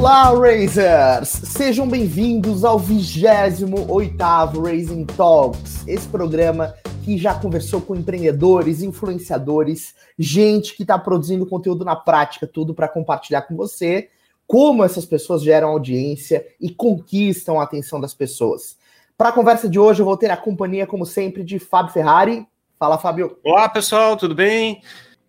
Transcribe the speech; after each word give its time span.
Olá, 0.00 0.30
Razers! 0.30 1.28
Sejam 1.28 1.86
bem-vindos 1.86 2.64
ao 2.64 2.80
28º 2.80 4.64
Raising 4.64 5.04
Talks, 5.04 5.86
esse 5.86 6.08
programa 6.08 6.74
que 7.04 7.18
já 7.18 7.34
conversou 7.34 7.82
com 7.82 7.94
empreendedores, 7.94 8.80
influenciadores, 8.80 9.94
gente 10.18 10.74
que 10.74 10.84
está 10.84 10.98
produzindo 10.98 11.44
conteúdo 11.44 11.84
na 11.84 11.94
prática, 11.94 12.46
tudo 12.46 12.72
para 12.72 12.88
compartilhar 12.88 13.42
com 13.42 13.54
você 13.54 14.08
como 14.46 14.82
essas 14.82 15.04
pessoas 15.04 15.42
geram 15.42 15.68
audiência 15.68 16.46
e 16.58 16.70
conquistam 16.70 17.60
a 17.60 17.64
atenção 17.64 18.00
das 18.00 18.14
pessoas. 18.14 18.78
Para 19.18 19.28
a 19.28 19.32
conversa 19.32 19.68
de 19.68 19.78
hoje, 19.78 20.00
eu 20.00 20.06
vou 20.06 20.16
ter 20.16 20.30
a 20.30 20.36
companhia, 20.36 20.86
como 20.86 21.04
sempre, 21.04 21.44
de 21.44 21.58
Fábio 21.58 21.92
Ferrari. 21.92 22.46
Fala, 22.78 22.96
Fábio. 22.96 23.36
Olá, 23.44 23.68
pessoal, 23.68 24.16
tudo 24.16 24.34
bem? 24.34 24.80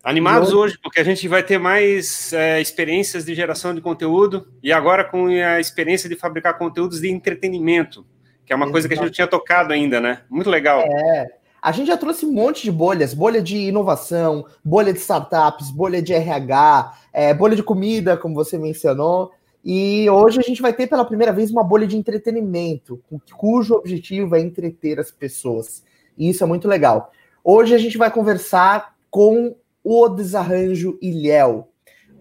Animados 0.02 0.52
hoje, 0.52 0.76
porque 0.82 0.98
a 0.98 1.04
gente 1.04 1.28
vai 1.28 1.44
ter 1.44 1.58
mais 1.58 2.32
é, 2.32 2.60
experiências 2.60 3.24
de 3.24 3.34
geração 3.36 3.72
de 3.72 3.80
conteúdo 3.80 4.48
e 4.60 4.72
agora 4.72 5.04
com 5.04 5.26
a 5.26 5.60
experiência 5.60 6.08
de 6.08 6.16
fabricar 6.16 6.58
conteúdos 6.58 7.00
de 7.00 7.08
entretenimento, 7.08 8.04
que 8.44 8.52
é 8.52 8.56
uma 8.56 8.64
Exato. 8.64 8.72
coisa 8.72 8.88
que 8.88 8.94
a 8.94 8.96
gente 8.96 9.04
não 9.06 9.12
tinha 9.12 9.28
tocado 9.28 9.72
ainda, 9.72 10.00
né? 10.00 10.22
Muito 10.28 10.50
legal. 10.50 10.80
É. 10.80 11.26
A 11.62 11.70
gente 11.70 11.86
já 11.86 11.96
trouxe 11.96 12.26
um 12.26 12.32
monte 12.32 12.64
de 12.64 12.72
bolhas, 12.72 13.14
bolha 13.14 13.40
de 13.40 13.56
inovação, 13.56 14.44
bolha 14.64 14.92
de 14.92 14.98
startups, 14.98 15.70
bolha 15.70 16.02
de 16.02 16.12
RH, 16.12 16.94
é, 17.12 17.32
bolha 17.32 17.54
de 17.54 17.62
comida, 17.62 18.16
como 18.16 18.34
você 18.34 18.58
mencionou. 18.58 19.30
E 19.64 20.10
hoje 20.10 20.40
a 20.40 20.42
gente 20.42 20.60
vai 20.60 20.72
ter 20.72 20.88
pela 20.88 21.04
primeira 21.04 21.32
vez 21.32 21.52
uma 21.52 21.62
bolha 21.62 21.86
de 21.86 21.96
entretenimento, 21.96 23.00
cujo 23.36 23.74
objetivo 23.74 24.34
é 24.34 24.40
entreter 24.40 24.98
as 24.98 25.12
pessoas. 25.12 25.84
E 26.18 26.28
isso 26.28 26.42
é 26.42 26.46
muito 26.48 26.66
legal. 26.66 27.12
Hoje 27.44 27.72
a 27.72 27.78
gente 27.78 27.96
vai 27.96 28.10
conversar 28.10 28.96
com 29.08 29.54
o 29.82 30.08
Desarranjo 30.08 30.98
Ilhéu, 31.00 31.68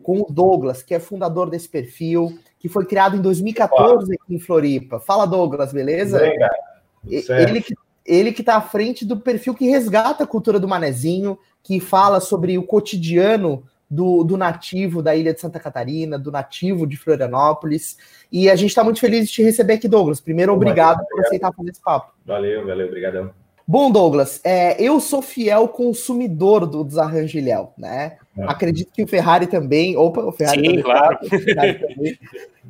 com 0.03 0.21
o 0.21 0.27
Douglas, 0.29 0.81
que 0.81 0.93
é 0.93 0.99
fundador 0.99 1.49
desse 1.49 1.70
perfil, 1.70 2.37
que 2.59 2.70
foi 2.70 2.85
criado 2.85 3.15
em 3.15 3.21
2014 3.21 4.13
aqui 4.13 4.35
em 4.35 4.40
Floripa. 4.40 4.99
Fala, 4.99 5.26
Douglas, 5.26 5.71
beleza? 5.73 6.20
Bem, 6.20 7.23
ele 7.29 7.62
que 7.62 7.73
ele 8.05 8.32
que 8.32 8.41
está 8.41 8.55
à 8.55 8.62
frente 8.62 9.05
do 9.05 9.17
perfil 9.17 9.54
que 9.54 9.70
resgata 9.70 10.23
a 10.23 10.27
cultura 10.27 10.59
do 10.59 10.67
manezinho, 10.67 11.37
que 11.63 11.79
fala 11.79 12.20
sobre 12.20 12.57
o 12.57 12.63
cotidiano 12.63 13.63
do, 13.89 14.23
do, 14.23 14.37
nativo 14.37 15.01
da 15.01 15.15
ilha 15.15 15.34
de 15.34 15.39
Santa 15.39 15.59
Catarina, 15.59 16.17
do 16.17 16.32
nativo 16.32 16.87
de 16.87 16.98
Florianópolis. 16.98 17.98
E 18.32 18.49
a 18.49 18.55
gente 18.55 18.70
está 18.70 18.84
muito 18.84 18.99
feliz 18.99 19.27
de 19.27 19.34
te 19.34 19.43
receber 19.43 19.73
aqui, 19.73 19.87
Douglas. 19.87 20.21
Primeiro, 20.21 20.54
obrigado 20.54 21.05
por 21.07 21.20
aceitar 21.21 21.54
fazer 21.54 21.70
esse 21.70 21.82
papo. 21.82 22.13
Valeu, 22.26 22.65
valeu, 22.65 22.87
obrigadão. 22.87 23.32
Bom, 23.71 23.89
Douglas, 23.89 24.41
é, 24.43 24.75
eu 24.83 24.99
sou 24.99 25.21
fiel 25.21 25.65
consumidor 25.65 26.67
do 26.67 26.83
Desarranjo 26.83 27.37
Ilhéu, 27.37 27.71
né? 27.77 28.17
É. 28.37 28.43
Acredito 28.43 28.91
que 28.91 29.01
o 29.01 29.07
Ferrari 29.07 29.47
também. 29.47 29.95
Opa, 29.95 30.19
o 30.25 30.31
Ferrari 30.33 30.59
Sim, 30.59 30.65
também. 30.65 30.83
Claro. 30.83 31.17
Ferrari 31.23 32.19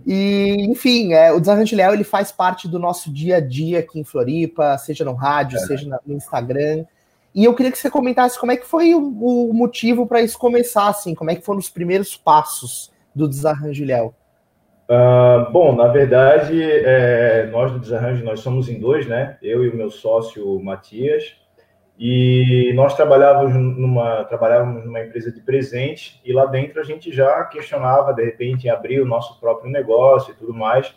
E, 0.06 0.58
enfim, 0.70 1.14
é, 1.14 1.32
o 1.32 1.40
Desarranjo 1.40 1.74
Ilhéu 1.74 1.96
ele 1.96 2.04
faz 2.04 2.32
parte 2.32 2.68
do 2.68 2.78
nosso 2.78 3.12
dia 3.12 3.38
a 3.38 3.40
dia 3.40 3.80
aqui 3.80 4.00
em 4.00 4.04
Floripa, 4.04 4.78
seja 4.78 5.04
no 5.04 5.14
rádio, 5.14 5.58
é. 5.58 5.62
seja 5.62 5.90
no 6.06 6.16
Instagram. 6.16 6.86
E 7.34 7.46
eu 7.46 7.56
queria 7.56 7.72
que 7.72 7.80
você 7.80 7.90
comentasse 7.90 8.40
como 8.40 8.52
é 8.52 8.58
que 8.58 8.68
foi 8.68 8.94
o, 8.94 9.02
o 9.02 9.52
motivo 9.56 10.06
para 10.06 10.22
isso 10.22 10.38
começar, 10.38 10.88
assim, 10.88 11.16
como 11.16 11.32
é 11.32 11.36
que 11.36 11.42
foram 11.42 11.58
os 11.58 11.70
primeiros 11.70 12.16
passos 12.16 12.92
do 13.16 13.28
Desarranjo 13.28 13.82
Ilhéu. 13.82 14.14
Uh, 14.92 15.50
bom, 15.54 15.74
na 15.74 15.88
verdade, 15.88 16.62
é, 16.62 17.46
nós 17.46 17.72
do 17.72 17.80
Desarranjo, 17.80 18.26
nós 18.26 18.42
somos 18.42 18.68
em 18.68 18.78
dois, 18.78 19.08
né? 19.08 19.38
Eu 19.42 19.64
e 19.64 19.70
o 19.70 19.76
meu 19.76 19.90
sócio 19.90 20.62
Matias. 20.62 21.38
E 21.98 22.74
nós 22.76 22.94
trabalhávamos 22.94 23.56
numa, 23.56 24.26
trabalhávamos 24.26 24.84
numa 24.84 25.00
empresa 25.00 25.32
de 25.32 25.40
presente 25.40 26.20
e 26.26 26.34
lá 26.34 26.46
dentro 26.46 26.82
a 26.82 26.84
gente 26.84 27.10
já 27.10 27.42
questionava, 27.46 28.14
de 28.14 28.22
repente, 28.22 28.68
em 28.68 28.70
abrir 28.70 29.00
o 29.00 29.06
nosso 29.06 29.40
próprio 29.40 29.72
negócio 29.72 30.34
e 30.34 30.36
tudo 30.36 30.54
mais, 30.54 30.94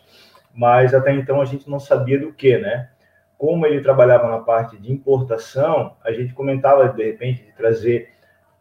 mas 0.53 0.93
até 0.93 1.13
então 1.13 1.39
a 1.39 1.45
gente 1.45 1.69
não 1.69 1.79
sabia 1.79 2.19
do 2.19 2.33
que, 2.33 2.57
né? 2.57 2.89
Como 3.37 3.65
ele 3.65 3.79
trabalhava 3.79 4.27
na 4.27 4.39
parte 4.39 4.75
de 4.75 4.91
importação, 4.91 5.95
a 6.03 6.11
gente 6.11 6.33
comentava, 6.33 6.89
de 6.89 7.01
repente, 7.01 7.45
de 7.45 7.53
trazer 7.53 8.09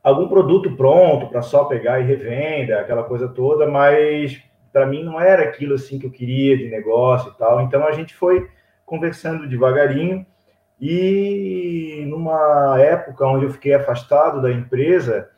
algum 0.00 0.28
produto 0.28 0.76
pronto 0.76 1.26
para 1.26 1.42
só 1.42 1.64
pegar 1.64 1.98
e 1.98 2.04
revenda, 2.04 2.78
aquela 2.78 3.02
coisa 3.02 3.26
toda, 3.26 3.66
mas 3.66 4.40
para 4.74 4.86
mim 4.86 5.04
não 5.04 5.20
era 5.20 5.44
aquilo 5.44 5.76
assim 5.76 6.00
que 6.00 6.06
eu 6.06 6.10
queria 6.10 6.58
de 6.58 6.68
negócio 6.68 7.30
e 7.30 7.38
tal. 7.38 7.62
Então 7.62 7.86
a 7.86 7.92
gente 7.92 8.12
foi 8.12 8.50
conversando 8.84 9.48
devagarinho 9.48 10.26
e 10.80 12.04
numa 12.08 12.76
época 12.80 13.24
onde 13.24 13.44
eu 13.44 13.52
fiquei 13.52 13.72
afastado 13.72 14.42
da 14.42 14.50
empresa, 14.50 15.30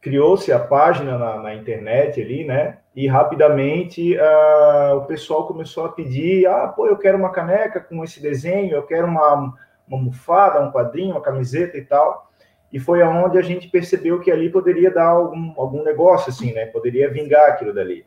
criou-se 0.00 0.52
a 0.52 0.60
página 0.60 1.18
na, 1.18 1.42
na, 1.42 1.54
internet 1.56 2.22
ali, 2.22 2.44
né? 2.44 2.78
E 2.94 3.08
rapidamente 3.08 4.16
uh, 4.16 4.94
o 4.98 5.06
pessoal 5.06 5.48
começou 5.48 5.84
a 5.84 5.88
pedir: 5.88 6.46
ah, 6.46 6.68
pô, 6.68 6.86
eu 6.86 6.96
quero 6.96 7.18
uma 7.18 7.32
caneca 7.32 7.80
com 7.80 8.04
esse 8.04 8.22
desenho, 8.22 8.76
eu 8.76 8.84
quero 8.84 9.08
uma, 9.08 9.34
uma 9.88 9.98
almofada, 9.98 10.60
um 10.60 10.70
quadrinho, 10.70 11.16
uma 11.16 11.20
camiseta 11.20 11.76
e 11.76 11.82
tal. 11.82 12.30
E 12.72 12.78
foi 12.78 13.02
aonde 13.02 13.38
a 13.38 13.42
gente 13.42 13.68
percebeu 13.68 14.20
que 14.20 14.30
ali 14.30 14.48
poderia 14.50 14.92
dar 14.92 15.08
algum, 15.08 15.52
algum 15.56 15.82
negócio, 15.82 16.30
assim, 16.30 16.52
né? 16.52 16.66
Poderia 16.66 17.10
vingar 17.10 17.50
aquilo 17.50 17.74
dali. 17.74 18.06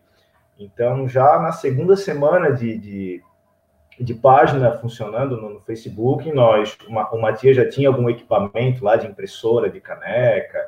Então, 0.60 1.08
já 1.08 1.40
na 1.40 1.54
segunda 1.54 1.96
semana 1.96 2.52
de, 2.52 2.78
de, 2.78 3.24
de 3.98 4.14
página 4.14 4.74
funcionando 4.74 5.38
no, 5.38 5.54
no, 5.54 5.62
Facebook, 5.62 6.30
nós, 6.34 6.78
uma, 6.86 7.10
o 7.16 7.22
Matias 7.22 7.56
já 7.56 7.68
tinha 7.68 7.88
algum 7.88 8.10
equipamento 8.10 8.84
lá 8.84 8.98
de 8.98 9.08
impressora, 9.08 9.70
de 9.70 9.80
caneca, 9.80 10.60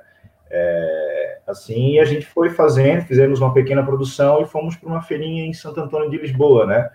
é, 0.49 1.39
assim, 1.45 1.91
e 1.91 1.99
a 1.99 2.05
gente 2.05 2.25
foi 2.25 2.49
fazendo, 2.49 3.01
fizemos 3.01 3.41
uma 3.41 3.53
pequena 3.53 3.83
produção 3.83 4.41
e 4.41 4.45
fomos 4.45 4.77
para 4.77 4.87
uma 4.87 5.01
feirinha 5.01 5.45
em 5.45 5.53
Santo 5.53 5.81
Antônio 5.81 6.09
de 6.09 6.17
Lisboa, 6.17 6.65
né? 6.65 6.89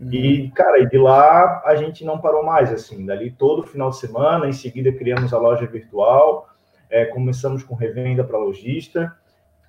Uhum. 0.00 0.12
E, 0.12 0.50
cara, 0.50 0.80
e 0.80 0.88
de 0.88 0.98
lá 0.98 1.62
a 1.64 1.76
gente 1.76 2.04
não 2.04 2.18
parou 2.18 2.44
mais, 2.44 2.72
assim, 2.72 3.06
dali 3.06 3.30
todo 3.30 3.62
final 3.62 3.90
de 3.90 3.98
semana, 3.98 4.48
em 4.48 4.52
seguida 4.52 4.92
criamos 4.92 5.32
a 5.32 5.38
loja 5.38 5.66
virtual, 5.66 6.48
é, 6.88 7.04
começamos 7.04 7.62
com 7.62 7.76
revenda 7.76 8.24
para 8.24 8.38
lojista, 8.38 9.14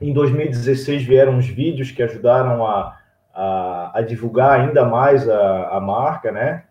em 0.01 0.11
2016 0.11 1.03
vieram 1.03 1.37
os 1.37 1.47
vídeos 1.47 1.91
que 1.91 2.01
ajudaram 2.01 2.65
a, 2.65 2.97
a, 3.33 3.99
a 3.99 4.01
divulgar 4.01 4.59
ainda 4.59 4.83
mais 4.83 5.29
a, 5.29 5.77
a 5.77 5.79
marca, 5.79 6.31
né? 6.31 6.63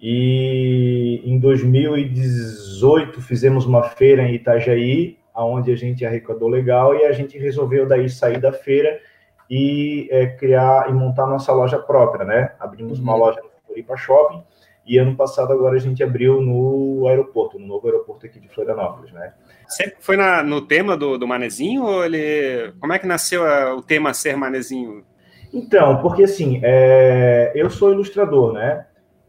E 0.00 1.22
em 1.24 1.38
2018 1.38 3.22
fizemos 3.22 3.64
uma 3.64 3.82
feira 3.82 4.22
em 4.22 4.34
Itajaí, 4.34 5.18
onde 5.34 5.72
a 5.72 5.76
gente 5.76 6.04
arrecadou 6.04 6.48
legal 6.48 6.94
e 6.94 7.04
a 7.04 7.12
gente 7.12 7.38
resolveu 7.38 7.88
daí 7.88 8.08
sair 8.08 8.38
da 8.38 8.52
feira 8.52 9.00
e 9.48 10.06
é, 10.10 10.26
criar 10.26 10.90
e 10.90 10.92
montar 10.92 11.26
nossa 11.26 11.52
loja 11.52 11.78
própria, 11.78 12.24
né? 12.24 12.52
Abrimos 12.60 12.98
uhum. 12.98 13.04
uma 13.04 13.16
loja 13.16 13.40
no 13.40 13.48
Floripa 13.66 13.96
Shopping 13.96 14.42
e 14.86 14.98
ano 14.98 15.16
passado 15.16 15.52
agora 15.52 15.76
a 15.76 15.80
gente 15.80 16.02
abriu 16.02 16.40
no 16.40 17.06
aeroporto, 17.08 17.58
no 17.58 17.66
novo 17.66 17.86
aeroporto 17.86 18.26
aqui 18.26 18.38
de 18.38 18.48
Florianópolis, 18.48 19.10
né? 19.12 19.32
Sempre 19.68 19.96
foi 20.00 20.16
na, 20.16 20.42
no 20.42 20.60
tema 20.60 20.96
do, 20.96 21.18
do 21.18 21.26
Manezinho 21.26 21.82
ou 21.82 22.04
ele... 22.04 22.72
Como 22.80 22.92
é 22.92 22.98
que 22.98 23.06
nasceu 23.06 23.46
a, 23.46 23.74
o 23.74 23.82
tema 23.82 24.14
ser 24.14 24.36
Manezinho? 24.36 25.04
Então, 25.52 26.02
porque 26.02 26.24
assim, 26.24 26.60
é, 26.64 27.52
eu 27.54 27.70
sou 27.70 27.92
ilustrador, 27.92 28.52
né? 28.52 28.86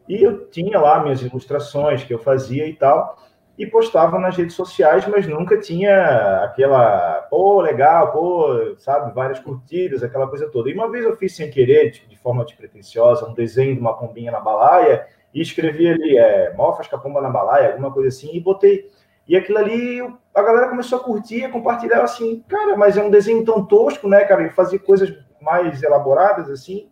E 0.09 0.24
eu 0.24 0.47
tinha 0.50 0.79
lá 0.79 1.01
minhas 1.01 1.22
ilustrações 1.22 2.03
que 2.03 2.13
eu 2.13 2.19
fazia 2.19 2.68
e 2.68 2.74
tal, 2.74 3.18
e 3.57 3.66
postava 3.66 4.19
nas 4.19 4.35
redes 4.35 4.56
sociais, 4.56 5.07
mas 5.07 5.28
nunca 5.28 5.59
tinha 5.59 6.44
aquela, 6.44 7.25
pô, 7.29 7.62
legal, 7.62 8.12
pô, 8.12 8.75
sabe, 8.78 9.13
várias 9.13 9.40
curtidas, 9.40 10.03
aquela 10.03 10.28
coisa 10.28 10.50
toda. 10.50 10.69
E 10.69 10.74
uma 10.74 10.91
vez 10.91 11.06
eu 11.06 11.16
fiz 11.16 11.35
sem 11.35 11.50
querer, 11.50 11.91
de, 11.91 12.18
forma 12.18 12.44
despretensiosa, 12.44 13.28
um 13.28 13.34
desenho 13.34 13.75
de 13.75 13.79
uma 13.79 13.95
pombinha 13.95 14.31
na 14.31 14.40
balaia, 14.40 15.06
e 15.34 15.41
escrevi 15.41 15.88
ali, 15.88 16.18
é, 16.18 16.53
mofas 16.53 16.88
com 16.88 16.95
a 16.95 17.00
pomba 17.00 17.22
na 17.22 17.29
balaia, 17.29 17.69
alguma 17.69 17.91
coisa 17.91 18.09
assim, 18.09 18.35
e 18.35 18.40
botei. 18.40 18.90
E 19.28 19.36
aquilo 19.36 19.58
ali, 19.58 20.02
a 20.34 20.41
galera 20.41 20.69
começou 20.69 21.00
a 21.00 21.03
curtir, 21.03 21.44
a 21.44 21.52
compartilhar 21.52 22.03
assim, 22.03 22.44
cara, 22.48 22.77
mas 22.77 22.95
é 22.95 23.04
um 23.04 23.10
desenho 23.10 23.44
tão 23.44 23.66
tosco, 23.66 24.07
né, 24.07 24.24
cara? 24.25 24.44
E 24.44 24.51
fazia 24.51 24.77
coisas 24.77 25.13
mais 25.42 25.81
elaboradas, 25.81 26.50
assim. 26.50 26.88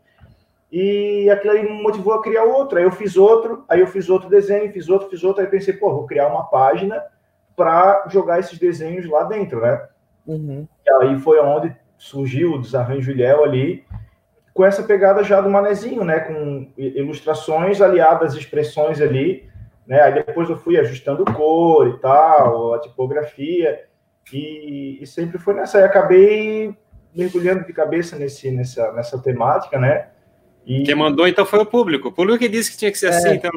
E 0.72 1.30
aquilo 1.30 1.54
ali 1.54 1.64
me 1.64 1.84
motivou 1.84 2.14
a 2.14 2.22
criar 2.24 2.46
outro. 2.46 2.80
Aí 2.80 2.84
eu 2.84 2.92
fiz 2.92 3.16
outro, 3.16 3.64
aí 3.70 3.80
eu 3.80 3.88
fiz 3.88 4.10
outro 4.10 4.28
desenho, 4.28 4.72
fiz 4.72 4.90
outro, 4.90 5.10
fiz 5.10 5.24
outro. 5.24 5.44
Aí 5.44 5.48
pensei, 5.48 5.74
pô, 5.74 5.92
vou 5.94 6.08
criar 6.08 6.28
uma 6.28 6.46
página 6.46 7.04
para 7.56 8.08
jogar 8.10 8.40
esses 8.40 8.58
desenhos 8.58 9.08
lá 9.08 9.24
dentro, 9.26 9.62
né? 9.62 9.88
Uhum. 10.26 10.68
E 10.84 10.92
aí 10.92 11.20
foi 11.20 11.40
onde 11.40 11.76
surgiu 11.96 12.54
o 12.54 12.62
Desarranjo 12.62 13.12
Ilhéu 13.12 13.44
ali, 13.44 13.86
com 14.54 14.66
essa 14.66 14.82
pegada 14.82 15.24
já 15.24 15.40
do 15.40 15.50
manezinho, 15.50 16.04
né? 16.04 16.20
Com 16.22 16.68
ilustrações 16.76 17.80
aliadas 17.80 18.34
expressões 18.34 19.00
ali, 19.00 19.48
né? 19.88 20.02
Aí 20.02 20.14
depois 20.14 20.50
eu 20.50 20.58
fui 20.58 20.78
ajustando 20.78 21.26
cor 21.26 21.88
e 21.88 22.00
tal, 22.00 22.74
a 22.74 22.80
tipografia, 22.80 23.84
e, 24.32 25.00
e 25.02 25.08
sempre 25.08 25.38
foi 25.38 25.54
nessa. 25.54 25.78
Aí 25.78 25.84
acabei 25.84 26.76
mergulhando 27.16 27.66
de 27.66 27.74
cabeça 27.74 28.18
nesse, 28.18 28.52
nessa, 28.52 28.92
nessa 28.94 29.22
temática, 29.22 29.78
né? 29.78 30.08
E... 30.66 30.84
Quem 30.84 30.96
mandou 30.96 31.28
então 31.28 31.46
foi 31.46 31.60
o 31.60 31.66
público. 31.66 32.08
O 32.08 32.12
público 32.12 32.40
que 32.40 32.50
disse 32.50 32.72
que 32.72 32.78
tinha 32.78 32.92
que 32.92 32.98
ser 32.98 33.08
é, 33.08 33.10
assim, 33.10 33.34
então. 33.34 33.52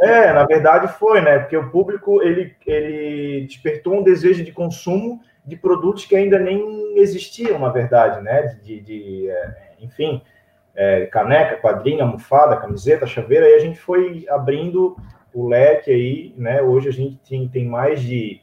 É, 0.00 0.32
na 0.32 0.44
verdade 0.44 0.88
foi, 0.98 1.20
né? 1.20 1.38
Porque 1.38 1.56
o 1.56 1.70
público 1.70 2.22
ele, 2.22 2.54
ele 2.66 3.46
despertou 3.46 3.94
um 3.94 4.02
desejo 4.02 4.44
de 4.44 4.52
consumo 4.52 5.20
de 5.44 5.56
produtos 5.56 6.04
que 6.04 6.16
ainda 6.16 6.38
nem 6.38 6.98
existiam, 6.98 7.58
na 7.58 7.68
verdade, 7.68 8.22
né? 8.22 8.42
De, 8.42 8.60
de, 8.60 8.80
de 8.80 9.30
é, 9.30 9.72
enfim, 9.80 10.22
é, 10.74 11.06
caneca, 11.06 11.56
quadrinha, 11.56 12.02
almofada, 12.02 12.56
camiseta, 12.56 13.06
chaveira, 13.06 13.48
e 13.48 13.54
a 13.54 13.58
gente 13.58 13.78
foi 13.78 14.26
abrindo 14.28 14.96
o 15.36 15.46
leque 15.46 15.90
aí, 15.90 16.34
né? 16.34 16.62
Hoje 16.62 16.88
a 16.88 16.92
gente 16.92 17.18
tem, 17.28 17.46
tem 17.46 17.66
mais 17.66 18.00
de 18.00 18.40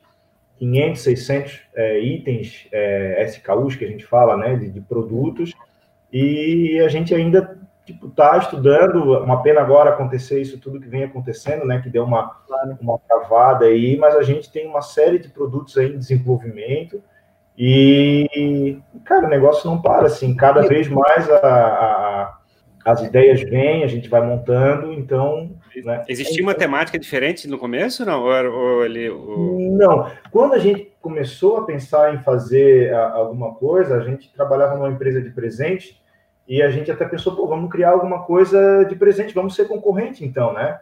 500, 0.60 1.02
600 1.02 1.62
é, 1.74 2.00
itens 2.00 2.68
é, 2.72 3.26
SKUs 3.26 3.76
que 3.76 3.84
a 3.84 3.88
gente 3.88 4.06
fala, 4.06 4.38
né? 4.38 4.56
De, 4.56 4.70
de 4.70 4.80
produtos, 4.80 5.54
e 6.12 6.80
a 6.86 6.88
gente 6.88 7.16
ainda 7.16 7.58
tipo, 7.84 8.10
tá 8.10 8.38
estudando, 8.38 9.24
uma 9.24 9.42
pena 9.42 9.60
agora 9.60 9.90
acontecer 9.90 10.40
isso 10.40 10.60
tudo 10.60 10.80
que 10.80 10.88
vem 10.88 11.04
acontecendo, 11.04 11.66
né, 11.66 11.82
que 11.82 11.90
deu 11.90 12.06
uma, 12.06 12.40
uma 12.80 13.00
travada 13.00 13.66
aí, 13.66 13.98
mas 13.98 14.16
a 14.16 14.22
gente 14.22 14.50
tem 14.50 14.68
uma 14.68 14.82
série 14.82 15.18
de 15.18 15.28
produtos 15.28 15.78
aí 15.78 15.94
em 15.94 15.98
desenvolvimento. 15.98 17.04
E, 17.58 18.80
cara, 19.04 19.26
o 19.26 19.30
negócio 19.30 19.70
não 19.70 19.82
para, 19.82 20.06
assim, 20.06 20.34
cada 20.34 20.62
vez 20.62 20.88
mais 20.88 21.30
a, 21.30 21.36
a, 21.36 22.38
as 22.86 23.02
ideias 23.02 23.42
vêm, 23.42 23.84
a 23.84 23.88
gente 23.88 24.08
vai 24.08 24.22
montando, 24.22 24.94
então... 24.94 25.52
Né, 25.82 26.06
Existia 26.08 26.44
uma 26.44 26.54
temática 26.54 27.00
diferente 27.00 27.48
no 27.48 27.58
começo, 27.58 28.06
não? 28.06 28.24
Ou, 28.24 28.54
ou 28.54 28.86
ele, 28.86 29.10
ou... 29.10 29.60
Não, 29.72 30.12
quando 30.32 30.54
a 30.54 30.60
gente 30.60 30.92
começou 31.02 31.58
a 31.58 31.66
pensar 31.66 32.14
em 32.14 32.20
fazer 32.20 32.94
a, 32.94 33.12
alguma 33.12 33.54
coisa, 33.56 33.98
a 33.98 34.04
gente 34.04 34.32
trabalhava 34.34 34.76
numa 34.76 34.90
empresa 34.90 35.22
de 35.22 35.30
presente 35.30 36.02
e 36.48 36.62
a 36.62 36.70
gente 36.70 36.92
até 36.92 37.06
pensou, 37.06 37.36
pô, 37.36 37.48
vamos 37.48 37.72
criar 37.72 37.92
alguma 37.92 38.24
coisa 38.24 38.84
de 38.86 38.96
presente, 38.96 39.34
vamos 39.34 39.56
ser 39.56 39.68
concorrente 39.68 40.26
então, 40.26 40.54
né? 40.54 40.80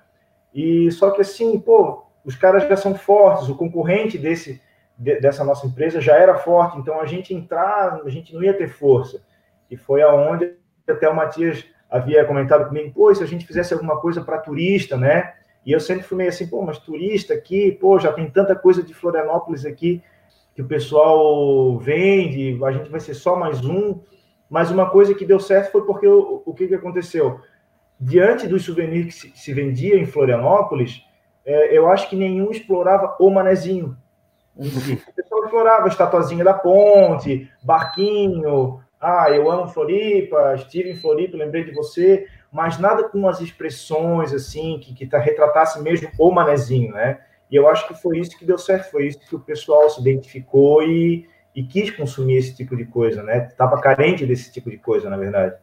E 0.54 0.92
só 0.92 1.12
que 1.12 1.22
assim, 1.22 1.60
pô, 1.60 2.04
os 2.26 2.36
caras 2.36 2.68
já 2.68 2.76
são 2.76 2.96
fortes, 2.96 3.48
o 3.50 3.56
concorrente 3.56 4.18
desse 4.18 4.62
de, 5.02 5.20
dessa 5.20 5.44
nossa 5.44 5.66
empresa 5.66 6.00
já 6.00 6.16
era 6.16 6.38
forte, 6.38 6.78
então 6.78 7.02
a 7.02 7.06
gente 7.06 7.34
entrar, 7.34 8.02
a 8.06 8.10
gente 8.10 8.34
não 8.34 8.44
ia 8.44 8.54
ter 8.54 8.68
força. 8.68 9.22
E 9.70 9.76
foi 9.76 10.04
aonde 10.04 10.54
até 10.88 11.10
o 11.10 11.16
Matias 11.16 11.66
havia 11.92 12.24
comentado 12.24 12.68
comigo, 12.68 12.94
pô, 12.94 13.14
se 13.14 13.22
a 13.22 13.28
gente 13.28 13.46
fizesse 13.46 13.74
alguma 13.74 14.00
coisa 14.00 14.24
para 14.24 14.38
turista, 14.38 14.96
né? 14.96 15.34
E 15.66 15.74
eu 15.74 15.80
sempre 15.80 16.04
fui 16.04 16.18
meio 16.18 16.30
assim, 16.30 16.48
pô, 16.48 16.62
mas 16.62 16.80
turista 16.80 17.34
aqui, 17.34 17.74
pô, 17.74 18.00
já 18.00 18.14
tem 18.14 18.30
tanta 18.30 18.56
coisa 18.56 18.82
de 18.82 18.94
Florianópolis 18.94 19.66
aqui 19.66 20.02
que 20.56 20.62
o 20.62 20.68
pessoal 20.68 21.78
vende, 21.78 22.60
a 22.64 22.72
gente 22.72 22.90
vai 22.90 23.00
ser 23.00 23.14
só 23.14 23.36
mais 23.36 23.64
um. 23.66 24.00
Mas 24.50 24.72
uma 24.72 24.90
coisa 24.90 25.14
que 25.14 25.26
deu 25.26 25.40
certo 25.40 25.72
foi 25.72 25.86
porque 25.86 26.08
o, 26.08 26.42
o 26.46 26.54
que, 26.54 26.68
que 26.68 26.76
aconteceu? 26.76 27.40
Diante 28.00 28.48
dos 28.48 28.66
souvenirs 28.66 29.06
que 29.06 29.14
se, 29.14 29.32
se 29.36 29.54
vendia 29.54 29.98
em 29.98 30.06
Florianópolis, 30.06 31.04
é, 31.46 31.78
eu 31.78 31.90
acho 31.90 32.10
que 32.10 32.16
nenhum 32.16 32.52
explorava 32.52 33.16
o 33.20 33.30
manezinho. 33.30 33.96
O 34.56 35.14
pessoal 35.16 35.46
explorava 35.46 35.86
a 35.86 35.88
estatuazinha 35.88 36.44
da 36.44 36.54
ponte, 36.54 37.50
barquinho, 37.64 38.82
ah, 39.02 39.32
eu 39.32 39.50
amo 39.50 39.68
Floripa, 39.68 40.54
estive 40.56 40.92
em 40.92 40.96
Floripa, 40.96 41.36
lembrei 41.36 41.64
de 41.64 41.72
você, 41.72 42.28
mas 42.52 42.78
nada 42.78 43.10
com 43.10 43.28
as 43.28 43.42
expressões 43.42 44.32
assim, 44.32 44.80
que, 44.80 44.94
que 44.94 45.08
tá, 45.08 45.18
retratasse 45.18 45.82
mesmo 45.82 46.10
o 46.20 46.32
manezinho, 46.32 46.94
né? 46.94 47.20
E 47.50 47.56
eu 47.56 47.68
acho 47.68 47.88
que 47.88 47.96
foi 47.96 48.20
isso 48.20 48.38
que 48.38 48.46
deu 48.46 48.58
certo, 48.58 48.92
foi 48.92 49.08
isso 49.08 49.20
que 49.20 49.36
o 49.36 49.40
pessoal 49.40 49.90
se 49.90 50.00
identificou 50.00 50.84
e, 50.84 51.28
e 51.56 51.64
quis 51.64 51.90
consumir 51.90 52.38
esse 52.38 52.56
tipo 52.56 52.78
de 52.78 52.86
coisa, 52.86 53.24
né? 53.24 53.48
Estava 53.50 53.82
carente 53.82 54.26
desse 54.26 54.52
tipo 54.52 54.70
de 54.70 54.78
coisa, 54.78 55.10
na 55.10 55.18
verdade. 55.18 55.56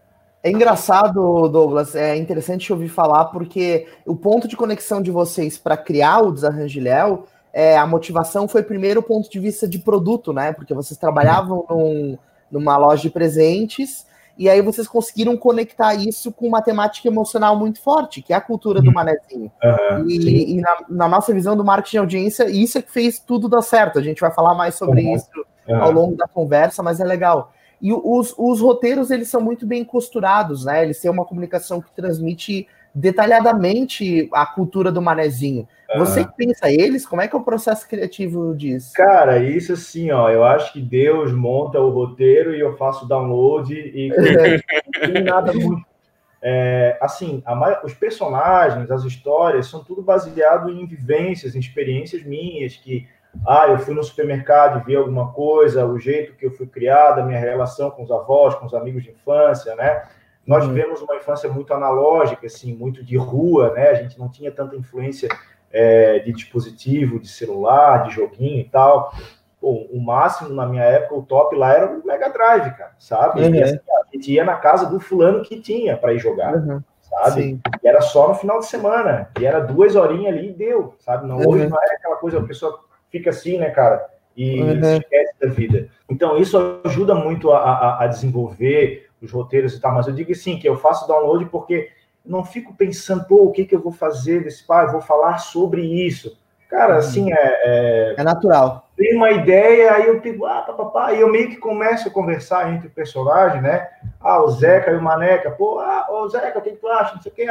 É 0.43 0.51
engraçado, 0.51 1.49
Douglas, 1.49 1.95
é 1.95 2.17
interessante 2.17 2.73
ouvir 2.73 2.89
falar, 2.89 3.27
porque 3.27 3.87
o 4.05 4.17
ponto 4.17 4.49
de 4.49 4.57
conexão 4.57 5.01
de 5.01 5.11
vocês 5.11 5.57
para 5.57 5.77
criar 5.77 6.21
o 6.23 6.33
Desarrange 6.33 6.81
Léo, 6.81 7.25
é, 7.53 7.77
a 7.77 7.87
motivação 7.87 8.47
foi 8.47 8.63
primeiro 8.63 9.01
o 9.01 9.03
ponto 9.03 9.31
de 9.31 9.39
vista 9.39 9.67
de 9.67 9.79
produto, 9.79 10.33
né? 10.33 10.53
Porque 10.53 10.75
vocês 10.75 10.99
trabalhavam 10.99 11.65
num, 11.69 12.19
numa 12.51 12.77
loja 12.77 13.03
de 13.03 13.11
presentes 13.11 14.07
e 14.39 14.49
aí 14.49 14.63
vocês 14.63 14.87
conseguiram 14.87 15.37
conectar 15.37 15.95
isso 15.95 16.31
com 16.31 16.47
uma 16.47 16.63
temática 16.63 17.09
emocional 17.09 17.59
muito 17.59 17.81
forte, 17.81 18.23
que 18.23 18.33
é 18.33 18.37
a 18.37 18.41
cultura 18.41 18.81
do 18.81 18.93
manezinho. 18.93 19.51
Uhum, 19.63 20.09
e, 20.09 20.53
e 20.55 20.61
na, 20.61 20.77
na, 20.89 21.09
nossa 21.09 21.35
visão 21.35 21.57
do 21.57 21.65
marketing 21.65 21.91
de 21.91 21.99
audiência, 21.99 22.49
isso 22.49 22.79
é 22.79 22.83
que 22.83 22.93
fez 22.93 23.19
tudo 23.19 23.49
dar 23.49 23.63
certo. 23.63 23.99
A 23.99 24.03
gente 24.03 24.21
vai 24.21 24.33
falar 24.33 24.55
mais 24.55 24.77
sobre 24.77 25.03
uhum. 25.03 25.17
isso 25.17 25.29
uhum. 25.67 25.83
ao 25.83 25.91
longo 25.91 26.17
da 26.17 26.29
conversa, 26.29 26.85
mas 26.85 27.01
é 27.01 27.05
legal. 27.05 27.53
E 27.83 27.93
os, 27.93 28.33
os 28.39 28.61
roteiros, 28.61 29.11
eles 29.11 29.29
são 29.29 29.41
muito 29.41 29.67
bem 29.67 29.85
costurados, 29.85 30.65
né? 30.65 30.85
Eles 30.85 31.01
têm 31.01 31.11
uma 31.11 31.25
comunicação 31.25 31.81
que 31.81 31.91
transmite 31.91 32.69
detalhadamente 32.99 34.29
a 34.33 34.45
cultura 34.45 34.91
do 34.91 35.01
manezinho. 35.01 35.69
Uhum. 35.91 36.01
Você 36.01 36.27
pensa 36.37 36.71
eles? 36.71 37.07
Como 37.07 37.23
é 37.23 37.29
que 37.29 37.37
é 37.37 37.39
o 37.39 37.45
processo 37.45 37.89
criativo 37.89 38.55
disso? 38.57 38.93
Cara, 38.95 39.39
isso 39.39 39.73
assim, 39.73 40.11
ó, 40.11 40.29
eu 40.29 40.45
acho 40.45 40.73
que 40.73 40.81
Deus 40.81 41.33
monta 41.33 41.79
o 41.81 41.91
roteiro 41.91 42.55
e 42.55 42.61
eu 42.61 42.77
faço 42.77 43.07
download 43.07 43.73
e 43.73 44.09
não 44.09 45.23
nada 45.23 45.53
muito. 45.53 45.87
É, 46.43 46.99
assim, 47.01 47.43
a, 47.47 47.81
os 47.85 47.95
personagens, 47.95 48.91
as 48.91 49.05
histórias, 49.05 49.67
são 49.67 49.83
tudo 49.83 50.03
baseado 50.03 50.71
em 50.71 50.87
vivências, 50.87 51.55
em 51.55 51.61
experiências 51.61 52.25
minhas 52.25 52.77
que 52.77 53.07
ah, 53.47 53.67
eu 53.69 53.79
fui 53.79 53.95
no 53.95 54.03
supermercado 54.03 54.81
e 54.81 54.85
vi 54.85 54.97
alguma 54.97 55.33
coisa, 55.33 55.87
o 55.87 55.99
jeito 55.99 56.35
que 56.35 56.47
eu 56.47 56.51
fui 56.51 56.67
criada, 56.67 57.25
minha 57.25 57.39
relação 57.39 57.91
com 57.91 58.03
os 58.03 58.11
avós, 58.11 58.55
com 58.57 58.67
os 58.67 58.75
amigos 58.75 59.05
de 59.05 59.11
infância, 59.11 59.75
né? 59.77 60.03
Nós 60.49 60.65
uhum. 60.65 60.71
tivemos 60.71 61.01
uma 61.03 61.15
infância 61.15 61.49
muito 61.49 61.73
analógica, 61.73 62.47
assim, 62.47 62.75
muito 62.75 63.05
de 63.05 63.17
rua, 63.17 63.73
né? 63.75 63.91
A 63.91 63.95
gente 63.95 64.19
não 64.19 64.29
tinha 64.29 64.51
tanta 64.51 64.75
influência 64.75 65.29
é, 65.71 66.19
de 66.21 66.33
dispositivo, 66.33 67.21
de 67.21 67.29
celular, 67.29 68.05
de 68.05 68.15
joguinho 68.15 68.61
e 68.61 68.65
tal. 68.65 69.13
O 69.61 70.01
máximo 70.01 70.51
na 70.51 70.67
minha 70.67 70.85
época, 70.85 71.17
o 71.17 71.23
top 71.23 71.55
lá 71.55 71.75
era 71.75 71.87
o 71.87 72.07
Mega 72.07 72.31
Drive, 72.31 72.77
cara, 72.77 72.93
sabe? 72.99 73.43
Uhum. 73.43 73.63
Assim, 73.63 73.77
a 73.77 74.17
gente 74.17 74.33
ia 74.33 74.45
na 74.45 74.57
casa 74.57 74.87
do 74.87 74.99
fulano 74.99 75.43
que 75.43 75.61
tinha 75.61 75.97
para 75.97 76.15
ir 76.15 76.19
jogar. 76.19 76.55
Uhum 76.55 76.81
sabe? 77.09 77.43
Sim. 77.43 77.61
E 77.83 77.89
era 77.89 78.01
só 78.01 78.29
no 78.29 78.35
final 78.35 78.59
de 78.61 78.67
semana, 78.67 79.31
e 79.39 79.47
era 79.47 79.61
duas 79.61 79.97
horinhas 79.97 80.35
ali 80.35 80.51
e 80.51 80.53
deu, 80.53 80.95
sabe? 81.01 81.27
Não, 81.27 81.39
uhum. 81.39 81.49
Hoje 81.49 81.67
não 81.67 81.79
é 81.79 81.95
aquela 81.95 82.17
coisa, 82.17 82.39
a 82.39 82.45
pessoa 82.45 82.79
fica 83.11 83.31
assim, 83.31 83.59
né, 83.59 83.71
cara? 83.71 84.07
E 84.37 84.61
uhum. 84.61 84.83
se 84.83 84.99
esquece 84.99 85.35
da 85.41 85.49
vida. 85.49 85.89
Então, 86.09 86.39
isso 86.39 86.81
ajuda 86.85 87.15
muito 87.15 87.51
a, 87.51 87.59
a, 87.59 88.05
a, 88.05 88.07
desenvolver 88.07 89.08
os 89.21 89.31
roteiros 89.31 89.75
e 89.75 89.81
tal, 89.81 89.95
mas 89.95 90.07
eu 90.07 90.15
digo 90.15 90.35
sim, 90.35 90.59
que 90.59 90.69
eu 90.69 90.77
faço 90.77 91.07
download 91.09 91.47
porque 91.47 91.91
não 92.25 92.45
fico 92.45 92.75
pensando, 92.75 93.25
pô, 93.25 93.45
o 93.45 93.53
que, 93.53 93.65
que 93.65 93.75
eu 93.75 93.81
vou 93.81 93.93
fazer 93.93 94.45
desse 94.45 94.67
pai, 94.67 94.87
vou 94.91 95.01
falar 95.01 95.39
sobre 95.39 95.83
isso. 95.83 96.39
Cara, 96.69 96.95
uhum. 96.95 96.99
assim, 96.99 97.33
é, 97.33 97.37
é, 97.39 98.15
é. 98.19 98.23
natural. 98.23 98.87
Tem 98.97 99.17
uma 99.17 99.31
ideia, 99.31 99.95
aí 99.95 100.07
eu 100.07 100.21
digo, 100.21 100.45
ah, 100.45 100.61
papapá, 100.63 101.13
e 101.15 101.21
eu 101.21 101.31
meio 101.31 101.49
que 101.49 101.57
começo 101.57 102.09
a 102.09 102.11
conversar 102.11 102.73
entre 102.73 102.89
o 102.89 102.91
personagem, 102.91 103.63
né? 103.63 103.89
Ah, 104.21 104.43
o 104.43 104.51
Zeca 104.51 104.91
e 104.91 104.97
o 104.97 105.03
Maneca, 105.03 105.51
pô, 105.51 105.79
ah, 105.79 106.07
ô 106.11 106.29
Zeca, 106.29 106.59
o 106.59 106.63
que, 106.63 106.73
tu 106.73 106.87
acha? 106.89 107.15
Não 107.15 107.23
sei 107.23 107.33
o 107.33 107.35
que. 107.35 107.47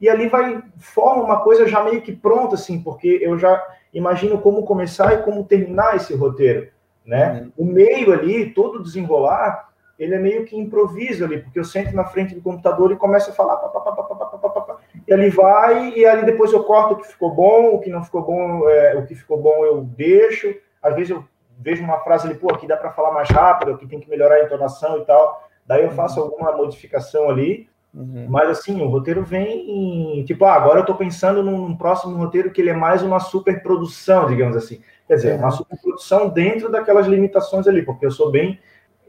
E 0.00 0.08
ali 0.08 0.28
vai, 0.28 0.62
forma 0.78 1.24
uma 1.24 1.40
coisa 1.40 1.66
já 1.66 1.82
meio 1.82 2.00
que 2.00 2.14
pronta, 2.14 2.54
assim, 2.54 2.80
porque 2.80 3.18
eu 3.20 3.36
já 3.38 3.60
imagino 3.92 4.40
como 4.40 4.64
começar 4.64 5.12
e 5.14 5.22
como 5.22 5.44
terminar 5.44 5.96
esse 5.96 6.14
roteiro, 6.14 6.68
né? 7.04 7.50
Uhum. 7.56 7.64
O 7.68 7.72
meio 7.72 8.12
ali, 8.12 8.50
todo 8.50 8.82
desenrolar, 8.82 9.69
ele 10.00 10.14
é 10.14 10.18
meio 10.18 10.46
que 10.46 10.56
improviso 10.56 11.24
ali, 11.24 11.42
porque 11.42 11.60
eu 11.60 11.64
sento 11.64 11.94
na 11.94 12.04
frente 12.06 12.34
do 12.34 12.40
computador 12.40 12.90
e 12.90 12.96
começo 12.96 13.30
a 13.30 13.34
falar, 13.34 13.56
pá, 13.56 13.68
pá, 13.68 13.92
pá, 13.92 14.76
e 15.06 15.12
ali 15.12 15.28
vai, 15.28 15.90
e 15.90 16.06
ali 16.06 16.24
depois 16.24 16.50
eu 16.52 16.64
corto 16.64 16.94
o 16.94 16.96
que 16.96 17.06
ficou 17.06 17.34
bom, 17.34 17.74
o 17.74 17.78
que 17.78 17.90
não 17.90 18.02
ficou 18.02 18.22
bom, 18.22 18.68
é, 18.68 18.96
o 18.96 19.04
que 19.04 19.14
ficou 19.14 19.38
bom 19.38 19.62
eu 19.64 19.82
deixo, 19.82 20.54
às 20.82 20.94
vezes 20.94 21.10
eu 21.10 21.22
vejo 21.58 21.84
uma 21.84 21.98
frase 21.98 22.26
ali, 22.26 22.34
pô, 22.34 22.50
aqui 22.50 22.66
dá 22.66 22.78
para 22.78 22.90
falar 22.90 23.12
mais 23.12 23.28
rápido, 23.28 23.72
aqui 23.72 23.86
tem 23.86 24.00
que 24.00 24.08
melhorar 24.08 24.36
a 24.36 24.44
entonação 24.44 24.96
e 24.96 25.04
tal, 25.04 25.46
daí 25.66 25.84
eu 25.84 25.90
faço 25.90 26.18
alguma 26.18 26.50
modificação 26.56 27.28
ali, 27.28 27.68
Uhum. 27.92 28.26
Mas 28.28 28.48
assim, 28.50 28.80
o 28.80 28.88
roteiro 28.88 29.24
vem. 29.24 30.24
Tipo, 30.24 30.44
ah, 30.44 30.54
agora 30.54 30.78
eu 30.78 30.82
estou 30.82 30.94
pensando 30.94 31.42
num 31.42 31.76
próximo 31.76 32.16
roteiro 32.16 32.52
que 32.52 32.60
ele 32.60 32.70
é 32.70 32.72
mais 32.72 33.02
uma 33.02 33.18
superprodução, 33.18 34.28
digamos 34.28 34.56
assim. 34.56 34.80
Quer 35.08 35.14
dizer, 35.16 35.38
uma 35.40 35.50
superprodução 35.50 36.28
dentro 36.28 36.70
daquelas 36.70 37.06
limitações 37.06 37.66
ali, 37.66 37.82
porque 37.82 38.06
eu 38.06 38.12
sou 38.12 38.30
bem 38.30 38.60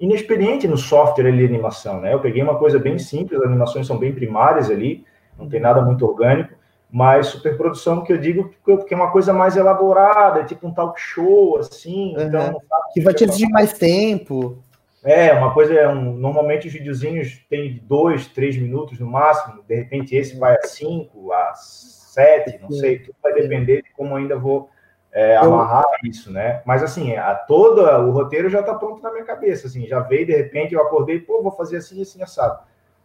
inexperiente 0.01 0.67
no 0.67 0.75
software 0.75 1.27
ali 1.27 1.38
de 1.38 1.46
animação, 1.46 2.01
né? 2.01 2.13
Eu 2.13 2.20
peguei 2.20 2.41
uma 2.41 2.58
coisa 2.58 2.79
bem 2.79 2.98
simples, 2.98 3.39
as 3.39 3.46
animações 3.46 3.86
são 3.86 3.98
bem 3.98 4.12
primárias 4.12 4.70
ali, 4.70 5.05
não 5.38 5.48
tem 5.48 5.60
nada 5.60 5.81
muito 5.81 6.05
orgânico, 6.05 6.55
mas 6.91 7.27
superprodução 7.27 8.03
que 8.03 8.12
eu 8.12 8.17
digo 8.17 8.50
que 8.50 8.93
é 8.93 8.98
uma 8.98 9.12
coisa 9.12 9.31
mais 9.31 9.55
elaborada, 9.55 10.41
é 10.41 10.43
tipo 10.43 10.67
um 10.67 10.74
talk 10.74 11.00
show, 11.00 11.58
assim. 11.60 12.15
Uhum. 12.17 12.24
Então, 12.24 12.62
que 12.91 13.00
vai 13.00 13.13
te 13.13 13.24
exigir 13.24 13.48
mais 13.50 13.74
tempo. 13.74 14.58
É, 15.03 15.31
uma 15.34 15.53
coisa 15.53 15.74
é 15.74 15.88
um. 15.88 16.13
Normalmente 16.13 16.67
os 16.67 16.74
videozinhos 16.74 17.39
têm 17.50 17.79
dois, 17.84 18.27
três 18.27 18.58
minutos 18.58 19.00
no 19.00 19.08
máximo. 19.08 19.63
De 19.67 19.75
repente 19.75 20.15
esse 20.15 20.38
vai 20.38 20.55
a 20.55 20.67
cinco, 20.67 21.31
a 21.31 21.53
sete, 21.53 22.60
não 22.62 22.72
sei. 22.72 23.00
Tudo 23.00 23.15
vai 23.22 23.34
depender 23.34 23.84
de 23.84 23.91
como 23.91 24.15
ainda 24.15 24.38
vou 24.38 24.70
é, 25.13 25.35
amarrar 25.37 25.83
isso, 26.03 26.31
né? 26.31 26.61
Mas 26.65 26.81
assim, 26.81 27.15
a 27.15 27.35
toda 27.35 27.99
o 27.99 28.11
roteiro 28.11 28.49
já 28.49 28.61
está 28.61 28.73
pronto 28.73 29.01
na 29.01 29.11
minha 29.11 29.25
cabeça. 29.25 29.67
Assim, 29.67 29.85
já 29.85 29.99
veio 29.99 30.25
de 30.25 30.35
repente 30.35 30.73
eu 30.73 30.81
acordei, 30.81 31.19
pô, 31.19 31.41
vou 31.43 31.51
fazer 31.51 31.77
assim, 31.77 32.01
assim 32.01 32.21
assado, 32.21 32.59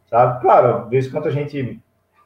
sabe? 0.08 0.40
Claro, 0.40 0.84
de 0.84 0.90
vez 0.90 1.06
em 1.06 1.10
quando 1.10 1.26
a 1.26 1.32
gente 1.32 1.80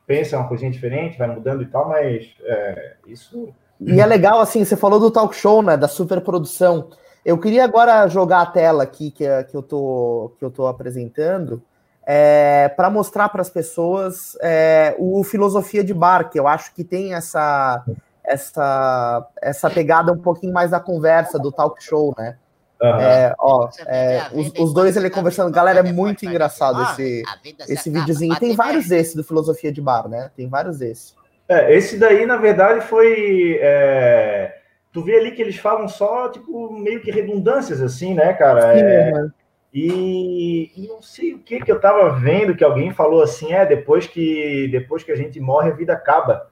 pensa 0.07 0.37
uma 0.37 0.49
coisinha 0.49 0.71
diferente, 0.71 1.19
vai 1.19 1.29
mudando 1.29 1.63
e 1.63 1.67
tal, 1.67 1.89
mas 1.89 2.35
é, 2.43 2.95
isso. 3.07 3.49
E 3.81 4.01
é 4.01 4.07
legal 4.07 4.41
assim, 4.41 4.65
você 4.65 4.77
falou 4.77 5.01
do 5.01 5.11
talk 5.11 5.35
show, 5.35 5.63
né? 5.63 5.77
Da 5.77 5.89
superprodução. 5.89 6.91
Eu 7.25 7.39
queria 7.39 7.65
agora 7.65 8.09
jogar 8.09 8.43
a 8.43 8.47
tela 8.47 8.83
aqui 8.83 9.11
que, 9.11 9.25
que, 9.45 9.57
eu, 9.57 9.63
tô, 9.63 10.33
que 10.39 10.45
eu 10.45 10.51
tô 10.51 10.67
apresentando. 10.67 11.63
é, 12.07 12.69
para 12.69 12.91
mostrar 12.91 13.29
para 13.29 13.41
as 13.41 13.51
pessoas 13.51 14.37
é, 14.43 14.97
o 14.99 15.23
filosofia 15.23 15.85
de 15.85 15.95
bar, 15.95 16.29
que 16.31 16.41
eu 16.41 16.49
acho 16.49 16.75
que 16.75 16.83
tem 16.83 17.15
essa, 17.15 17.85
essa, 18.31 19.27
essa 19.43 19.69
pegada 19.69 20.13
um 20.13 20.19
pouquinho 20.19 20.53
mais 20.53 20.71
da 20.71 20.81
conversa, 20.81 21.39
do 21.39 21.51
talk 21.51 21.83
show, 21.83 22.15
né? 22.17 22.37
Uhum. 22.83 23.01
É, 23.01 23.35
ó, 23.39 23.69
é, 23.87 24.23
os, 24.33 24.53
os, 24.59 24.73
dois 24.73 24.97
ali 24.97 25.11
conversando, 25.11 25.53
galera, 25.53 25.81
é 25.81 25.93
muito 25.93 26.25
engraçado 26.25 26.83
esse, 26.83 27.23
esse 27.69 27.91
videozinho. 27.91 28.35
tem 28.39 28.57
vários 28.57 28.89
desses 28.89 29.15
do 29.15 29.23
Filosofia 29.23 29.71
de 29.71 29.83
Bar, 29.83 30.09
né? 30.09 30.31
Tem 30.35 30.49
vários 30.49 30.79
desses. 30.79 31.15
É, 31.47 31.75
esse 31.75 31.99
daí, 31.99 32.25
na 32.25 32.37
verdade, 32.37 32.81
foi. 32.87 33.59
É... 33.61 34.57
Tu 34.93 35.03
vê 35.03 35.17
ali 35.17 35.33
que 35.33 35.43
eles 35.43 35.57
falam 35.57 35.89
só, 35.89 36.31
tipo, 36.31 36.73
meio 36.73 37.03
que 37.03 37.11
redundâncias, 37.11 37.83
assim, 37.83 38.15
né, 38.15 38.33
cara? 38.33 38.77
É... 38.79 39.27
E, 39.73 40.73
e, 40.77 40.89
não 40.89 41.01
sei 41.01 41.35
o 41.35 41.39
que 41.39 41.61
que 41.61 41.71
eu 41.71 41.81
tava 41.81 42.19
vendo 42.19 42.57
que 42.57 42.65
alguém 42.65 42.93
falou 42.93 43.23
assim, 43.23 43.53
é, 43.53 43.65
depois 43.65 44.07
que, 44.07 44.69
depois 44.73 45.05
que 45.05 45.13
a 45.13 45.17
gente 45.17 45.39
morre, 45.39 45.71
a 45.71 45.75
vida 45.75 45.93
acaba, 45.93 46.51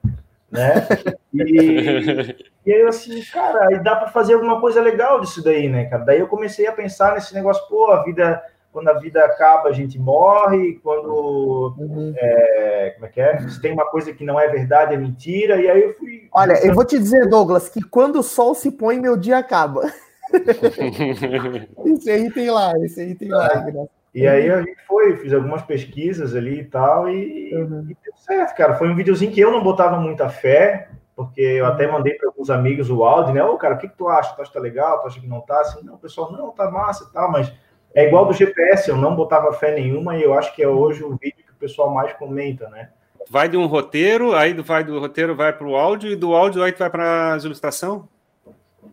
né? 0.51 0.87
E, 1.33 1.43
e 2.65 2.73
aí 2.73 2.81
eu 2.81 2.87
assim, 2.87 3.21
cara, 3.23 3.67
aí 3.67 3.83
dá 3.83 3.95
para 3.95 4.09
fazer 4.09 4.33
alguma 4.33 4.59
coisa 4.59 4.81
legal 4.81 5.21
disso 5.21 5.43
daí, 5.43 5.69
né, 5.69 5.85
cara? 5.85 6.03
Daí 6.03 6.19
eu 6.19 6.27
comecei 6.27 6.67
a 6.67 6.71
pensar 6.71 7.13
nesse 7.13 7.33
negócio, 7.33 7.67
pô, 7.67 7.91
a 7.91 8.03
vida 8.03 8.41
quando 8.71 8.87
a 8.89 8.93
vida 8.93 9.23
acaba, 9.25 9.69
a 9.69 9.73
gente 9.73 9.97
morre, 9.97 10.79
quando. 10.83 11.75
Uhum. 11.77 12.13
É, 12.15 12.91
como 12.95 13.05
é 13.05 13.09
que 13.09 13.19
é? 13.19 13.39
Se 13.49 13.61
tem 13.61 13.73
uma 13.73 13.85
coisa 13.85 14.13
que 14.13 14.23
não 14.23 14.39
é 14.39 14.47
verdade, 14.47 14.93
é 14.93 14.97
mentira, 14.97 15.59
e 15.59 15.69
aí 15.69 15.81
eu 15.81 15.95
fui. 15.95 16.27
Olha, 16.31 16.53
eu 16.65 16.73
vou 16.73 16.85
te 16.85 16.97
dizer, 16.97 17.27
Douglas, 17.27 17.67
que 17.67 17.81
quando 17.81 18.19
o 18.19 18.23
sol 18.23 18.53
se 18.53 18.71
põe, 18.71 18.99
meu 18.99 19.17
dia 19.17 19.37
acaba. 19.37 19.91
esse 21.85 22.11
aí 22.11 22.31
tem 22.31 22.51
lá, 22.51 22.73
esse 22.83 23.01
aí 23.01 23.15
tem 23.15 23.29
lá. 23.29 23.47
É. 23.47 23.98
E 24.13 24.27
aí 24.27 24.49
a 24.49 24.61
gente 24.61 24.81
foi, 24.87 25.15
fiz 25.17 25.33
algumas 25.33 25.61
pesquisas 25.61 26.35
ali 26.35 26.61
e 26.61 26.65
tal, 26.65 27.09
e, 27.09 27.53
uhum. 27.53 27.87
e 27.89 27.97
deu 28.03 28.13
certo, 28.15 28.55
cara. 28.55 28.73
Foi 28.75 28.89
um 28.89 28.95
videozinho 28.95 29.31
que 29.31 29.39
eu 29.39 29.51
não 29.51 29.63
botava 29.63 29.99
muita 29.99 30.29
fé, 30.29 30.89
porque 31.15 31.41
eu 31.41 31.65
até 31.65 31.85
uhum. 31.85 31.93
mandei 31.93 32.13
para 32.15 32.29
alguns 32.29 32.49
amigos 32.49 32.89
o 32.89 33.03
áudio, 33.03 33.33
né? 33.33 33.43
Ô, 33.43 33.57
cara, 33.57 33.75
o 33.75 33.77
que, 33.77 33.87
que 33.87 33.97
tu 33.97 34.07
acha? 34.07 34.33
Tu 34.35 34.41
acha 34.41 34.51
que 34.51 34.57
tá 34.57 34.63
legal? 34.63 35.01
Tu 35.01 35.07
acha 35.07 35.19
que 35.19 35.27
não 35.27 35.41
tá? 35.41 35.59
Assim, 35.61 35.85
não, 35.85 35.95
o 35.95 35.99
pessoal, 35.99 36.31
não, 36.31 36.51
tá 36.51 36.71
massa 36.71 37.07
e 37.07 37.13
tal, 37.13 37.31
mas 37.31 37.53
é 37.93 38.07
igual 38.07 38.25
do 38.25 38.33
GPS, 38.33 38.89
eu 38.89 38.97
não 38.97 39.15
botava 39.15 39.53
fé 39.53 39.73
nenhuma 39.73 40.15
e 40.17 40.23
eu 40.23 40.33
acho 40.33 40.55
que 40.55 40.61
é 40.61 40.67
hoje 40.67 41.03
o 41.03 41.11
vídeo 41.11 41.43
que 41.45 41.51
o 41.51 41.59
pessoal 41.59 41.91
mais 41.91 42.13
comenta, 42.13 42.69
né? 42.69 42.89
Vai 43.29 43.47
de 43.47 43.57
um 43.57 43.65
roteiro, 43.65 44.35
aí 44.35 44.53
vai 44.53 44.83
do 44.83 44.99
roteiro 44.99 45.35
vai 45.35 45.53
para 45.53 45.67
o 45.67 45.75
áudio 45.75 46.11
e 46.11 46.15
do 46.15 46.35
áudio 46.35 46.63
aí 46.63 46.71
tu 46.71 46.79
vai 46.79 46.89
para 46.89 47.33
as 47.33 47.43
ilustração? 47.43 48.07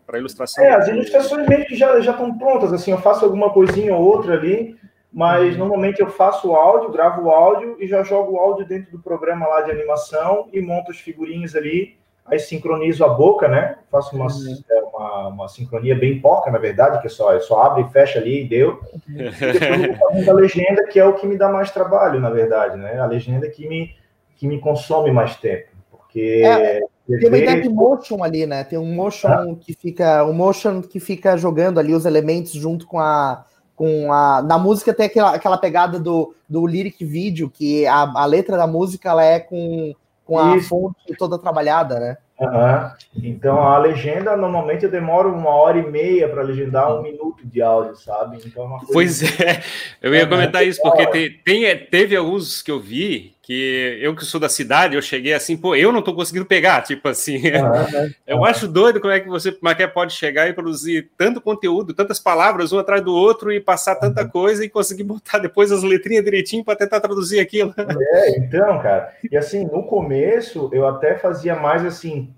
Para 0.05 0.19
ilustração? 0.19 0.63
É, 0.63 0.71
as 0.71 0.87
ilustrações 0.87 1.47
meio 1.47 1.65
que 1.65 1.75
já 1.75 1.99
já 2.01 2.11
estão 2.11 2.37
prontas, 2.37 2.71
assim, 2.73 2.91
eu 2.91 2.99
faço 2.99 3.25
alguma 3.25 3.51
coisinha 3.51 3.95
ou 3.95 4.03
outra 4.03 4.33
ali, 4.33 4.77
mas 5.11 5.53
uhum. 5.53 5.59
normalmente 5.59 6.01
eu 6.01 6.09
faço 6.09 6.49
o 6.49 6.55
áudio, 6.55 6.91
gravo 6.91 7.23
o 7.23 7.31
áudio 7.31 7.77
e 7.79 7.87
já 7.87 8.03
jogo 8.03 8.33
o 8.33 8.37
áudio 8.37 8.67
dentro 8.67 8.91
do 8.91 8.99
programa 8.99 9.47
lá 9.47 9.61
de 9.61 9.71
animação 9.71 10.47
e 10.51 10.61
monto 10.61 10.91
as 10.91 10.97
figurinhas 10.97 11.55
ali 11.55 11.97
aí 12.27 12.39
sincronizo 12.39 13.03
a 13.05 13.09
boca, 13.09 13.47
né? 13.47 13.77
Faço 13.89 14.15
uma, 14.15 14.25
uhum. 14.25 14.63
É, 14.69 14.81
uma, 14.81 15.27
uma, 15.29 15.47
sincronia 15.47 15.95
bem 15.95 16.19
porca, 16.19 16.51
na 16.51 16.57
verdade, 16.57 17.01
que 17.01 17.09
só, 17.09 17.39
só 17.39 17.63
abre 17.63 17.83
e 17.83 17.89
fecha 17.89 18.19
ali 18.19 18.43
e 18.43 18.47
deu. 18.47 18.81
E 19.07 19.13
depois 19.13 20.27
eu 20.27 20.33
a 20.33 20.35
legenda, 20.35 20.83
que 20.87 20.99
é 20.99 21.05
o 21.05 21.13
que 21.13 21.25
me 21.25 21.37
dá 21.37 21.49
mais 21.49 21.71
trabalho, 21.71 22.19
na 22.19 22.29
verdade, 22.29 22.77
né? 22.77 22.99
A 22.99 23.05
legenda 23.05 23.49
que 23.49 23.67
me, 23.67 23.95
que 24.35 24.45
me 24.45 24.59
consome 24.59 25.11
mais 25.11 25.37
tempo. 25.37 25.69
Porque. 25.89 26.41
É, 26.43 26.81
tem 27.07 27.29
uma 27.29 27.37
ideia 27.37 27.61
de 27.61 27.69
motion 27.69 28.21
ali, 28.21 28.45
né? 28.45 28.65
Tem 28.65 28.77
um 28.77 28.93
motion 28.93 29.29
ah. 29.29 29.55
que 29.61 29.73
fica. 29.73 30.25
Um 30.25 30.33
motion 30.33 30.81
que 30.81 30.99
fica 30.99 31.37
jogando 31.37 31.79
ali 31.79 31.93
os 31.93 32.05
elementos 32.05 32.51
junto 32.51 32.85
com 32.85 32.99
a. 32.99 33.45
Com 33.77 34.11
a, 34.11 34.41
na 34.41 34.57
música 34.57 34.93
tem 34.93 35.05
aquela, 35.05 35.35
aquela 35.35 35.57
pegada 35.57 35.99
do, 35.99 36.35
do 36.49 36.65
lyric 36.65 37.05
vídeo, 37.05 37.49
que 37.49 37.87
a, 37.87 38.11
a 38.15 38.25
letra 38.25 38.57
da 38.57 38.67
música 38.67 39.09
ela 39.09 39.23
é 39.23 39.39
com 39.39 39.93
com 40.27 40.37
a 40.37 40.57
Isso. 40.57 40.67
fonte 40.67 41.15
toda 41.17 41.39
trabalhada, 41.39 41.99
né? 41.99 42.17
Uhum. 42.39 42.91
Então 43.23 43.63
a 43.63 43.79
legenda 43.79 44.37
normalmente 44.37 44.83
eu 44.83 44.91
demoro 44.91 45.33
uma 45.33 45.49
hora 45.49 45.79
e 45.79 45.89
meia 45.89 46.29
para 46.29 46.43
legendar 46.43 46.99
um 46.99 47.01
minuto 47.01 47.43
de 47.47 47.61
áudio, 47.63 47.95
sabe? 47.95 48.37
Então 48.45 48.75
é 48.75 48.79
Pois 48.91 49.23
é, 49.41 49.63
eu 50.01 50.13
ia 50.13 50.21
é, 50.21 50.25
comentar 50.25 50.67
isso, 50.67 50.79
porque 50.83 51.07
tem, 51.07 51.31
tem, 51.43 51.77
teve 51.87 52.15
alguns 52.15 52.61
que 52.61 52.69
eu 52.69 52.79
vi 52.79 53.33
que 53.47 53.97
eu 54.01 54.13
que 54.13 54.25
sou 54.25 54.41
da 54.41 54.49
cidade, 54.49 54.93
eu 54.93 55.01
cheguei 55.01 55.33
assim, 55.33 55.55
pô, 55.55 55.73
eu 55.73 55.89
não 55.89 56.01
tô 56.01 56.13
conseguindo 56.13 56.45
pegar, 56.45 56.81
tipo 56.81 57.07
assim. 57.07 57.37
Uhum, 57.67 58.11
eu 58.25 58.43
acho 58.43 58.67
doido 58.67 58.99
como 58.99 59.13
é 59.13 59.19
que 59.19 59.29
você 59.29 59.51
como 59.51 59.69
é 59.69 59.75
que 59.75 59.87
pode 59.87 60.13
chegar 60.13 60.47
e 60.47 60.53
produzir 60.53 61.09
tanto 61.17 61.39
conteúdo, 61.39 61.93
tantas 61.93 62.19
palavras 62.19 62.73
um 62.73 62.79
atrás 62.79 63.01
do 63.03 63.13
outro 63.13 63.51
e 63.51 63.59
passar 63.59 63.95
tanta 63.95 64.23
uhum. 64.23 64.29
coisa 64.29 64.65
e 64.65 64.69
conseguir 64.69 65.03
botar 65.03 65.37
depois 65.37 65.71
as 65.71 65.83
letrinhas 65.83 66.25
direitinho 66.25 66.63
para 66.63 66.75
tentar 66.75 66.99
traduzir 66.99 67.39
aquilo. 67.39 67.73
É, 68.17 68.37
então, 68.37 68.79
cara. 68.81 69.13
E 69.31 69.37
assim, 69.37 69.65
no 69.65 69.83
começo 69.83 70.69
eu 70.73 70.87
até 70.87 71.15
fazia 71.15 71.55
mais 71.55 71.85
assim, 71.85 72.33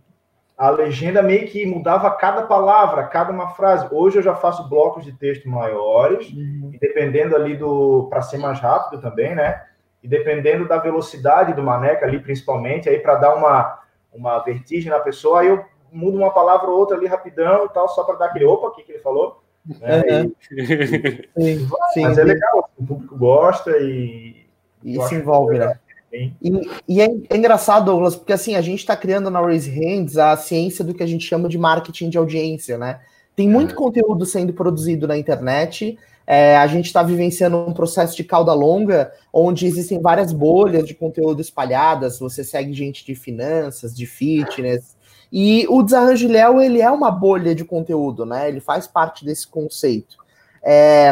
a 0.58 0.70
legenda 0.70 1.22
meio 1.22 1.48
que 1.48 1.66
mudava 1.66 2.12
cada 2.12 2.44
palavra, 2.44 3.08
cada 3.08 3.32
uma 3.32 3.50
frase. 3.52 3.88
Hoje 3.92 4.18
eu 4.18 4.24
já 4.24 4.36
faço 4.36 4.68
blocos 4.70 5.06
de 5.06 5.14
texto 5.14 5.50
maiores, 5.50 6.30
uhum. 6.32 6.72
e 6.74 6.78
dependendo 6.78 7.36
ali 7.36 7.56
do 7.56 8.08
para 8.10 8.22
ser 8.22 8.38
mais 8.38 8.60
rápido 8.60 9.02
também, 9.02 9.36
né? 9.36 9.64
E 10.02 10.08
dependendo 10.08 10.68
da 10.68 10.78
velocidade 10.78 11.54
do 11.54 11.64
maneca 11.64 12.06
ali, 12.06 12.20
principalmente, 12.20 12.90
aí 12.90 13.00
para 13.00 13.16
dar 13.16 13.36
uma, 13.36 13.80
uma 14.14 14.40
vertigem 14.40 14.92
na 14.92 15.00
pessoa, 15.00 15.42
aí 15.42 15.48
eu 15.48 15.64
mudo 15.92 16.18
uma 16.18 16.32
palavra 16.32 16.70
ou 16.70 16.78
outra 16.78 16.96
ali 16.96 17.08
rapidão 17.08 17.66
e 17.66 17.70
tal, 17.70 17.90
só 17.90 18.04
para 18.04 18.16
dar 18.16 18.26
aquele 18.28 18.46
opa, 18.46 18.68
o 18.68 18.72
que, 18.72 18.90
ele 18.90 19.00
falou? 19.00 19.44
Né? 19.66 20.02
Uhum. 20.02 20.34
E, 21.38 21.60
sim, 21.60 21.70
sim, 21.94 22.02
mas 22.04 22.18
é 22.18 22.24
legal, 22.24 22.70
o 22.78 22.86
público 22.86 23.18
gosta 23.18 23.72
e. 23.78 24.46
E 24.84 25.02
se 25.04 25.16
envolve, 25.16 25.60
né? 25.60 25.78
E, 26.12 26.32
e 26.88 27.02
é, 27.02 27.08
é, 27.30 27.38
engraçado, 27.38 27.86
Douglas, 27.86 28.16
porque 28.16 28.34
assim, 28.34 28.56
a 28.56 28.62
gente 28.62 28.80
está 28.80 28.96
criando 28.96 29.30
na 29.30 29.42
Raise 29.42 29.70
Hands 29.70 30.18
a 30.18 30.36
ciência 30.38 30.84
do 30.84 30.94
que 30.94 31.04
a 31.04 31.06
gente 31.06 31.26
chama 31.26 31.48
de 31.48 31.58
marketing 31.58 32.10
de 32.10 32.18
audiência, 32.18 32.78
né? 32.78 33.00
Tem 33.36 33.48
muito 33.48 33.74
é. 33.74 33.78
conteúdo 33.78 34.26
sendo 34.26 34.54
produzido 34.54 35.08
na 35.08 35.18
internet 35.18 35.98
é, 36.32 36.56
a 36.56 36.68
gente 36.68 36.86
está 36.86 37.02
vivenciando 37.02 37.58
um 37.58 37.74
processo 37.74 38.16
de 38.16 38.24
cauda 38.24 38.54
longa, 38.54 39.12
onde 39.34 39.66
existem 39.66 40.00
várias 40.00 40.32
bolhas 40.32 40.86
de 40.88 40.94
conteúdo 40.94 41.42
espalhadas. 41.42 42.20
Você 42.20 42.44
segue 42.44 42.72
gente 42.72 43.04
de 43.04 43.16
finanças, 43.16 43.98
de 43.98 44.06
fitness. 44.06 44.96
E 45.32 45.66
o 45.68 45.82
Desarranjo 45.82 46.28
Léo, 46.28 46.62
ele 46.62 46.84
é 46.84 46.92
uma 46.92 47.10
bolha 47.10 47.56
de 47.56 47.66
conteúdo, 47.66 48.28
né? 48.28 48.48
Ele 48.48 48.60
faz 48.60 48.86
parte 48.86 49.26
desse 49.26 49.48
conceito. 49.48 50.18
É, 50.62 51.12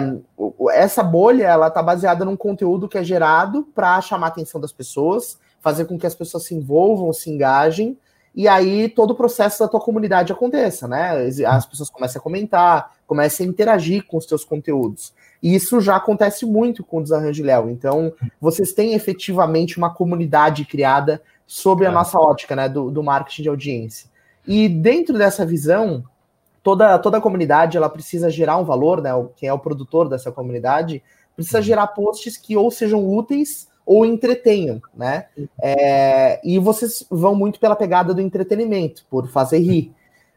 essa 0.70 1.02
bolha, 1.02 1.46
ela 1.46 1.70
está 1.70 1.82
baseada 1.82 2.24
num 2.24 2.38
conteúdo 2.38 2.88
que 2.88 3.00
é 3.00 3.04
gerado 3.04 3.68
para 3.74 4.00
chamar 4.02 4.28
a 4.28 4.30
atenção 4.30 4.62
das 4.62 4.72
pessoas, 4.72 5.40
fazer 5.60 5.86
com 5.86 5.98
que 5.98 6.06
as 6.06 6.14
pessoas 6.14 6.44
se 6.44 6.54
envolvam, 6.54 7.12
se 7.12 7.32
engajem, 7.32 7.98
e 8.38 8.48
aí 8.48 8.88
todo 8.88 9.12
o 9.12 9.16
processo 9.16 9.58
da 9.58 9.68
tua 9.68 9.80
comunidade 9.80 10.32
aconteça, 10.32 10.88
né? 10.88 11.28
As 11.48 11.66
pessoas 11.66 11.90
começam 11.90 12.20
a 12.20 12.24
comentar, 12.24 12.92
começam 13.08 13.44
a 13.44 13.50
interagir 13.50 14.06
com 14.06 14.16
os 14.16 14.28
teus 14.28 14.46
conteúdos. 14.46 15.12
E 15.42 15.56
isso 15.56 15.82
já 15.82 15.96
acontece 15.96 16.46
muito 16.46 16.84
com 16.84 17.00
o 17.00 17.02
Desarranjo 17.02 17.44
Léo. 17.44 17.68
Então, 17.68 18.14
vocês 18.40 18.74
têm 18.74 18.94
efetivamente 18.94 19.80
uma 19.80 19.92
comunidade 19.92 20.66
criada 20.66 21.20
sobre 21.48 21.88
a 21.88 21.90
é. 21.90 21.92
nossa 21.92 22.20
ótica, 22.20 22.56
né, 22.56 22.70
do, 22.70 22.92
do 22.92 23.02
marketing 23.02 23.42
de 23.42 23.50
audiência. 23.50 24.08
E 24.46 24.70
dentro 24.70 25.18
dessa 25.18 25.44
visão, 25.44 26.04
toda, 26.62 27.00
toda 27.00 27.18
a 27.18 27.22
comunidade 27.22 27.76
ela 27.76 27.90
precisa 27.90 28.30
gerar 28.30 28.58
um 28.58 28.66
valor, 28.66 29.02
né? 29.02 29.10
Quem 29.36 29.50
é 29.50 29.54
o 29.54 29.58
produtor 29.58 30.08
dessa 30.08 30.32
comunidade 30.32 31.02
precisa 31.36 31.58
uhum. 31.58 31.64
gerar 31.64 31.88
posts 31.88 32.38
que 32.38 32.56
ou 32.56 32.70
sejam 32.70 33.04
úteis 33.04 33.68
ou 33.88 34.06
entretenham, 34.06 34.82
né? 34.94 35.28
É, 35.64 36.42
e 36.44 36.60
vocês 36.60 37.06
vão 37.10 37.34
muito 37.34 37.58
pela 37.58 37.76
pegada 37.76 38.14
do 38.14 38.20
entretenimento, 38.20 39.06
por 39.10 39.30
fazer 39.30 39.60
rir. 39.60 39.94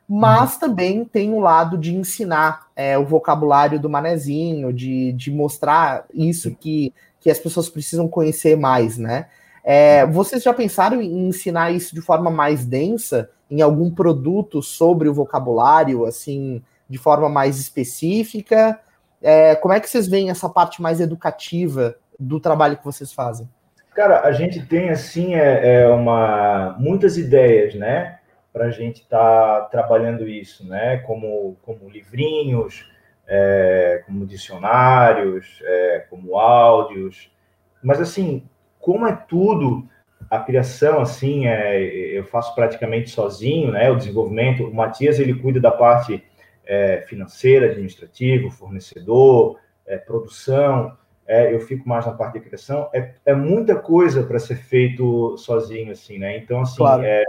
Mas 0.08 0.56
também 0.56 1.04
tem 1.04 1.34
o 1.34 1.40
lado 1.40 1.76
de 1.76 1.94
ensinar 1.94 2.68
é, 2.76 2.96
o 2.96 3.04
vocabulário 3.04 3.80
do 3.80 3.90
manezinho, 3.90 4.72
de, 4.72 5.12
de 5.12 5.32
mostrar 5.32 6.04
isso 6.14 6.54
que, 6.54 6.94
que 7.20 7.28
as 7.28 7.40
pessoas 7.40 7.68
precisam 7.68 8.06
conhecer 8.06 8.56
mais, 8.56 8.96
né? 8.96 9.26
É, 9.64 10.06
vocês 10.06 10.44
já 10.44 10.54
pensaram 10.54 11.02
em 11.02 11.28
ensinar 11.28 11.72
isso 11.72 11.94
de 11.94 12.00
forma 12.00 12.30
mais 12.30 12.64
densa, 12.64 13.30
em 13.50 13.60
algum 13.60 13.90
produto 13.90 14.62
sobre 14.62 15.08
o 15.08 15.14
vocabulário, 15.14 16.04
assim, 16.04 16.62
de 16.88 16.98
forma 16.98 17.28
mais 17.28 17.58
específica? 17.58 18.80
É, 19.20 19.56
como 19.56 19.74
é 19.74 19.80
que 19.80 19.90
vocês 19.90 20.06
veem 20.06 20.30
essa 20.30 20.48
parte 20.48 20.80
mais 20.80 21.00
educativa 21.00 21.96
do 22.20 22.38
trabalho 22.38 22.76
que 22.76 22.84
vocês 22.84 23.12
fazem? 23.12 23.48
Cara, 23.94 24.20
a 24.20 24.32
gente 24.32 24.64
tem 24.64 24.90
assim 24.90 25.34
é, 25.34 25.80
é 25.80 25.88
uma 25.88 26.76
muitas 26.78 27.16
ideias, 27.16 27.74
né, 27.74 28.18
para 28.52 28.66
a 28.66 28.70
gente 28.70 29.02
estar 29.02 29.62
tá 29.62 29.66
trabalhando 29.66 30.28
isso, 30.28 30.66
né, 30.68 30.98
como 30.98 31.56
como 31.62 31.88
livrinhos, 31.88 32.88
é, 33.26 34.02
como 34.06 34.26
dicionários, 34.26 35.60
é, 35.64 36.06
como 36.08 36.38
áudios, 36.38 37.32
mas 37.82 38.00
assim, 38.00 38.48
como 38.78 39.06
é 39.06 39.16
tudo 39.16 39.88
a 40.30 40.38
criação 40.38 41.00
assim, 41.00 41.46
é, 41.46 41.80
eu 41.82 42.24
faço 42.24 42.54
praticamente 42.54 43.10
sozinho, 43.10 43.72
né, 43.72 43.90
o 43.90 43.96
desenvolvimento. 43.96 44.64
O 44.64 44.74
Matias 44.74 45.18
ele 45.18 45.34
cuida 45.34 45.58
da 45.60 45.72
parte 45.72 46.22
é, 46.64 47.00
financeira, 47.08 47.66
administrativa, 47.66 48.48
fornecedor, 48.50 49.58
é, 49.84 49.98
produção 49.98 50.96
é, 51.30 51.54
eu 51.54 51.60
fico 51.60 51.88
mais 51.88 52.04
na 52.04 52.12
parte 52.12 52.32
de 52.32 52.40
criação, 52.40 52.90
é, 52.92 53.12
é 53.24 53.32
muita 53.32 53.76
coisa 53.76 54.24
para 54.24 54.40
ser 54.40 54.56
feito 54.56 55.36
sozinho, 55.36 55.92
assim, 55.92 56.18
né? 56.18 56.36
Então, 56.36 56.62
assim, 56.62 56.78
claro. 56.78 57.04
é, 57.04 57.24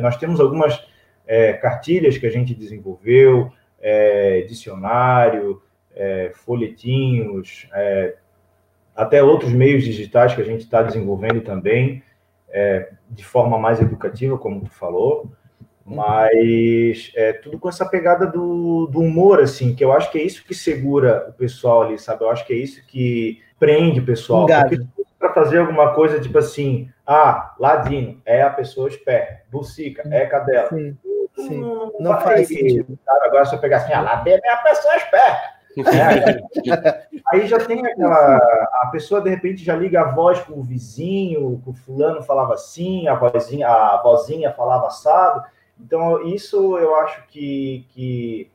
nós 0.00 0.16
temos 0.16 0.40
algumas 0.40 0.84
é, 1.24 1.52
cartilhas 1.52 2.18
que 2.18 2.26
a 2.26 2.30
gente 2.30 2.52
desenvolveu, 2.52 3.52
é, 3.80 4.40
dicionário, 4.40 5.62
é, 5.94 6.32
folhetinhos, 6.34 7.68
até 8.96 9.22
outros 9.22 9.52
meios 9.52 9.84
digitais 9.84 10.34
que 10.34 10.42
a 10.42 10.44
gente 10.44 10.62
está 10.62 10.82
desenvolvendo 10.82 11.40
também, 11.40 12.02
de 13.08 13.24
forma 13.24 13.56
mais 13.56 13.80
educativa, 13.80 14.36
como 14.36 14.62
tu 14.62 14.70
falou, 14.70 15.30
mas 15.84 17.12
é 17.14 17.32
tudo 17.32 17.58
com 17.58 17.68
essa 17.68 17.84
pegada 17.84 18.26
do, 18.26 18.86
do 18.86 19.00
humor, 19.00 19.40
assim, 19.40 19.74
que 19.74 19.84
eu 19.84 19.92
acho 19.92 20.10
que 20.10 20.18
é 20.18 20.22
isso 20.22 20.44
que 20.44 20.54
segura 20.54 21.26
o 21.28 21.32
pessoal 21.32 21.82
ali, 21.82 21.98
sabe? 21.98 22.24
Eu 22.24 22.30
acho 22.30 22.46
que 22.46 22.52
é 22.52 22.56
isso 22.56 22.84
que 22.86 23.43
prende 23.58 24.00
o 24.00 24.06
pessoal. 24.06 24.46
para 25.18 25.32
fazer 25.32 25.58
alguma 25.58 25.94
coisa 25.94 26.20
tipo 26.20 26.38
assim, 26.38 26.90
ah, 27.06 27.54
Ladino 27.58 28.20
é 28.24 28.42
a 28.42 28.50
pessoa 28.50 28.88
esperta, 28.88 29.42
Bucica 29.50 30.02
é 30.10 30.26
cadela. 30.26 30.68
Sim, 30.68 30.96
sim. 31.36 31.60
Não, 31.60 31.92
não, 31.92 31.92
não 32.00 32.20
faz 32.20 32.48
sentido. 32.48 32.98
Agora 33.22 33.44
se 33.44 33.54
eu 33.54 33.58
pegar 33.60 33.78
assim, 33.78 33.92
ah, 33.92 34.00
Ladino 34.00 34.40
é 34.44 34.50
a 34.50 34.56
pessoa 34.58 34.96
esperta. 34.96 35.54
É, 35.76 36.40
aí 37.32 37.46
já 37.48 37.58
tem 37.58 37.84
aquela. 37.84 38.36
A 38.82 38.88
pessoa 38.92 39.20
de 39.20 39.30
repente 39.30 39.64
já 39.64 39.74
liga 39.74 40.02
a 40.02 40.12
voz 40.12 40.38
com 40.40 40.60
o 40.60 40.62
vizinho, 40.62 41.60
com 41.64 41.72
o 41.72 41.74
fulano 41.74 42.22
falava 42.22 42.54
assim, 42.54 43.08
a 43.08 43.14
vozinha, 43.14 43.66
a 43.66 44.00
vozinha 44.02 44.52
falava 44.52 44.86
assado. 44.86 45.42
Então, 45.80 46.22
isso 46.22 46.78
eu 46.78 46.94
acho 46.96 47.26
que, 47.26 47.86
que 47.90 48.50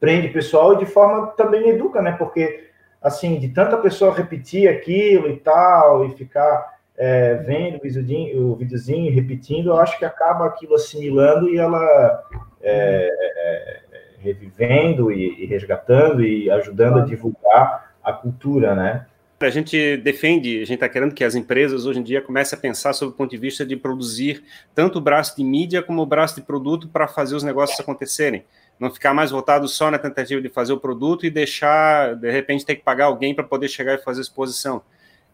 prende 0.00 0.28
o 0.28 0.32
pessoal 0.32 0.74
e 0.74 0.78
de 0.78 0.86
forma 0.86 1.28
também 1.28 1.68
educa, 1.68 2.02
né? 2.02 2.12
Porque, 2.12 2.71
assim, 3.02 3.38
de 3.38 3.48
tanta 3.48 3.76
pessoa 3.76 4.14
repetir 4.14 4.68
aquilo 4.68 5.28
e 5.28 5.36
tal, 5.38 6.06
e 6.06 6.14
ficar 6.14 6.78
é, 6.96 7.34
vendo 7.34 7.78
o 7.78 7.80
videozinho, 7.80 8.46
o 8.46 8.56
videozinho 8.56 9.12
repetindo, 9.12 9.70
eu 9.70 9.76
acho 9.76 9.98
que 9.98 10.04
acaba 10.04 10.46
aquilo 10.46 10.74
assimilando 10.74 11.48
e 11.48 11.58
ela 11.58 12.22
é, 12.62 13.08
é, 13.10 13.80
revivendo 14.20 15.10
e, 15.10 15.42
e 15.42 15.46
resgatando 15.46 16.24
e 16.24 16.50
ajudando 16.50 17.00
a 17.00 17.04
divulgar 17.04 17.92
a 18.02 18.12
cultura, 18.12 18.74
né? 18.74 19.06
A 19.40 19.50
gente 19.50 19.96
defende, 19.96 20.58
a 20.58 20.64
gente 20.64 20.74
está 20.74 20.88
querendo 20.88 21.14
que 21.14 21.24
as 21.24 21.34
empresas 21.34 21.84
hoje 21.84 21.98
em 21.98 22.02
dia 22.04 22.22
comecem 22.22 22.56
a 22.56 22.62
pensar 22.62 22.92
sobre 22.92 23.12
o 23.12 23.16
ponto 23.16 23.32
de 23.32 23.36
vista 23.36 23.66
de 23.66 23.76
produzir 23.76 24.44
tanto 24.72 24.98
o 24.98 25.00
braço 25.00 25.36
de 25.36 25.42
mídia 25.42 25.82
como 25.82 26.00
o 26.00 26.06
braço 26.06 26.36
de 26.36 26.42
produto 26.42 26.86
para 26.86 27.08
fazer 27.08 27.34
os 27.34 27.42
negócios 27.42 27.80
acontecerem. 27.80 28.44
Não 28.82 28.90
ficar 28.90 29.14
mais 29.14 29.30
voltado 29.30 29.68
só 29.68 29.92
na 29.92 29.98
tentativa 29.98 30.40
de 30.40 30.48
fazer 30.48 30.72
o 30.72 30.76
produto 30.76 31.24
e 31.24 31.30
deixar, 31.30 32.16
de 32.16 32.28
repente, 32.32 32.66
ter 32.66 32.74
que 32.74 32.82
pagar 32.82 33.04
alguém 33.04 33.32
para 33.32 33.44
poder 33.44 33.68
chegar 33.68 33.94
e 33.94 33.98
fazer 33.98 34.18
a 34.18 34.22
exposição. 34.22 34.82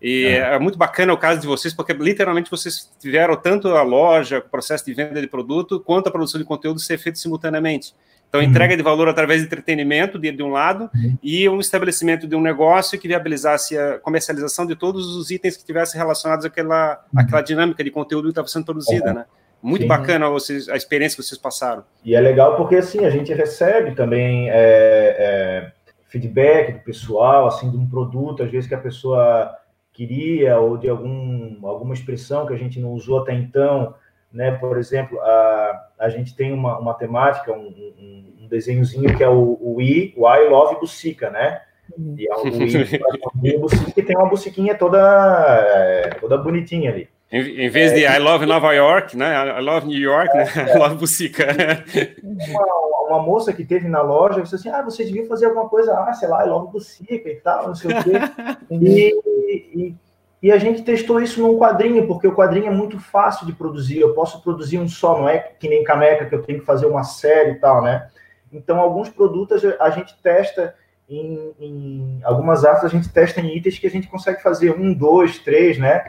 E 0.03 0.27
é. 0.27 0.55
é. 0.55 0.59
muito 0.59 0.77
bacana 0.77 1.15
o 1.15 1.17
caso 1.17 1.41
de 1.41 1.47
vocês, 1.47 1.73
porque 1.73 1.95
literalmente 1.95 2.51
vocês 2.51 2.93
tiveram 3.01 3.35
tanto 3.37 3.69
a 3.69 3.83
loja, 3.83 4.41
o 4.41 4.43
processo 4.43 4.85
de 4.85 4.93
venda 4.93 5.19
de 5.19 5.27
produto, 5.27 5.81
quanto 5.81 6.09
a 6.09 6.11
produção 6.11 6.39
de 6.39 6.47
conteúdo 6.47 6.79
ser 6.79 6.99
feito 6.99 7.19
simultaneamente. 7.19 7.95
Então, 8.29 8.43
entrega 8.43 8.77
de 8.77 8.83
valor 8.83 9.09
através 9.09 9.41
de 9.41 9.47
entretenimento, 9.47 10.19
de, 10.19 10.31
de 10.31 10.43
um 10.43 10.51
lado, 10.51 10.91
uhum. 10.95 11.17
e 11.23 11.49
um 11.49 11.61
estabelecimento 11.61 12.27
de 12.27 12.37
um 12.37 12.43
negócio 12.43 12.99
que 12.99 13.09
viabilizasse 13.09 13.79
a 13.79 13.99
comercialização 13.99 14.67
de 14.67 14.77
todos 14.77 15.17
os 15.17 15.31
itens 15.31 15.57
que 15.57 15.65
tivessem 15.65 15.99
relacionados 15.99 16.45
àquela, 16.45 17.03
uhum. 17.11 17.21
àquela 17.21 17.41
dinâmica 17.41 17.83
de 17.83 17.91
conteúdo 17.91 18.25
que 18.25 18.33
estava 18.33 18.47
sendo 18.47 18.67
produzida, 18.67 19.09
uhum. 19.09 19.15
né? 19.15 19.25
Muito 19.63 19.83
Sim. 19.83 19.89
bacana 19.89 20.29
vocês, 20.29 20.69
a 20.69 20.77
experiência 20.77 21.17
que 21.17 21.23
vocês 21.23 21.41
passaram. 21.41 21.85
E 22.05 22.15
é 22.15 22.21
legal 22.21 22.57
porque, 22.57 22.77
assim, 22.77 23.05
a 23.05 23.11
gente 23.11 23.33
recebe 23.33 23.95
também 23.95 24.49
é, 24.51 24.55
é, 24.55 25.73
feedback 26.09 26.73
do 26.73 26.81
pessoal, 26.81 27.47
assim, 27.47 27.71
de 27.71 27.77
um 27.77 27.89
produto, 27.89 28.43
às 28.43 28.51
vezes 28.51 28.69
que 28.69 28.75
a 28.75 28.81
pessoa 28.81 29.53
queria, 29.93 30.59
ou 30.61 30.77
de 30.77 30.89
algum, 30.89 31.59
alguma 31.67 31.93
expressão 31.93 32.47
que 32.47 32.55
a 32.55 32.57
gente 32.57 32.79
não 32.79 32.93
usou 32.93 33.21
até 33.21 33.35
então, 33.35 33.95
né? 34.33 34.53
Por 34.53 34.79
exemplo, 34.79 35.21
a, 35.21 35.89
a 35.99 36.09
gente 36.09 36.37
tem 36.37 36.53
uma, 36.53 36.79
uma 36.79 36.95
temática, 36.95 37.53
um, 37.53 37.67
um, 37.67 38.35
um 38.43 38.49
desenhozinho 38.49 39.17
que 39.17 39.25
é 39.25 39.29
o, 39.29 39.59
o 39.61 39.83
I, 39.83 40.15
o 40.17 40.29
I 40.33 40.49
Love 40.49 40.79
Bucica, 40.79 41.31
né? 41.31 41.63
E 42.17 42.29
é 42.31 42.37
o 42.37 42.47
I 43.45 43.59
Bucica, 43.59 43.91
que 43.91 44.03
tem 44.03 44.17
uma 44.17 44.29
buciquinha 44.29 44.77
toda, 44.77 44.99
é, 44.99 46.11
toda 46.21 46.39
bonitinha 46.39 46.93
ali. 46.93 47.09
Em, 47.31 47.67
em 47.67 47.69
vez 47.69 47.93
é, 47.93 47.95
de 47.95 48.01
I 48.05 48.19
love 48.19 48.47
Nova 48.47 48.73
York, 48.73 49.17
né? 49.17 49.59
I 49.59 49.61
love 49.61 49.87
New 49.87 49.99
York, 49.99 50.35
né? 50.35 50.45
é, 50.55 50.65
né? 50.65 50.73
I 50.77 50.79
love 50.79 50.97
Bucica. 50.97 51.47
Uma, 52.23 53.07
uma, 53.07 53.23
moça 53.23 53.53
que 53.53 53.65
teve 53.65 53.89
na 53.89 54.01
loja 54.01 54.43
disse 54.43 54.55
assim: 54.55 54.71
Ah, 54.71 54.83
você 54.83 55.05
devia 55.05 55.27
fazer 55.27 55.47
alguma 55.47 55.69
coisa, 55.69 55.93
ah, 55.93 56.13
sei 56.15 56.29
lá, 56.29 56.45
I 56.45 56.49
love 56.49 56.73
Bucica 56.73 57.29
e 57.29 57.37
tal, 57.37 57.69
não 57.69 57.75
sei 57.75 57.91
o 57.91 58.03
quê. 58.03 58.13
e, 58.71 59.15
e 59.75 59.95
e 60.41 60.53
a 60.53 60.59
gente 60.59 60.83
testou 60.83 61.21
isso 61.21 61.41
num 61.41 61.59
quadrinho, 61.59 62.07
porque 62.07 62.27
o 62.27 62.35
quadrinho 62.35 62.69
é 62.69 62.71
muito 62.71 63.01
fácil 63.01 63.45
de 63.45 63.53
produzir. 63.53 63.99
Eu 63.99 64.15
posso 64.15 64.41
produzir 64.41 64.79
um 64.79 64.89
só, 64.89 65.19
não 65.19 65.29
é 65.29 65.39
que 65.39 65.69
nem 65.69 65.83
caneca 65.83 66.27
que 66.27 66.35
eu 66.35 66.43
tenho 66.43 66.61
que 66.61 66.65
fazer 66.65 66.87
uma 66.87 67.03
série 67.03 67.53
e 67.53 67.55
tal, 67.57 67.83
né? 67.83 68.09
Então, 68.53 68.79
alguns 68.79 69.09
produtos 69.09 69.63
a 69.81 69.91
gente 69.91 70.17
testa 70.23 70.75
em, 71.09 71.55
em 71.59 72.21
algumas 72.23 72.65
artes, 72.65 72.85
a 72.85 72.89
gente 72.89 73.09
testa 73.09 73.41
em 73.41 73.57
itens 73.57 73.79
que 73.79 73.87
a 73.87 73.91
gente 73.91 74.07
consegue 74.07 74.41
fazer 74.41 74.71
um, 74.71 74.95
dois, 74.95 75.39
três, 75.41 75.77
né? 75.77 76.07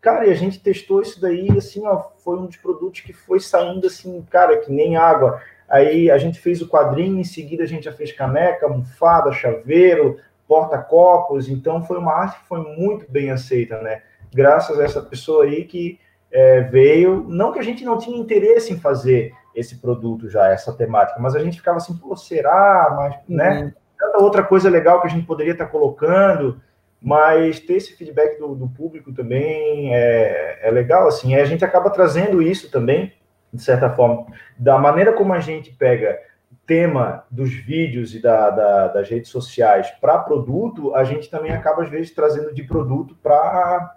Cara, 0.00 0.26
e 0.26 0.30
a 0.30 0.34
gente 0.34 0.60
testou 0.60 1.02
isso 1.02 1.20
daí, 1.20 1.48
assim, 1.56 1.86
ó, 1.86 2.04
foi 2.18 2.38
um 2.38 2.46
dos 2.46 2.56
produtos 2.56 3.00
que 3.00 3.12
foi 3.12 3.40
saindo 3.40 3.86
assim, 3.86 4.24
cara, 4.30 4.58
que 4.58 4.70
nem 4.70 4.96
água. 4.96 5.40
Aí 5.68 6.10
a 6.10 6.16
gente 6.16 6.40
fez 6.40 6.62
o 6.62 6.68
quadrinho, 6.68 7.18
em 7.18 7.24
seguida 7.24 7.64
a 7.64 7.66
gente 7.66 7.84
já 7.84 7.92
fez 7.92 8.12
caneca, 8.12 8.66
almofada, 8.66 9.32
chaveiro, 9.32 10.18
porta-copos, 10.46 11.48
então 11.48 11.84
foi 11.84 11.98
uma 11.98 12.12
arte 12.12 12.40
que 12.40 12.48
foi 12.48 12.60
muito 12.76 13.10
bem 13.10 13.30
aceita, 13.30 13.80
né? 13.82 14.02
Graças 14.32 14.78
a 14.80 14.84
essa 14.84 15.02
pessoa 15.02 15.44
aí 15.44 15.64
que 15.64 16.00
é, 16.30 16.62
veio, 16.62 17.24
não 17.28 17.52
que 17.52 17.58
a 17.58 17.62
gente 17.62 17.84
não 17.84 17.98
tinha 17.98 18.18
interesse 18.18 18.72
em 18.72 18.80
fazer 18.80 19.34
esse 19.54 19.76
produto 19.76 20.28
já, 20.28 20.48
essa 20.48 20.72
temática, 20.72 21.18
mas 21.20 21.34
a 21.34 21.40
gente 21.40 21.58
ficava 21.58 21.78
assim, 21.78 21.96
pô, 21.96 22.16
será? 22.16 22.94
Mas, 22.96 23.14
né? 23.28 23.58
uhum. 23.58 23.64
né? 23.64 23.74
Tanta 23.98 24.22
outra 24.22 24.44
coisa 24.44 24.70
legal 24.70 25.00
que 25.00 25.08
a 25.08 25.10
gente 25.10 25.26
poderia 25.26 25.52
estar 25.52 25.66
colocando, 25.66 26.60
mas 27.00 27.60
ter 27.60 27.74
esse 27.74 27.96
feedback 27.96 28.38
do, 28.38 28.54
do 28.54 28.68
público 28.68 29.12
também 29.12 29.94
é, 29.94 30.60
é 30.62 30.70
legal, 30.70 31.06
assim, 31.08 31.34
a 31.34 31.44
gente 31.44 31.64
acaba 31.64 31.90
trazendo 31.90 32.42
isso 32.42 32.70
também, 32.70 33.12
de 33.52 33.62
certa 33.62 33.90
forma, 33.90 34.26
da 34.58 34.78
maneira 34.78 35.12
como 35.12 35.32
a 35.32 35.40
gente 35.40 35.70
pega 35.70 36.18
tema 36.66 37.24
dos 37.30 37.50
vídeos 37.50 38.14
e 38.14 38.20
da, 38.20 38.50
da, 38.50 38.88
das 38.88 39.08
redes 39.08 39.30
sociais 39.30 39.90
para 40.02 40.18
produto, 40.18 40.94
a 40.94 41.02
gente 41.02 41.30
também 41.30 41.50
acaba, 41.50 41.82
às 41.82 41.88
vezes, 41.88 42.14
trazendo 42.14 42.52
de 42.52 42.62
produto 42.62 43.16
para 43.22 43.96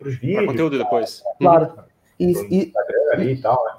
os 0.00 0.16
vídeos. 0.16 0.44
Pra 0.44 0.46
conteúdo 0.46 0.76
pra, 0.76 0.84
depois. 0.84 1.22
Claro. 1.38 1.74
E, 2.18 2.32
e, 2.50 2.72
e, 3.30 3.36
tal, 3.40 3.62
né? 3.64 3.72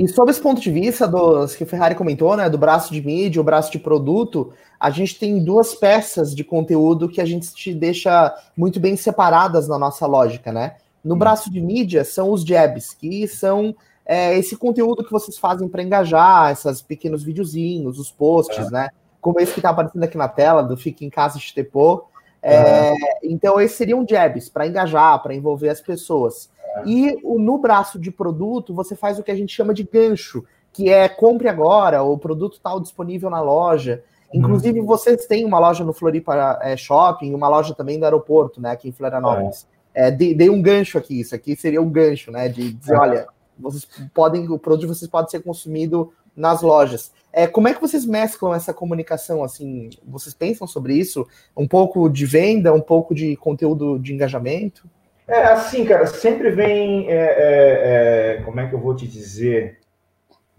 E 0.00 0.08
sob 0.08 0.30
esse 0.30 0.40
ponto 0.40 0.58
de 0.62 0.70
vista 0.70 1.06
dos 1.06 1.54
que 1.54 1.62
o 1.62 1.66
Ferrari 1.66 1.94
comentou, 1.94 2.34
né, 2.34 2.48
do 2.48 2.56
braço 2.56 2.90
de 2.90 3.02
mídia, 3.02 3.38
o 3.38 3.44
braço 3.44 3.70
de 3.70 3.78
produto, 3.78 4.50
a 4.80 4.88
gente 4.88 5.18
tem 5.18 5.44
duas 5.44 5.74
peças 5.74 6.34
de 6.34 6.42
conteúdo 6.42 7.06
que 7.06 7.20
a 7.20 7.26
gente 7.26 7.52
te 7.52 7.74
deixa 7.74 8.34
muito 8.56 8.80
bem 8.80 8.96
separadas 8.96 9.68
na 9.68 9.78
nossa 9.78 10.06
lógica, 10.06 10.50
né? 10.50 10.76
No 11.04 11.16
braço 11.16 11.52
de 11.52 11.60
mídia 11.60 12.02
são 12.02 12.30
os 12.30 12.46
jabs, 12.46 12.94
que 12.94 13.28
são 13.28 13.76
é, 14.06 14.38
esse 14.38 14.56
conteúdo 14.56 15.04
que 15.04 15.12
vocês 15.12 15.36
fazem 15.36 15.68
para 15.68 15.82
engajar, 15.82 16.50
esses 16.50 16.80
pequenos 16.80 17.22
videozinhos, 17.22 17.98
os 17.98 18.10
posts, 18.10 18.68
é. 18.68 18.70
né? 18.70 18.88
Como 19.20 19.38
esse 19.38 19.52
que 19.52 19.58
está 19.58 19.68
aparecendo 19.68 20.02
aqui 20.02 20.16
na 20.16 20.28
tela, 20.28 20.62
do 20.62 20.78
Fique 20.78 21.04
em 21.04 21.10
Casa 21.10 21.36
Estepô. 21.36 22.06
É, 22.42 22.94
então, 23.22 23.60
esses 23.60 23.76
seriam 23.76 24.06
jabs 24.08 24.48
para 24.48 24.66
engajar, 24.66 25.22
para 25.22 25.34
envolver 25.34 25.68
as 25.68 25.82
pessoas. 25.82 26.48
É. 26.76 26.82
E 26.86 27.18
o, 27.22 27.38
no 27.38 27.58
braço 27.58 27.98
de 27.98 28.10
produto, 28.10 28.74
você 28.74 28.94
faz 28.94 29.18
o 29.18 29.22
que 29.22 29.30
a 29.30 29.34
gente 29.34 29.54
chama 29.54 29.74
de 29.74 29.82
gancho, 29.82 30.44
que 30.72 30.88
é 30.88 31.08
compre 31.08 31.48
agora, 31.48 32.02
o 32.02 32.16
produto 32.16 32.54
está 32.54 32.78
disponível 32.78 33.28
na 33.28 33.40
loja. 33.40 34.02
Inclusive, 34.32 34.80
vocês 34.80 35.26
têm 35.26 35.44
uma 35.44 35.58
loja 35.58 35.84
no 35.84 35.92
Floripa 35.92 36.58
é, 36.62 36.76
Shopping, 36.76 37.34
uma 37.34 37.48
loja 37.48 37.74
também 37.74 37.98
do 37.98 38.04
aeroporto, 38.04 38.60
né, 38.60 38.70
aqui 38.70 38.88
em 38.88 38.92
Florianópolis. 38.92 39.66
É, 39.92 40.10
dei, 40.10 40.34
dei, 40.34 40.48
um 40.48 40.62
gancho 40.62 40.96
aqui, 40.96 41.20
isso 41.20 41.34
aqui 41.34 41.56
seria 41.56 41.82
um 41.82 41.90
gancho, 41.90 42.30
né, 42.30 42.48
de 42.48 42.72
dizer, 42.72 42.96
olha, 42.96 43.26
vocês 43.58 43.88
podem, 44.14 44.48
o 44.48 44.58
produto 44.58 44.82
de 44.82 44.86
vocês 44.86 45.10
pode 45.10 45.32
ser 45.32 45.40
consumido 45.42 46.12
nas 46.36 46.62
lojas. 46.62 47.12
É, 47.32 47.46
como 47.46 47.68
é 47.68 47.74
que 47.74 47.80
vocês 47.80 48.04
mesclam 48.06 48.54
essa 48.54 48.72
comunicação? 48.72 49.42
Assim, 49.42 49.90
vocês 50.06 50.34
pensam 50.34 50.66
sobre 50.66 50.94
isso? 50.94 51.26
Um 51.56 51.66
pouco 51.66 52.08
de 52.08 52.24
venda, 52.24 52.72
um 52.72 52.80
pouco 52.80 53.14
de 53.14 53.36
conteúdo 53.36 53.98
de 53.98 54.14
engajamento? 54.14 54.88
É 55.30 55.44
assim, 55.44 55.84
cara, 55.84 56.06
sempre 56.06 56.50
vem. 56.50 57.08
É, 57.08 57.14
é, 57.14 58.36
é, 58.38 58.42
como 58.42 58.58
é 58.58 58.66
que 58.66 58.74
eu 58.74 58.80
vou 58.80 58.96
te 58.96 59.06
dizer? 59.06 59.78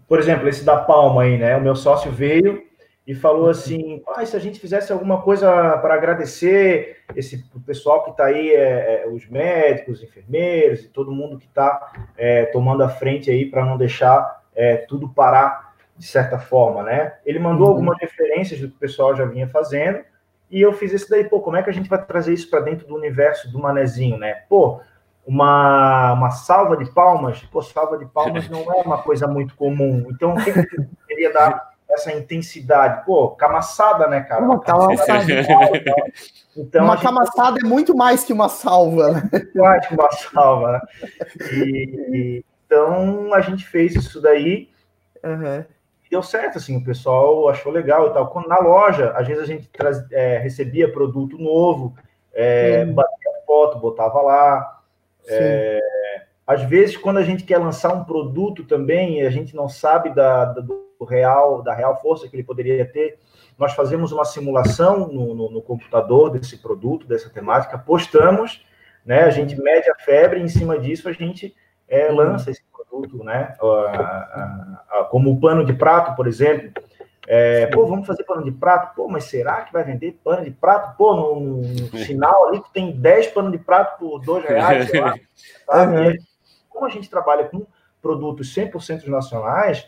Por 0.08 0.18
exemplo, 0.18 0.48
esse 0.48 0.64
da 0.64 0.78
Palma 0.78 1.24
aí, 1.24 1.36
né? 1.36 1.54
O 1.58 1.60
meu 1.60 1.76
sócio 1.76 2.10
veio 2.10 2.62
e 3.06 3.14
falou 3.14 3.50
assim: 3.50 4.02
ah, 4.08 4.24
se 4.24 4.34
a 4.34 4.38
gente 4.38 4.58
fizesse 4.58 4.90
alguma 4.90 5.20
coisa 5.20 5.76
para 5.76 5.92
agradecer 5.92 7.02
esse 7.14 7.44
pessoal 7.66 8.02
que 8.02 8.12
está 8.12 8.24
aí, 8.24 8.50
é, 8.50 9.04
é, 9.04 9.08
os 9.08 9.28
médicos, 9.28 9.98
os 9.98 10.04
enfermeiros 10.04 10.84
e 10.84 10.88
todo 10.88 11.12
mundo 11.12 11.38
que 11.38 11.46
está 11.46 11.92
é, 12.16 12.46
tomando 12.46 12.82
a 12.82 12.88
frente 12.88 13.30
aí 13.30 13.44
para 13.44 13.66
não 13.66 13.76
deixar 13.76 14.42
é, 14.54 14.76
tudo 14.76 15.06
parar 15.06 15.74
de 15.98 16.06
certa 16.06 16.38
forma, 16.38 16.82
né? 16.82 17.16
Ele 17.26 17.38
mandou 17.38 17.66
uhum. 17.66 17.72
algumas 17.74 17.98
referências 18.00 18.58
do 18.58 18.68
que 18.68 18.76
o 18.76 18.80
pessoal 18.80 19.14
já 19.14 19.26
vinha 19.26 19.46
fazendo 19.48 20.02
E 20.52 20.60
eu 20.60 20.74
fiz 20.74 20.92
esse 20.92 21.08
daí, 21.08 21.24
pô, 21.24 21.40
como 21.40 21.56
é 21.56 21.62
que 21.62 21.70
a 21.70 21.72
gente 21.72 21.88
vai 21.88 22.04
trazer 22.04 22.34
isso 22.34 22.50
para 22.50 22.60
dentro 22.60 22.86
do 22.86 22.94
universo 22.94 23.50
do 23.50 23.58
manezinho, 23.58 24.18
né? 24.18 24.42
Pô, 24.50 24.80
uma, 25.26 26.12
uma 26.12 26.30
salva 26.30 26.76
de 26.76 26.90
palmas, 26.92 27.42
pô, 27.50 27.62
salva 27.62 27.96
de 27.96 28.04
palmas 28.04 28.50
não 28.50 28.60
é 28.60 28.82
uma 28.82 29.02
coisa 29.02 29.26
muito 29.26 29.56
comum. 29.56 30.06
Então, 30.10 30.34
o 30.34 30.44
que 30.44 30.50
eu 30.50 30.86
queria 31.08 31.32
dar 31.32 31.72
essa 31.88 32.12
intensidade? 32.12 33.02
Pô, 33.06 33.30
camaçada, 33.30 34.06
né, 34.08 34.20
cara? 34.20 34.44
Uma 34.44 34.60
camaçada. 34.60 35.24
Então, 36.54 36.84
uma 36.84 37.00
camaçada 37.00 37.58
é 37.58 37.66
muito 37.66 37.96
mais 37.96 38.22
que 38.22 38.32
uma 38.34 38.50
salva. 38.50 39.10
Né? 39.10 39.30
Muito 39.32 39.58
mais 39.58 39.86
que 39.86 39.94
uma 39.94 40.12
salva, 40.12 40.72
né? 40.72 40.80
E, 41.50 42.10
e, 42.12 42.44
então, 42.66 43.32
a 43.32 43.40
gente 43.40 43.66
fez 43.66 43.94
isso 43.94 44.20
daí. 44.20 44.68
Uhum. 45.24 45.64
Deu 46.12 46.22
certo, 46.22 46.58
assim, 46.58 46.76
o 46.76 46.84
pessoal 46.84 47.48
achou 47.48 47.72
legal 47.72 48.08
e 48.08 48.12
tal. 48.12 48.28
Quando 48.28 48.46
na 48.46 48.58
loja, 48.58 49.12
às 49.16 49.26
vezes 49.26 49.42
a 49.42 49.46
gente 49.46 49.66
traz, 49.70 50.04
é, 50.12 50.36
recebia 50.36 50.92
produto 50.92 51.38
novo, 51.38 51.96
é, 52.34 52.84
uhum. 52.84 52.92
batia 52.92 53.32
foto, 53.46 53.78
botava 53.78 54.20
lá. 54.20 54.82
É, 55.26 55.80
às 56.46 56.64
vezes, 56.64 56.98
quando 56.98 57.16
a 57.16 57.22
gente 57.22 57.44
quer 57.44 57.56
lançar 57.56 57.94
um 57.94 58.04
produto 58.04 58.62
também, 58.64 59.20
e 59.20 59.26
a 59.26 59.30
gente 59.30 59.56
não 59.56 59.70
sabe 59.70 60.10
da, 60.10 60.44
da, 60.44 60.60
do 60.60 60.84
real, 61.08 61.62
da 61.62 61.72
real 61.72 61.98
força 61.98 62.28
que 62.28 62.36
ele 62.36 62.44
poderia 62.44 62.84
ter, 62.84 63.18
nós 63.58 63.72
fazemos 63.72 64.12
uma 64.12 64.26
simulação 64.26 65.08
no, 65.08 65.34
no, 65.34 65.50
no 65.50 65.62
computador 65.62 66.28
desse 66.28 66.58
produto, 66.58 67.06
dessa 67.06 67.30
temática, 67.30 67.78
postamos, 67.78 68.62
né? 69.02 69.22
A 69.22 69.30
gente 69.30 69.58
mede 69.58 69.90
a 69.90 69.94
febre, 69.94 70.40
e 70.40 70.42
em 70.42 70.48
cima 70.48 70.78
disso 70.78 71.08
a 71.08 71.12
gente 71.12 71.54
é, 71.92 72.10
lança 72.10 72.50
esse 72.50 72.62
produto, 72.72 73.22
né? 73.22 73.54
Como 75.10 75.30
o 75.30 75.38
pano 75.38 75.62
de 75.62 75.74
prato, 75.74 76.16
por 76.16 76.26
exemplo. 76.26 76.72
É, 77.28 77.66
pô, 77.66 77.86
vamos 77.86 78.06
fazer 78.06 78.24
pano 78.24 78.42
de 78.42 78.50
prato? 78.50 78.96
Pô, 78.96 79.08
mas 79.08 79.24
será 79.24 79.60
que 79.60 79.72
vai 79.72 79.84
vender 79.84 80.18
pano 80.24 80.42
de 80.42 80.50
prato? 80.50 80.96
Pô, 80.96 81.14
no, 81.14 81.60
no 81.60 81.98
sinal 82.04 82.48
ali 82.48 82.60
que 82.62 82.72
tem 82.72 82.92
10 82.92 83.28
pano 83.28 83.50
de 83.50 83.58
prato 83.58 83.98
por 83.98 84.20
2 84.20 84.44
reais, 84.44 84.88
sei 84.88 85.00
lá. 85.00 85.14
Sabe? 85.70 86.18
Como 86.70 86.86
a 86.86 86.88
gente 86.88 87.10
trabalha 87.10 87.44
com 87.44 87.66
produtos 88.00 88.52
100% 88.54 89.06
nacionais, 89.06 89.86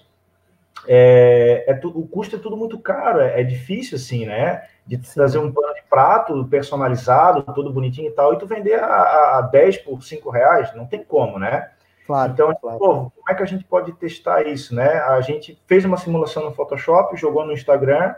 é, 0.86 1.64
é 1.66 1.74
tudo, 1.74 1.98
o 1.98 2.06
custo 2.06 2.36
é 2.36 2.38
tudo 2.38 2.56
muito 2.56 2.78
caro, 2.78 3.20
é, 3.20 3.40
é, 3.40 3.42
difícil, 3.42 3.96
assim, 3.96 4.26
né? 4.26 4.62
De 4.86 4.98
trazer 4.98 5.38
um 5.38 5.50
pano 5.50 5.74
de 5.74 5.82
prato 5.88 6.44
personalizado, 6.44 7.42
todo 7.54 7.72
bonitinho 7.72 8.08
e 8.08 8.12
tal, 8.12 8.34
e 8.34 8.38
tu 8.38 8.46
vender 8.46 8.78
a, 8.78 9.38
a 9.38 9.40
10 9.40 9.78
por 9.78 10.02
5 10.02 10.28
reais, 10.30 10.74
não 10.74 10.86
tem 10.86 11.02
como, 11.02 11.38
né? 11.38 11.70
Claro, 12.06 12.32
então, 12.32 12.54
claro. 12.60 12.78
Pô, 12.78 12.94
como 13.10 13.30
é 13.30 13.34
que 13.34 13.42
a 13.42 13.46
gente 13.46 13.64
pode 13.64 13.92
testar 13.92 14.46
isso, 14.46 14.74
né? 14.74 14.98
A 15.00 15.20
gente 15.20 15.60
fez 15.66 15.84
uma 15.84 15.96
simulação 15.96 16.44
no 16.44 16.52
Photoshop, 16.52 17.16
jogou 17.16 17.46
no 17.46 17.52
Instagram. 17.52 18.14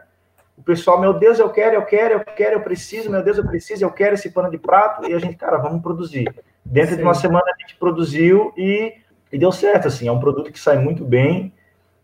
O 0.58 0.62
pessoal, 0.62 1.00
meu 1.00 1.12
Deus, 1.12 1.38
eu 1.38 1.48
quero, 1.50 1.76
eu 1.76 1.82
quero, 1.82 2.14
eu 2.14 2.24
quero, 2.24 2.56
eu 2.56 2.60
preciso, 2.60 3.10
meu 3.10 3.22
Deus, 3.22 3.38
eu 3.38 3.46
preciso, 3.46 3.84
eu 3.84 3.90
quero 3.90 4.14
esse 4.14 4.30
pano 4.30 4.50
de 4.50 4.58
prato. 4.58 5.08
E 5.08 5.14
a 5.14 5.18
gente, 5.18 5.36
cara, 5.36 5.58
vamos 5.58 5.82
produzir. 5.82 6.34
Dentro 6.64 6.90
Sim. 6.90 6.96
de 6.96 7.02
uma 7.02 7.14
semana 7.14 7.44
a 7.46 7.60
gente 7.60 7.76
produziu 7.76 8.52
e, 8.56 8.94
e, 9.30 9.38
deu 9.38 9.52
certo, 9.52 9.86
assim. 9.86 10.08
É 10.08 10.12
um 10.12 10.18
produto 10.18 10.50
que 10.50 10.58
sai 10.58 10.78
muito 10.78 11.04
bem. 11.04 11.52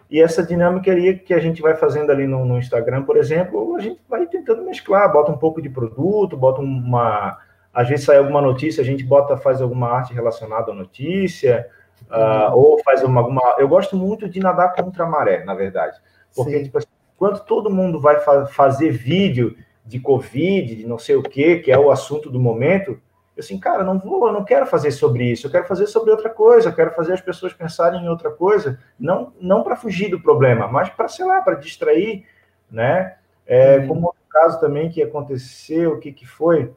E 0.08 0.20
essa 0.20 0.44
dinâmica 0.44 0.92
ali 0.92 1.18
que 1.18 1.34
a 1.34 1.40
gente 1.40 1.60
vai 1.60 1.74
fazendo 1.74 2.12
ali 2.12 2.26
no, 2.26 2.44
no 2.44 2.58
Instagram, 2.58 3.02
por 3.02 3.16
exemplo, 3.16 3.74
a 3.74 3.80
gente 3.80 4.00
vai 4.08 4.26
tentando 4.26 4.62
mesclar, 4.62 5.10
bota 5.10 5.32
um 5.32 5.38
pouco 5.38 5.60
de 5.60 5.70
produto, 5.70 6.36
bota 6.36 6.60
uma 6.60 7.38
às 7.72 7.88
vezes 7.88 8.04
sai 8.04 8.18
alguma 8.18 8.40
notícia, 8.40 8.82
a 8.82 8.84
gente 8.84 9.04
bota, 9.04 9.36
faz 9.36 9.62
alguma 9.62 9.88
arte 9.88 10.12
relacionada 10.12 10.72
à 10.72 10.74
notícia, 10.74 11.68
uh, 12.10 12.54
ou 12.54 12.82
faz 12.82 13.02
uma, 13.02 13.20
alguma. 13.20 13.56
Eu 13.58 13.68
gosto 13.68 13.96
muito 13.96 14.28
de 14.28 14.40
nadar 14.40 14.74
contra 14.74 15.04
a 15.04 15.08
maré, 15.08 15.44
na 15.44 15.54
verdade. 15.54 15.98
Porque, 16.34 16.62
tipo, 16.62 16.78
assim, 16.78 16.88
quando 17.16 17.40
todo 17.40 17.70
mundo 17.70 18.00
vai 18.00 18.20
fa 18.20 18.46
fazer 18.46 18.90
vídeo 18.90 19.56
de 19.84 19.98
Covid, 19.98 20.76
de 20.76 20.86
não 20.86 20.98
sei 20.98 21.16
o 21.16 21.22
quê, 21.22 21.58
que 21.58 21.72
é 21.72 21.78
o 21.78 21.90
assunto 21.90 22.30
do 22.30 22.40
momento, 22.40 23.00
eu 23.36 23.40
assim, 23.40 23.58
cara, 23.58 23.82
não 23.82 23.98
vou, 23.98 24.26
eu 24.26 24.32
não 24.32 24.44
quero 24.44 24.66
fazer 24.66 24.90
sobre 24.90 25.24
isso, 25.24 25.46
eu 25.46 25.50
quero 25.50 25.66
fazer 25.66 25.86
sobre 25.86 26.10
outra 26.10 26.28
coisa, 26.28 26.68
eu 26.68 26.74
quero 26.74 26.92
fazer 26.92 27.14
as 27.14 27.20
pessoas 27.20 27.52
pensarem 27.52 28.04
em 28.04 28.08
outra 28.08 28.30
coisa, 28.30 28.78
não, 28.98 29.32
não 29.40 29.62
para 29.62 29.76
fugir 29.76 30.10
do 30.10 30.20
problema, 30.20 30.68
mas 30.68 30.90
para, 30.90 31.08
sei 31.08 31.24
lá, 31.24 31.40
para 31.40 31.54
distrair, 31.54 32.24
né? 32.70 33.16
É, 33.46 33.78
uhum. 33.78 33.88
Como 33.88 34.06
outro 34.06 34.22
caso 34.30 34.60
também 34.60 34.90
que 34.90 35.02
aconteceu, 35.02 35.94
o 35.94 35.98
que, 35.98 36.12
que 36.12 36.26
foi? 36.26 36.72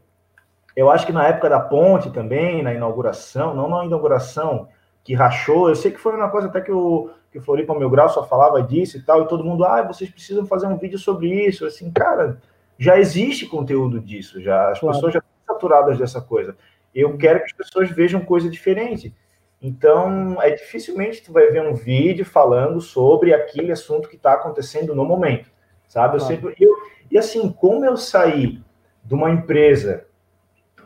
Eu 0.76 0.90
acho 0.90 1.06
que 1.06 1.14
na 1.14 1.28
época 1.28 1.50
da 1.50 1.60
ponte 1.60 2.12
também, 2.12 2.62
na 2.62 2.74
inauguração, 2.74 3.54
não 3.56 3.70
na 3.70 3.86
inauguração, 3.86 4.68
que 5.04 5.14
rachou, 5.14 5.70
eu 5.70 5.76
sei 5.76 5.92
que 5.92 6.00
foi 6.00 6.16
uma 6.16 6.30
coisa 6.30 6.48
até 6.48 6.60
que 6.60 6.72
o, 6.72 7.12
que 7.32 7.38
o 7.38 7.42
Floripa 7.42 7.78
Meu 7.78 7.90
Grau 7.90 8.10
só 8.10 8.26
falava 8.26 8.62
disso 8.62 8.98
e 8.98 9.02
tal, 9.02 9.22
e 9.22 9.28
todo 9.28 9.44
mundo, 9.44 9.64
ah, 9.64 9.84
vocês 9.84 10.10
precisam 10.10 10.46
fazer 10.46 10.68
um 10.68 10.78
vídeo 10.78 10.98
sobre 10.98 11.28
isso, 11.46 11.66
assim, 11.66 11.92
cara, 11.92 12.42
já 12.78 13.00
existe 13.00 13.46
conteúdo 13.46 14.00
disso, 14.00 14.42
já 14.42 14.72
as 14.72 14.80
claro. 14.80 14.96
pessoas 14.96 15.14
já 15.14 15.20
estão 15.20 15.56
saturadas 15.56 15.98
dessa 15.98 16.20
coisa. 16.20 16.58
Eu 16.94 17.18
quero 17.18 17.40
que 17.40 17.46
as 17.46 17.52
pessoas 17.52 17.90
vejam 17.92 18.22
coisa 18.22 18.50
diferente. 18.50 19.14
Então, 19.62 20.42
é 20.42 20.52
dificilmente 20.52 21.24
tu 21.24 21.32
vai 21.32 21.48
ver 21.48 21.62
um 21.62 21.74
vídeo 21.74 22.26
falando 22.26 22.82
sobre 22.82 23.34
aquele 23.34 23.72
assunto 23.72 24.10
que 24.10 24.16
está 24.16 24.34
acontecendo 24.34 24.94
no 24.94 25.06
momento, 25.06 25.50
sabe? 25.88 26.16
Eu 26.16 26.20
claro. 26.20 26.36
sempre, 26.36 26.56
eu, 26.60 26.72
e 27.10 27.18
assim, 27.18 27.52
como 27.52 27.86
eu 27.86 27.96
saí 27.96 28.62
de 29.04 29.14
uma 29.14 29.30
empresa 29.30 30.06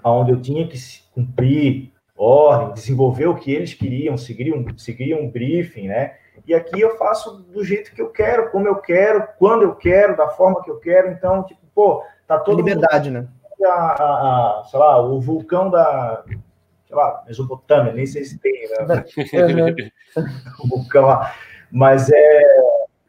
onde 0.04 0.32
eu 0.32 0.42
tinha 0.42 0.68
que 0.68 0.78
cumprir 1.14 1.92
ordem, 2.20 2.74
desenvolver 2.74 3.28
o 3.28 3.36
que 3.36 3.54
eles 3.54 3.74
queriam, 3.74 4.18
seguir 4.18 4.54
um, 4.54 4.78
seguir 4.78 5.16
um 5.16 5.30
briefing, 5.30 5.88
né? 5.88 6.18
E 6.46 6.54
aqui 6.54 6.80
eu 6.82 6.98
faço 6.98 7.42
do 7.44 7.64
jeito 7.64 7.94
que 7.94 8.02
eu 8.02 8.10
quero, 8.10 8.52
como 8.52 8.68
eu 8.68 8.76
quero, 8.76 9.28
quando 9.38 9.64
eu 9.64 9.76
quero, 9.76 10.18
da 10.18 10.30
forma 10.30 10.62
que 10.62 10.70
eu 10.70 10.80
quero. 10.80 11.12
Então, 11.12 11.44
tipo, 11.44 11.62
pô, 11.74 12.04
tá 12.28 12.38
todo 12.38 12.58
liberdade, 12.58 13.10
mundo... 13.10 13.24
né? 13.24 13.68
A, 13.68 13.72
a, 13.72 14.64
sei 14.66 14.80
lá, 14.80 15.02
o 15.02 15.20
vulcão 15.20 15.70
da, 15.70 16.24
sei 16.88 16.96
lá, 16.96 17.24
Mesopotâmia, 17.28 17.94
nem 17.94 18.06
sei 18.06 18.24
se 18.24 18.38
tem, 18.40 18.70
né? 18.70 19.06
o 20.64 20.68
vulcão 20.68 21.06
lá. 21.06 21.34
Mas 21.72 22.10
é, 22.10 22.44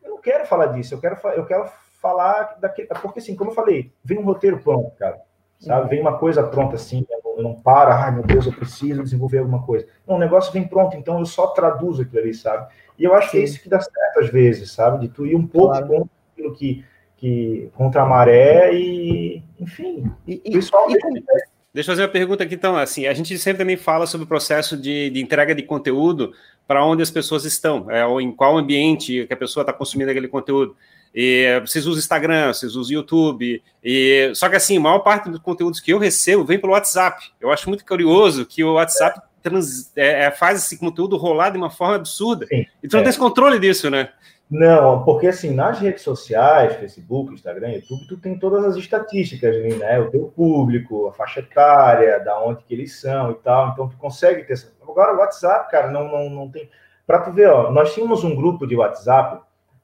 eu 0.05 0.11
não 0.11 0.21
quero 0.21 0.47
falar 0.47 0.67
disso, 0.67 0.95
eu 0.95 1.01
quero, 1.01 1.17
eu 1.35 1.47
quero 1.47 1.69
falar 2.01 2.59
daquele, 2.61 2.89
porque 3.01 3.21
assim, 3.21 3.35
como 3.35 3.51
eu 3.51 3.55
falei, 3.55 3.93
vem 4.05 4.19
um 4.19 4.25
roteiro 4.25 4.59
pronto, 4.59 4.95
cara 4.97 5.21
sabe? 5.61 5.91
Vem 5.91 6.01
uma 6.01 6.19
coisa 6.19 6.43
pronta 6.43 6.75
assim, 6.75 7.07
eu 7.37 7.43
não 7.43 7.55
para, 7.55 7.95
ai 7.95 8.13
meu 8.13 8.23
Deus, 8.23 8.47
eu 8.47 8.53
preciso 8.53 9.03
desenvolver 9.03 9.39
alguma 9.39 9.63
coisa. 9.63 9.87
Não, 10.07 10.17
o 10.17 10.19
negócio 10.19 10.53
vem 10.53 10.67
pronto, 10.67 10.97
então 10.97 11.19
eu 11.19 11.27
só 11.27 11.49
traduzo 11.49 12.03
aquilo 12.03 12.21
ali, 12.21 12.35
sabe? 12.35 12.73
E 12.99 13.05
eu 13.05 13.15
acho 13.15 13.31
Sim. 13.31 13.33
que 13.33 13.39
é 13.39 13.45
isso 13.45 13.63
que 13.63 13.69
dá 13.69 13.81
certo 13.81 14.21
às 14.21 14.31
vezes, 14.31 14.73
sabe? 14.73 15.01
De 15.01 15.09
tu 15.09 15.27
ir 15.27 15.37
um 15.37 15.47
pouco 15.47 15.69
claro. 15.69 15.87
contra 15.87 16.11
aquilo 16.33 16.55
que, 16.55 16.85
que 17.17 17.71
contra 17.75 18.03
a 18.03 18.07
maré 18.07 18.75
e, 18.75 19.43
enfim, 19.59 20.11
e, 20.27 20.41
e, 20.45 20.53
pessoal. 20.53 20.91
E, 20.91 20.95
e, 20.95 21.25
Deixa 21.73 21.93
eu 21.93 21.95
fazer 21.95 22.03
uma 22.03 22.09
pergunta 22.09 22.43
aqui, 22.43 22.57
então, 22.57 22.77
assim, 22.77 23.07
a 23.07 23.15
gente 23.15 23.39
sempre 23.39 23.59
também 23.59 23.77
fala 23.77 24.05
sobre 24.05 24.25
o 24.25 24.29
processo 24.29 24.77
de, 24.77 25.09
de 25.11 25.23
entrega 25.23 25.55
de 25.55 25.63
conteúdo 25.63 26.33
para 26.67 26.85
onde 26.85 27.01
as 27.01 27.13
pessoas 27.13 27.45
estão, 27.45 27.89
é, 27.89 28.05
ou 28.05 28.21
em 28.21 28.33
qual 28.33 28.59
ambiente 28.59 29.25
que 29.25 29.33
a 29.33 29.37
pessoa 29.37 29.63
está 29.63 29.73
consumindo 29.73 30.11
aquele 30.11 30.27
conteúdo. 30.27 30.77
E 31.15 31.61
vocês 31.61 31.87
usam 31.87 31.99
Instagram, 31.99 32.53
vocês 32.53 32.77
usam 32.77 32.95
YouTube. 32.95 33.63
E, 33.83 34.33
só 34.35 34.49
que 34.49 34.57
assim, 34.57 34.77
a 34.77 34.81
maior 34.81 35.01
parte 35.01 35.29
dos 35.29 35.41
conteúdos 35.41 35.81
que 35.81 35.93
eu 35.93 35.99
recebo 35.99 36.45
vem 36.45 36.59
pelo 36.59 36.73
WhatsApp. 36.73 37.33
Eu 37.41 37.51
acho 37.51 37.69
muito 37.69 37.85
curioso 37.85 38.47
que 38.47 38.63
o 38.63 38.75
WhatsApp 38.75 39.21
trans, 39.43 39.91
é, 39.97 40.25
é 40.25 40.31
faz 40.31 40.65
esse 40.65 40.79
conteúdo 40.79 41.17
rolar 41.17 41.51
de 41.51 41.59
uma 41.59 41.71
forma 41.71 41.97
absurda. 41.97 42.47
Sim, 42.47 42.65
e 42.83 42.89
tu 42.89 42.93
não 42.95 43.01
é. 43.01 43.03
tem 43.03 43.11
esse 43.11 43.19
controle 43.19 43.59
disso, 43.59 43.91
né? 43.91 44.11
Não, 44.51 45.05
porque 45.05 45.29
assim, 45.29 45.55
nas 45.55 45.79
redes 45.79 46.03
sociais, 46.03 46.75
Facebook, 46.75 47.33
Instagram, 47.33 47.71
YouTube, 47.71 48.07
tu 48.09 48.17
tem 48.17 48.37
todas 48.37 48.65
as 48.65 48.77
estatísticas 48.77 49.55
ali, 49.55 49.77
né? 49.77 50.01
O 50.01 50.11
teu 50.11 50.33
público, 50.35 51.07
a 51.07 51.13
faixa 51.13 51.39
etária, 51.39 52.19
da 52.19 52.43
onde 52.43 52.65
que 52.65 52.75
eles 52.75 53.01
são 53.01 53.31
e 53.31 53.35
tal. 53.35 53.69
Então 53.69 53.89
tu 53.89 53.97
consegue 53.97 54.43
ter 54.43 54.55
essa. 54.55 54.73
Agora 54.83 55.15
o 55.15 55.19
WhatsApp, 55.19 55.71
cara, 55.71 55.91
não, 55.93 56.11
não, 56.11 56.29
não 56.29 56.51
tem. 56.51 56.69
Para 57.07 57.21
tu 57.21 57.33
ver, 57.33 57.49
ó, 57.49 57.71
nós 57.71 57.95
tínhamos 57.95 58.25
um 58.25 58.35
grupo 58.35 58.67
de 58.67 58.75
WhatsApp 58.75 59.41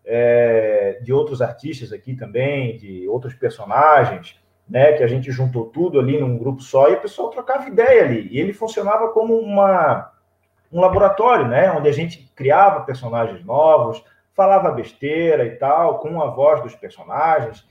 é, 0.06 1.00
de 1.02 1.12
outros 1.12 1.42
artistas 1.42 1.92
aqui 1.92 2.14
também, 2.14 2.76
de 2.76 3.08
outros 3.08 3.34
personagens, 3.34 4.40
né, 4.68 4.92
que 4.92 5.02
a 5.02 5.06
gente 5.06 5.30
juntou 5.30 5.66
tudo 5.66 5.98
ali 5.98 6.18
num 6.18 6.38
grupo 6.38 6.62
só 6.62 6.88
e 6.88 6.94
o 6.94 7.00
pessoal 7.00 7.30
trocava 7.30 7.68
ideia 7.68 8.04
ali. 8.04 8.28
E 8.30 8.40
ele 8.40 8.52
funcionava 8.52 9.08
como 9.08 9.36
uma, 9.36 10.12
um 10.72 10.80
laboratório, 10.80 11.48
né, 11.48 11.70
onde 11.72 11.88
a 11.88 11.92
gente 11.92 12.30
criava 12.34 12.84
personagens 12.84 13.44
novos, 13.44 14.02
falava 14.34 14.70
besteira 14.70 15.44
e 15.44 15.56
tal, 15.56 15.98
com 15.98 16.20
a 16.20 16.26
voz 16.26 16.62
dos 16.62 16.74
personagens. 16.74 17.66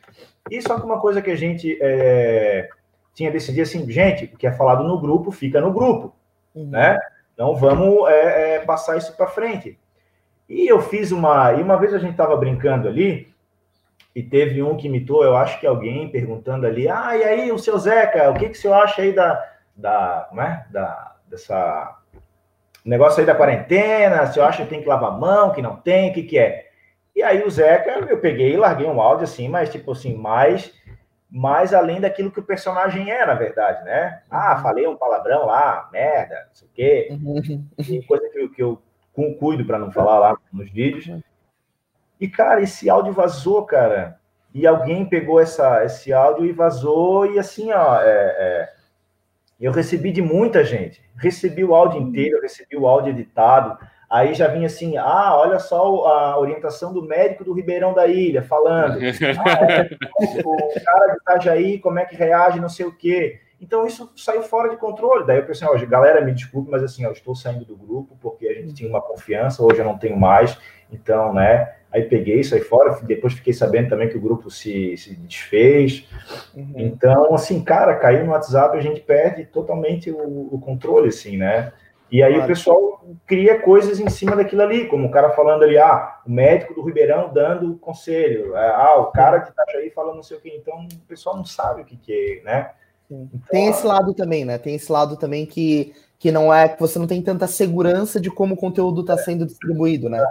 E 0.49 0.61
só 0.61 0.79
que 0.79 0.85
uma 0.85 0.99
coisa 0.99 1.21
que 1.21 1.31
a 1.31 1.35
gente 1.35 1.77
é, 1.81 2.67
tinha 3.13 3.31
decidido 3.31 3.63
assim, 3.63 3.89
gente, 3.89 4.25
o 4.25 4.37
que 4.37 4.47
é 4.47 4.51
falado 4.51 4.83
no 4.83 4.99
grupo 4.99 5.31
fica 5.31 5.61
no 5.61 5.71
grupo, 5.71 6.13
uhum. 6.53 6.69
né? 6.69 6.99
Não 7.37 7.55
vamos 7.55 8.09
é, 8.09 8.55
é, 8.55 8.59
passar 8.59 8.97
isso 8.97 9.15
para 9.15 9.27
frente. 9.27 9.77
E 10.47 10.67
eu 10.67 10.81
fiz 10.81 11.11
uma. 11.11 11.53
E 11.53 11.61
uma 11.61 11.77
vez 11.77 11.93
a 11.93 11.99
gente 11.99 12.11
estava 12.11 12.35
brincando 12.37 12.87
ali, 12.87 13.33
e 14.15 14.23
teve 14.23 14.63
um 14.63 14.77
que 14.77 14.87
imitou, 14.87 15.23
eu 15.23 15.35
acho 15.35 15.59
que 15.59 15.67
alguém 15.67 16.09
perguntando 16.09 16.65
ali: 16.65 16.87
ah, 16.87 17.17
e 17.17 17.23
aí, 17.23 17.51
o 17.51 17.59
seu 17.59 17.77
Zeca, 17.77 18.31
o 18.31 18.35
que, 18.35 18.49
que 18.49 18.57
o 18.57 18.61
senhor 18.61 18.75
acha 18.75 19.01
aí 19.01 19.11
da. 19.11 19.43
da 19.75 20.25
como 20.29 20.41
é? 20.41 20.65
Da, 20.71 21.15
dessa. 21.27 21.97
Negócio 22.83 23.19
aí 23.19 23.25
da 23.25 23.35
quarentena, 23.35 24.27
se 24.27 24.39
eu 24.39 24.45
acha 24.45 24.63
que 24.63 24.69
tem 24.69 24.81
que 24.81 24.87
lavar 24.87 25.11
a 25.11 25.17
mão, 25.17 25.51
que 25.51 25.61
não 25.61 25.75
tem, 25.75 26.11
o 26.11 26.13
que, 26.13 26.23
que 26.23 26.37
é? 26.37 26.69
E 27.15 27.23
aí 27.23 27.43
o 27.43 27.49
Zeca, 27.49 27.91
eu 28.07 28.19
peguei 28.19 28.53
e 28.53 28.57
larguei 28.57 28.85
um 28.85 29.01
áudio 29.01 29.23
assim, 29.23 29.49
mas 29.49 29.71
tipo 29.71 29.91
assim, 29.91 30.15
mais 30.15 30.71
mais 31.29 31.73
além 31.73 31.99
daquilo 31.99 32.31
que 32.31 32.39
o 32.39 32.43
personagem 32.43 33.11
é, 33.11 33.25
na 33.25 33.33
verdade, 33.33 33.83
né? 33.83 34.21
Ah, 34.29 34.55
uhum. 34.55 34.61
falei 34.61 34.87
um 34.87 34.95
palavrão 34.95 35.45
lá, 35.47 35.89
merda, 35.91 36.45
não 36.47 36.53
sei 36.53 36.67
o 36.67 36.71
quê. 36.71 37.07
Uhum. 37.11 38.01
Coisa 38.07 38.29
que, 38.29 38.47
que 38.49 38.63
eu 38.63 38.81
cuido 39.33 39.65
para 39.65 39.79
não 39.79 39.91
falar 39.91 40.19
lá 40.19 40.37
nos 40.51 40.69
vídeos. 40.69 41.07
Uhum. 41.07 41.21
E, 42.19 42.27
cara, 42.27 42.61
esse 42.61 42.89
áudio 42.89 43.13
vazou, 43.13 43.63
cara. 43.65 44.19
E 44.53 44.65
alguém 44.65 45.05
pegou 45.05 45.39
essa, 45.39 45.83
esse 45.83 46.13
áudio 46.13 46.45
e 46.45 46.51
vazou, 46.51 47.25
e 47.25 47.37
assim, 47.37 47.71
ó, 47.73 48.01
é, 48.01 48.07
é, 48.07 48.69
eu 49.59 49.71
recebi 49.71 50.11
de 50.11 50.21
muita 50.21 50.63
gente. 50.63 51.03
Recebi 51.17 51.63
o 51.63 51.75
áudio 51.75 52.01
inteiro, 52.01 52.41
recebi 52.41 52.77
o 52.77 52.87
áudio 52.87 53.11
editado. 53.11 53.77
Aí 54.09 54.33
já 54.33 54.47
vinha 54.47 54.67
assim, 54.67 54.95
ah, 54.97 55.35
olha 55.35 55.59
só 55.59 56.07
a 56.07 56.39
orientação 56.39 56.93
do 56.93 57.01
médico 57.01 57.43
do 57.43 57.53
Ribeirão 57.53 57.93
da 57.93 58.07
Ilha, 58.07 58.43
falando. 58.43 58.99
ah, 59.45 59.71
é, 59.71 59.89
o 60.45 60.83
cara 60.85 61.07
de 61.07 61.17
Itajaí, 61.17 61.79
como 61.79 61.99
é 61.99 62.05
que 62.05 62.15
reage, 62.15 62.59
não 62.59 62.69
sei 62.69 62.85
o 62.85 62.95
quê. 62.95 63.41
Então 63.59 63.85
isso 63.85 64.11
saiu 64.15 64.43
fora 64.43 64.69
de 64.69 64.77
controle. 64.77 65.25
Daí 65.25 65.37
eu 65.37 65.45
pensei, 65.45 65.67
ó, 65.67 65.77
galera, 65.85 66.21
me 66.21 66.33
desculpe, 66.33 66.69
mas 66.69 66.83
assim, 66.83 67.03
eu 67.03 67.11
estou 67.11 67.35
saindo 67.35 67.65
do 67.65 67.75
grupo 67.75 68.17
porque 68.21 68.47
a 68.47 68.53
gente 68.53 68.73
tinha 68.73 68.89
uma 68.89 69.01
confiança, 69.01 69.63
hoje 69.63 69.79
eu 69.79 69.85
não 69.85 69.97
tenho 69.97 70.17
mais. 70.17 70.57
Então, 70.91 71.33
né, 71.33 71.73
aí 71.91 72.03
peguei, 72.03 72.43
saí 72.43 72.61
fora, 72.61 72.99
depois 73.03 73.33
fiquei 73.33 73.53
sabendo 73.53 73.89
também 73.89 74.09
que 74.09 74.17
o 74.17 74.21
grupo 74.21 74.51
se, 74.51 74.95
se 74.97 75.15
desfez. 75.15 76.07
Uhum. 76.53 76.73
Então, 76.75 77.33
assim, 77.33 77.63
cara, 77.63 77.95
caiu 77.95 78.25
no 78.25 78.31
WhatsApp, 78.31 78.77
a 78.77 78.81
gente 78.81 79.01
perde 79.01 79.45
totalmente 79.45 80.11
o, 80.11 80.49
o 80.53 80.59
controle, 80.59 81.07
assim, 81.07 81.37
né? 81.37 81.71
E 82.11 82.21
aí 82.21 82.33
claro. 82.33 82.45
o 82.45 82.47
pessoal 82.47 83.05
cria 83.25 83.59
coisas 83.59 83.99
em 83.99 84.09
cima 84.09 84.35
daquilo 84.35 84.61
ali, 84.61 84.87
como 84.87 85.07
o 85.07 85.11
cara 85.11 85.31
falando 85.31 85.63
ali, 85.63 85.77
ah, 85.77 86.19
o 86.25 86.31
médico 86.31 86.73
do 86.73 86.83
Ribeirão 86.83 87.33
dando 87.33 87.77
conselho, 87.77 88.55
é, 88.55 88.69
ah, 88.69 88.95
o 88.99 89.11
cara 89.11 89.39
de 89.39 89.49
Itajaí 89.49 89.89
falando 89.89 90.17
não 90.17 90.23
sei 90.23 90.37
o 90.37 90.41
que, 90.41 90.49
então 90.49 90.85
o 90.85 91.07
pessoal 91.07 91.35
não 91.35 91.45
sabe 91.45 91.81
o 91.81 91.85
que, 91.85 91.97
que 91.97 92.41
é, 92.41 92.43
né? 92.43 92.71
Então, 93.05 93.29
tem 93.49 93.67
esse 93.67 93.85
lado 93.85 94.13
também, 94.13 94.45
né? 94.45 94.57
Tem 94.57 94.75
esse 94.75 94.91
lado 94.91 95.15
também 95.17 95.45
que, 95.45 95.93
que 96.17 96.31
não 96.31 96.53
é 96.53 96.67
que 96.67 96.79
você 96.79 96.97
não 96.97 97.07
tem 97.07 97.21
tanta 97.21 97.47
segurança 97.47 98.19
de 98.19 98.29
como 98.29 98.55
o 98.55 98.57
conteúdo 98.57 99.01
está 99.01 99.17
sendo 99.17 99.45
distribuído, 99.45 100.09
né? 100.09 100.23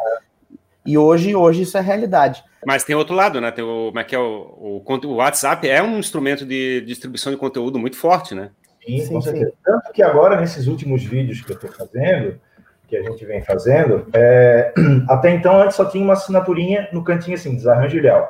E 0.87 0.99
hoje, 0.99 1.35
hoje 1.35 1.63
isso 1.63 1.79
é 1.79 1.81
realidade. 1.81 2.45
Mas 2.67 2.85
tem 2.85 2.95
outro 2.95 3.15
lado, 3.15 3.41
né? 3.41 3.51
Tem 3.51 3.65
o, 3.65 3.87
como 3.87 3.99
é 3.99 4.05
que 4.05 4.15
é 4.15 4.19
o, 4.19 4.83
o, 4.87 5.07
o 5.07 5.15
WhatsApp 5.15 5.69
é 5.69 5.83
um 5.83 5.99
instrumento 5.99 6.45
de 6.45 6.83
distribuição 6.83 7.33
de 7.33 7.39
conteúdo 7.39 7.79
muito 7.79 7.97
forte, 7.97 8.35
né? 8.35 8.51
Sim, 8.85 8.99
sim 8.99 9.13
com 9.15 9.21
certeza. 9.21 9.51
Sim. 9.51 9.57
Tanto 9.65 9.93
que 9.93 10.03
agora, 10.03 10.41
nesses 10.41 10.67
últimos 10.67 11.03
vídeos 11.03 11.41
que 11.41 11.53
eu 11.53 11.57
estou 11.57 11.71
fazendo, 11.71 12.39
que 12.87 12.97
a 12.97 13.03
gente 13.03 13.25
vem 13.25 13.43
fazendo, 13.43 14.07
é... 14.13 14.73
até 15.09 15.31
então 15.31 15.61
antes 15.61 15.77
só 15.77 15.85
tinha 15.85 16.05
uma 16.05 16.13
assinaturinha 16.15 16.89
no 16.93 17.03
cantinho 17.03 17.37
assim, 17.37 17.55
Desarranjo 17.55 17.97
Ilhéu. 17.97 18.29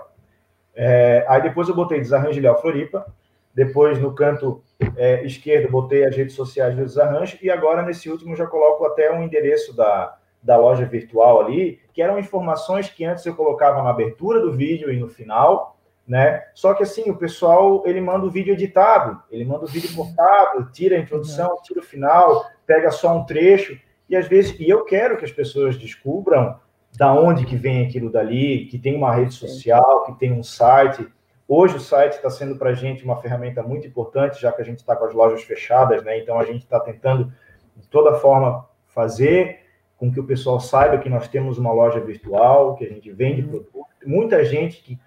É... 0.75 1.25
Aí 1.29 1.43
depois 1.43 1.69
eu 1.69 1.75
botei 1.75 1.99
Desarranjo 1.99 2.39
Ilhéu 2.39 2.57
Floripa, 2.61 3.07
depois 3.55 3.99
no 3.99 4.15
canto 4.15 4.63
é, 4.97 5.25
esquerdo 5.25 5.71
botei 5.71 6.05
as 6.05 6.17
redes 6.17 6.35
sociais 6.35 6.75
do 6.75 6.85
Desarranjo, 6.85 7.39
e 7.41 7.51
agora 7.51 7.83
nesse 7.83 8.11
último 8.11 8.35
já 8.35 8.47
coloco 8.47 8.85
até 8.85 9.13
um 9.13 9.23
endereço 9.23 9.75
da, 9.75 10.17
da 10.43 10.57
loja 10.57 10.85
virtual 10.85 11.41
ali, 11.41 11.81
que 11.93 12.03
eram 12.03 12.19
informações 12.19 12.89
que 12.89 13.05
antes 13.05 13.25
eu 13.25 13.35
colocava 13.35 13.83
na 13.83 13.91
abertura 13.91 14.41
do 14.41 14.53
vídeo 14.53 14.93
e 14.93 14.99
no 14.99 15.09
final, 15.09 15.77
né? 16.07 16.45
Só 16.55 16.75
que 16.75 16.83
assim, 16.83 17.09
o 17.11 17.17
pessoal, 17.17 17.83
ele 17.87 18.01
manda 18.01 18.27
o 18.27 18.31
vídeo 18.31 18.53
editado, 18.53 19.23
ele 19.31 19.45
manda 19.45 19.65
o 19.65 19.69
vídeo 19.69 19.95
cortado, 19.95 20.71
tira 20.71 20.97
a 20.97 21.01
introdução, 21.01 21.51
uhum. 21.53 21.63
tira 21.63 21.81
o 21.81 21.85
final, 21.85 22.45
pega 22.67 22.91
só 22.91 23.17
um 23.17 23.25
trecho, 23.25 23.79
e 24.09 24.15
às 24.15 24.29
vezes, 24.29 24.59
e 24.61 24.69
eu 24.69 24.85
quero 24.85 25.17
que 25.17 25.25
as 25.25 25.33
pessoas 25.33 25.79
descubram 25.79 26.59
da 26.97 27.13
onde 27.13 27.45
que 27.47 27.57
vem 27.57 27.87
aquilo 27.87 28.11
dali, 28.11 28.67
que 28.67 28.79
tem 28.79 28.95
uma 28.97 29.15
rede 29.15 29.35
social, 29.35 30.05
que 30.05 30.19
tem 30.19 30.33
um 30.33 30.43
site. 30.43 31.07
Hoje 31.47 31.77
o 31.77 31.81
site 31.81 32.15
está 32.15 32.31
sendo 32.31 32.57
para 32.57 32.71
a 32.71 32.75
gente 32.75 33.05
uma 33.05 33.21
ferramenta 33.21 33.63
muito 33.63 33.87
importante, 33.87 34.41
já 34.41 34.51
que 34.51 34.63
a 34.63 34.65
gente 34.65 34.79
está 34.79 34.97
com 34.97 35.05
as 35.05 35.15
lojas 35.15 35.43
fechadas, 35.43 36.03
né? 36.03 36.19
Então 36.19 36.39
a 36.39 36.45
gente 36.45 36.63
está 36.63 36.81
tentando 36.81 37.33
de 37.77 37.89
toda 37.89 38.15
forma 38.15 38.67
fazer 38.87 39.61
com 39.97 40.11
que 40.11 40.21
o 40.21 40.27
pessoal 40.27 40.59
saiba 40.59 40.99
que 40.99 41.09
nós 41.09 41.29
temos 41.29 41.59
uma 41.59 41.73
loja 41.73 42.01
virtual, 42.01 42.77
que 42.77 42.85
a 42.85 42.89
gente 42.89 43.11
vende 43.13 43.43
uhum. 43.43 43.49
produto. 43.49 43.87
Muita 44.07 44.45
gente 44.45 44.83
que 44.83 44.99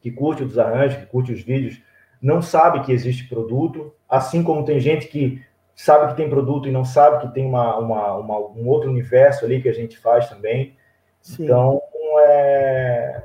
que 0.00 0.10
curte 0.10 0.42
o 0.42 0.46
desarranjo, 0.46 0.98
que 0.98 1.06
curte 1.06 1.32
os 1.32 1.42
vídeos, 1.42 1.82
não 2.20 2.40
sabe 2.40 2.80
que 2.84 2.92
existe 2.92 3.28
produto, 3.28 3.94
assim 4.08 4.42
como 4.42 4.64
tem 4.64 4.80
gente 4.80 5.08
que 5.08 5.42
sabe 5.74 6.08
que 6.08 6.16
tem 6.16 6.28
produto 6.28 6.68
e 6.68 6.72
não 6.72 6.84
sabe 6.84 7.20
que 7.20 7.34
tem 7.34 7.46
uma, 7.46 7.76
uma, 7.78 8.14
uma 8.16 8.38
um 8.38 8.66
outro 8.66 8.90
universo 8.90 9.44
ali 9.44 9.62
que 9.62 9.68
a 9.68 9.72
gente 9.72 9.96
faz 9.98 10.28
também. 10.28 10.76
Sim. 11.20 11.44
Então, 11.44 11.80
é, 12.20 13.24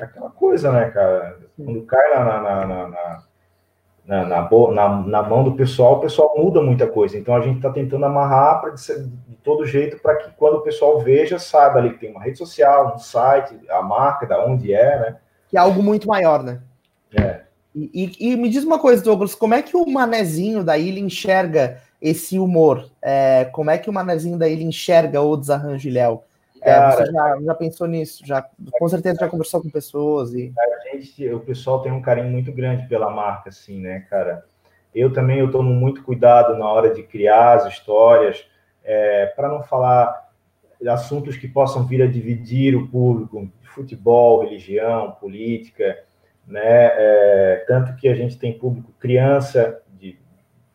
é, 0.00 0.04
aquela 0.04 0.30
coisa, 0.30 0.72
né, 0.72 0.90
cara? 0.90 1.38
Quando 1.56 1.82
cai 1.82 2.10
na, 2.10 2.40
na, 4.06 4.48
na, 5.04 5.22
mão 5.22 5.44
do 5.44 5.54
pessoal, 5.54 5.94
o 5.94 6.00
pessoal 6.00 6.34
muda 6.36 6.60
muita 6.60 6.86
coisa. 6.86 7.16
Então 7.16 7.34
a 7.34 7.40
gente 7.40 7.56
está 7.56 7.70
tentando 7.70 8.04
amarrar 8.04 8.60
pra, 8.60 8.70
de, 8.70 9.08
de 9.28 9.36
todo 9.42 9.66
jeito 9.66 10.00
para 10.00 10.16
que 10.16 10.30
quando 10.36 10.56
o 10.56 10.62
pessoal 10.62 11.00
veja, 11.00 11.38
saiba 11.38 11.78
ali 11.78 11.90
que 11.90 12.00
tem 12.00 12.10
uma 12.10 12.22
rede 12.22 12.38
social, 12.38 12.94
um 12.94 12.98
site, 12.98 13.58
a 13.70 13.82
marca, 13.82 14.26
da 14.26 14.44
onde 14.44 14.74
é, 14.74 14.98
né? 14.98 15.16
que 15.54 15.56
é 15.56 15.60
algo 15.60 15.80
muito 15.84 16.08
maior, 16.08 16.42
né? 16.42 16.60
É. 17.16 17.42
E, 17.72 18.12
e, 18.18 18.32
e, 18.32 18.36
me 18.36 18.48
diz 18.48 18.64
uma 18.64 18.76
coisa, 18.76 19.02
Douglas, 19.02 19.36
como 19.36 19.54
é 19.54 19.62
que 19.62 19.76
o 19.76 19.86
manezinho 19.86 20.64
da 20.64 20.76
ilha 20.76 20.98
enxerga 20.98 21.80
esse 22.02 22.40
humor? 22.40 22.90
É, 23.00 23.44
como 23.52 23.70
é 23.70 23.78
que 23.78 23.88
o 23.88 23.92
manezinho 23.92 24.36
da 24.36 24.48
ilha 24.48 24.64
enxerga 24.64 25.20
o 25.20 25.36
desarranjo 25.36 25.88
Léo? 25.88 26.22
É, 26.64 26.90
você 26.90 27.12
já, 27.12 27.40
já, 27.42 27.54
pensou 27.54 27.86
nisso? 27.86 28.26
Já, 28.26 28.42
com 28.78 28.88
certeza 28.88 29.18
já 29.20 29.28
conversou 29.28 29.60
com 29.62 29.68
pessoas 29.68 30.32
e. 30.32 30.52
A 30.58 30.96
gente, 30.96 31.28
o 31.30 31.40
pessoal 31.40 31.82
tem 31.82 31.92
um 31.92 32.00
carinho 32.00 32.30
muito 32.30 32.50
grande 32.52 32.88
pela 32.88 33.10
marca, 33.10 33.50
assim, 33.50 33.80
né, 33.80 34.06
cara? 34.08 34.44
Eu 34.94 35.12
também 35.12 35.40
eu 35.40 35.50
tomo 35.50 35.70
muito 35.74 36.02
cuidado 36.02 36.56
na 36.56 36.66
hora 36.66 36.94
de 36.94 37.02
criar 37.02 37.54
as 37.54 37.66
histórias, 37.66 38.46
é, 38.82 39.26
para 39.26 39.48
não 39.48 39.62
falar 39.62 40.30
assuntos 40.88 41.36
que 41.36 41.48
possam 41.48 41.86
vir 41.86 42.02
a 42.02 42.06
dividir 42.06 42.76
o 42.76 42.88
público 42.88 43.50
futebol, 43.74 44.42
religião, 44.42 45.12
política, 45.12 45.98
né? 46.46 46.60
É, 46.62 47.64
tanto 47.66 47.96
que 47.96 48.08
a 48.08 48.14
gente 48.14 48.38
tem 48.38 48.56
público 48.56 48.92
criança 48.98 49.82
de 49.98 50.18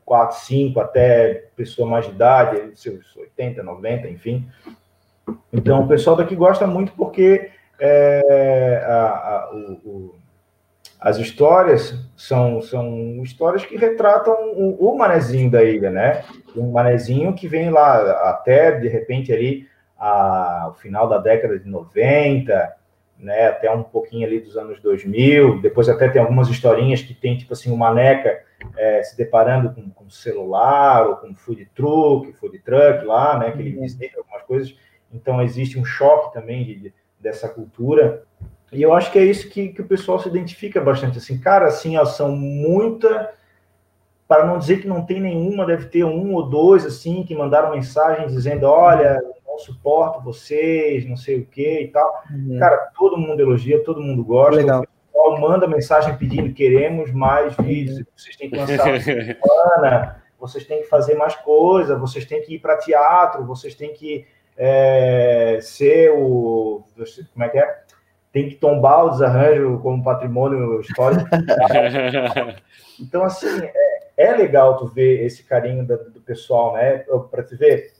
4, 0.05 0.37
5 0.39 0.79
até 0.79 1.49
pessoa 1.55 1.87
mais 1.87 2.05
de 2.05 2.11
idade, 2.11 2.77
seus 2.77 3.15
80, 3.15 3.63
90, 3.63 4.09
enfim. 4.09 4.47
Então, 5.51 5.81
o 5.81 5.87
pessoal 5.87 6.15
daqui 6.15 6.35
gosta 6.35 6.65
muito 6.65 6.91
porque 6.93 7.49
é, 7.79 8.83
a, 8.85 8.93
a, 8.93 9.51
o, 9.53 9.89
o, 9.89 10.15
as 10.99 11.17
histórias 11.17 11.95
são, 12.15 12.61
são 12.61 13.21
histórias 13.23 13.65
que 13.65 13.77
retratam 13.77 14.35
o, 14.53 14.91
o 14.91 14.97
manezinho 14.97 15.49
da 15.49 15.63
ilha, 15.63 15.89
né? 15.89 16.23
Um 16.55 16.71
manezinho 16.71 17.33
que 17.33 17.47
vem 17.47 17.69
lá 17.69 18.29
até, 18.29 18.71
de 18.79 18.87
repente, 18.87 19.31
ali, 19.31 19.67
ao 19.97 20.73
final 20.75 21.07
da 21.07 21.17
década 21.17 21.59
de 21.59 21.69
90, 21.69 22.75
né, 23.19 23.47
até 23.47 23.69
um 23.69 23.83
pouquinho 23.83 24.25
ali 24.25 24.39
dos 24.39 24.55
anos 24.55 24.79
2000, 24.79 25.61
depois 25.61 25.89
até 25.89 26.07
tem 26.07 26.21
algumas 26.21 26.47
historinhas 26.47 27.01
que 27.01 27.13
tem, 27.13 27.37
tipo 27.37 27.51
assim, 27.51 27.69
uma 27.69 27.89
maneca 27.89 28.41
é, 28.77 29.03
se 29.03 29.17
deparando 29.17 29.73
com, 29.73 29.89
com 29.89 30.09
celular, 30.09 31.05
ou 31.05 31.15
com 31.17 31.35
food 31.35 31.65
truck, 31.75 32.31
food 32.33 32.59
truck 32.59 33.05
lá, 33.05 33.37
né, 33.37 33.51
que 33.51 33.59
ele 33.59 33.75
uhum. 33.75 33.81
visita 33.81 34.17
algumas 34.17 34.43
coisas, 34.43 34.73
então 35.13 35.41
existe 35.41 35.79
um 35.79 35.85
choque 35.85 36.33
também 36.33 36.65
de, 36.65 36.93
dessa 37.19 37.49
cultura, 37.49 38.23
e 38.71 38.81
eu 38.81 38.93
acho 38.93 39.11
que 39.11 39.17
é 39.17 39.23
isso 39.23 39.49
que, 39.49 39.69
que 39.69 39.81
o 39.81 39.87
pessoal 39.87 40.19
se 40.19 40.29
identifica 40.29 40.79
bastante, 40.79 41.17
assim, 41.17 41.39
cara, 41.39 41.67
assim, 41.67 41.97
ó, 41.97 42.05
são 42.05 42.31
muita, 42.35 43.33
para 44.27 44.45
não 44.45 44.59
dizer 44.59 44.81
que 44.81 44.87
não 44.87 45.05
tem 45.05 45.19
nenhuma, 45.19 45.65
deve 45.65 45.85
ter 45.85 46.03
um 46.03 46.33
ou 46.35 46.47
dois, 46.47 46.85
assim, 46.85 47.23
que 47.23 47.35
mandaram 47.35 47.71
mensagem 47.71 48.27
dizendo, 48.27 48.65
olha, 48.65 49.19
suporto 49.59 50.21
vocês, 50.21 51.07
não 51.07 51.17
sei 51.17 51.39
o 51.39 51.45
que 51.45 51.81
e 51.81 51.87
tal. 51.89 52.23
Uhum. 52.31 52.57
Cara, 52.59 52.91
todo 52.97 53.17
mundo 53.17 53.39
elogia, 53.39 53.83
todo 53.83 54.01
mundo 54.01 54.23
gosta. 54.23 54.55
Legal. 54.55 54.81
O 54.81 54.87
pessoal 55.11 55.39
manda 55.39 55.67
mensagem 55.67 56.15
pedindo, 56.17 56.53
queremos 56.53 57.11
mais 57.11 57.57
uhum. 57.57 57.65
vídeos, 57.65 58.03
vocês 58.15 58.35
têm 58.35 58.49
que 58.49 58.55
lançar 58.55 59.01
semana, 59.01 60.23
vocês 60.39 60.65
têm 60.65 60.81
que 60.81 60.87
fazer 60.87 61.15
mais 61.15 61.35
coisa, 61.35 61.97
vocês 61.97 62.25
têm 62.25 62.41
que 62.41 62.55
ir 62.55 62.59
para 62.59 62.77
teatro, 62.77 63.45
vocês 63.45 63.75
têm 63.75 63.93
que 63.93 64.25
é, 64.61 65.59
ser 65.61 66.11
o. 66.11 66.83
Como 67.33 67.45
é 67.45 67.49
que 67.49 67.57
é? 67.57 67.79
Tem 68.33 68.49
que 68.49 68.55
tombar 68.55 69.05
o 69.05 69.09
desarranjo 69.11 69.79
como 69.79 70.03
patrimônio 70.03 70.81
histórico. 70.81 71.25
então, 72.99 73.23
assim, 73.23 73.47
é, 73.63 73.99
é, 74.17 74.35
legal 74.35 74.77
tu 74.77 74.85
ver 74.85 75.25
esse 75.25 75.43
carinho 75.43 75.87
do, 75.87 75.97
do 76.11 76.21
pessoal, 76.21 76.73
né? 76.73 77.05
Para 77.31 77.41
te 77.41 77.55
ver, 77.55 77.93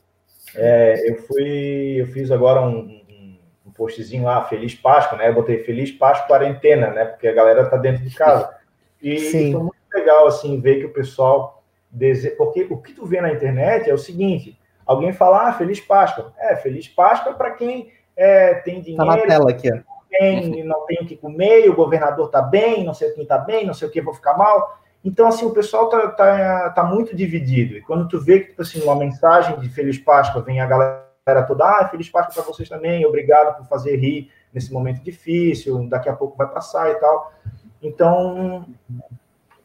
é, 0.54 1.10
eu 1.10 1.16
fui, 1.24 2.02
eu 2.02 2.08
fiz 2.08 2.30
agora 2.30 2.62
um, 2.62 2.78
um, 2.78 3.38
um, 3.66 3.72
postzinho 3.72 4.26
lá, 4.26 4.44
Feliz 4.44 4.76
Páscoa, 4.76 5.18
né? 5.18 5.30
Eu 5.30 5.34
botei 5.34 5.64
Feliz 5.64 5.92
Páscoa 5.92 6.28
quarentena, 6.28 6.92
né? 6.92 7.06
Porque 7.06 7.28
a 7.28 7.34
galera 7.34 7.66
tá 7.68 7.78
dentro 7.78 8.04
de 8.04 8.14
casa. 8.14 8.54
E, 9.02 9.16
e 9.16 9.52
foi 9.52 9.62
muito 9.62 9.76
legal, 9.94 10.28
assim, 10.28 10.60
ver 10.60 10.80
que 10.80 10.86
o 10.86 10.94
pessoal... 10.94 11.64
Dese... 11.92 12.30
Porque 12.32 12.68
o 12.70 12.78
que 12.78 12.94
tu 12.94 13.04
vê 13.04 13.20
na 13.20 13.34
internet 13.34 13.90
é 13.90 13.94
o 13.94 13.98
seguinte, 13.98 14.59
alguém 14.90 15.14
fala, 15.14 15.48
ah, 15.50 15.54
Feliz 15.54 15.80
Páscoa. 15.80 16.34
É, 16.40 16.56
Feliz 16.56 16.88
Páscoa 16.88 17.34
para 17.34 17.52
quem 17.52 17.92
é, 18.18 18.56
tem 18.56 18.82
dinheiro... 18.82 19.06
Tá 19.06 19.18
na 19.18 19.22
tela 19.22 19.52
aqui, 19.52 19.72
ó. 19.72 19.78
bem, 20.10 20.64
não 20.64 20.84
tenho 20.88 21.04
o 21.04 21.06
que 21.06 21.16
comer, 21.16 21.70
o 21.70 21.76
governador 21.76 22.26
está 22.26 22.42
bem, 22.42 22.84
não 22.84 22.96
sei 22.96 23.12
quem 23.12 23.22
está 23.22 23.38
bem, 23.38 23.68
não 23.68 23.74
sei 23.76 23.88
o 23.88 23.92
que, 23.92 24.02
vou 24.02 24.16
ficar 24.16 24.36
mal. 24.36 24.80
Então, 25.06 25.28
assim, 25.28 25.46
o 25.46 25.52
pessoal 25.52 25.90
tá, 25.90 26.08
tá, 26.10 26.70
tá 26.72 26.84
muito 26.84 27.16
dividido. 27.16 27.78
E 27.78 27.82
quando 27.84 28.08
tu 28.08 28.20
vê 28.20 28.40
que, 28.40 28.48
tipo 28.48 28.64
assim, 28.64 28.82
uma 28.82 28.96
mensagem 28.96 29.60
de 29.60 29.70
Feliz 29.70 30.00
Páscoa 30.00 30.42
vem 30.42 30.60
a 30.60 30.66
galera 30.66 31.44
toda, 31.48 31.66
ah, 31.66 31.88
Feliz 31.88 32.10
Páscoa 32.10 32.34
para 32.34 32.52
vocês 32.52 32.68
também, 32.68 33.06
obrigado 33.06 33.58
por 33.58 33.68
fazer 33.68 33.96
rir 33.96 34.32
nesse 34.52 34.74
momento 34.74 35.04
difícil, 35.04 35.88
daqui 35.88 36.10
a 36.10 36.16
pouco 36.16 36.36
vai 36.36 36.48
passar 36.48 36.90
e 36.90 36.96
tal. 36.96 37.32
Então, 37.80 38.66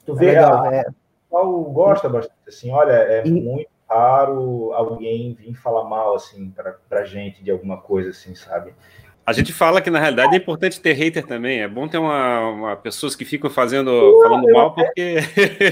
tu 0.04 0.14
vê, 0.14 0.26
é 0.26 0.32
legal, 0.32 0.64
a, 0.64 0.74
é. 0.74 0.84
o 1.30 1.62
gosta 1.72 2.10
bastante, 2.10 2.36
assim, 2.46 2.70
olha, 2.70 2.92
é 2.92 3.26
e... 3.26 3.30
muito 3.30 3.73
raro 3.88 4.72
alguém 4.72 5.34
vir 5.34 5.54
falar 5.54 5.84
mal, 5.84 6.14
assim, 6.14 6.50
pra, 6.50 6.76
pra 6.88 7.04
gente 7.04 7.42
de 7.42 7.50
alguma 7.50 7.78
coisa, 7.78 8.10
assim, 8.10 8.34
sabe? 8.34 8.74
A 9.26 9.32
gente 9.32 9.54
fala 9.54 9.80
que 9.80 9.90
na 9.90 9.98
realidade 9.98 10.34
é 10.34 10.36
importante 10.36 10.78
ter 10.78 10.92
hater 10.92 11.26
também. 11.26 11.62
É 11.62 11.68
bom 11.68 11.88
ter 11.88 11.96
uma, 11.96 12.50
uma 12.50 12.76
pessoas 12.76 13.16
que 13.16 13.24
ficam 13.24 13.48
fazendo 13.48 13.90
falando 14.22 14.52
mal 14.52 14.68
até, 14.72 14.84
porque 14.84 15.18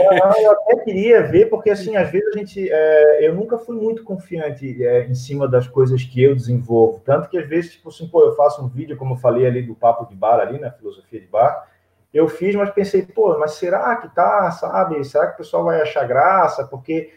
eu 0.00 0.50
até 0.52 0.76
queria 0.84 1.22
ver 1.24 1.50
porque 1.50 1.68
assim 1.68 1.94
às 1.94 2.10
vezes 2.10 2.34
a 2.34 2.38
gente 2.38 2.70
é, 2.70 3.28
eu 3.28 3.34
nunca 3.34 3.58
fui 3.58 3.76
muito 3.76 4.04
confiante 4.04 4.82
é, 4.82 5.04
em 5.06 5.14
cima 5.14 5.46
das 5.46 5.68
coisas 5.68 6.02
que 6.02 6.22
eu 6.22 6.34
desenvolvo 6.34 7.02
tanto 7.04 7.28
que 7.28 7.36
às 7.36 7.46
vezes 7.46 7.72
tipo 7.72 7.90
assim 7.90 8.08
pô 8.08 8.22
eu 8.22 8.34
faço 8.34 8.64
um 8.64 8.68
vídeo 8.68 8.96
como 8.96 9.14
eu 9.14 9.18
falei 9.18 9.46
ali 9.46 9.62
do 9.62 9.74
papo 9.74 10.08
de 10.08 10.14
bar 10.14 10.40
ali 10.40 10.58
na 10.58 10.68
né, 10.68 10.74
filosofia 10.78 11.20
de 11.20 11.26
bar 11.26 11.68
eu 12.14 12.28
fiz 12.28 12.54
mas 12.54 12.70
pensei 12.70 13.02
pô 13.02 13.38
mas 13.38 13.52
será 13.52 13.96
que 13.96 14.08
tá 14.14 14.50
sabe 14.50 15.04
será 15.04 15.26
que 15.26 15.34
o 15.34 15.38
pessoal 15.38 15.64
vai 15.64 15.82
achar 15.82 16.06
graça 16.06 16.64
porque 16.66 17.12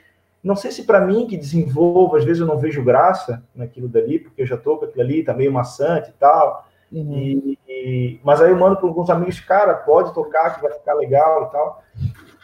não 0.45 0.55
sei 0.55 0.71
se 0.71 0.83
para 0.83 1.01
mim 1.01 1.25
que 1.25 1.35
desenvolvo, 1.35 2.15
às 2.15 2.23
vezes 2.23 2.39
eu 2.39 2.45
não 2.45 2.59
vejo 2.59 2.83
graça 2.83 3.43
naquilo 3.55 3.89
dali, 3.89 4.19
porque 4.19 4.43
eu 4.43 4.45
já 4.45 4.53
estou 4.53 4.77
com 4.77 4.85
aquilo 4.85 5.01
ali, 5.01 5.23
tá 5.23 5.33
meio 5.33 5.51
maçante 5.51 6.11
e 6.11 6.13
tal. 6.13 6.67
Uhum. 6.91 7.17
E, 7.17 7.59
e, 7.67 8.19
mas 8.23 8.39
aí 8.39 8.51
eu 8.51 8.55
mando 8.55 8.77
para 8.77 8.87
alguns 8.87 9.09
amigos, 9.09 9.39
cara, 9.39 9.73
pode 9.73 10.13
tocar 10.13 10.53
que 10.55 10.61
vai 10.61 10.71
ficar 10.71 10.93
legal 10.93 11.47
e 11.47 11.51
tal. 11.51 11.83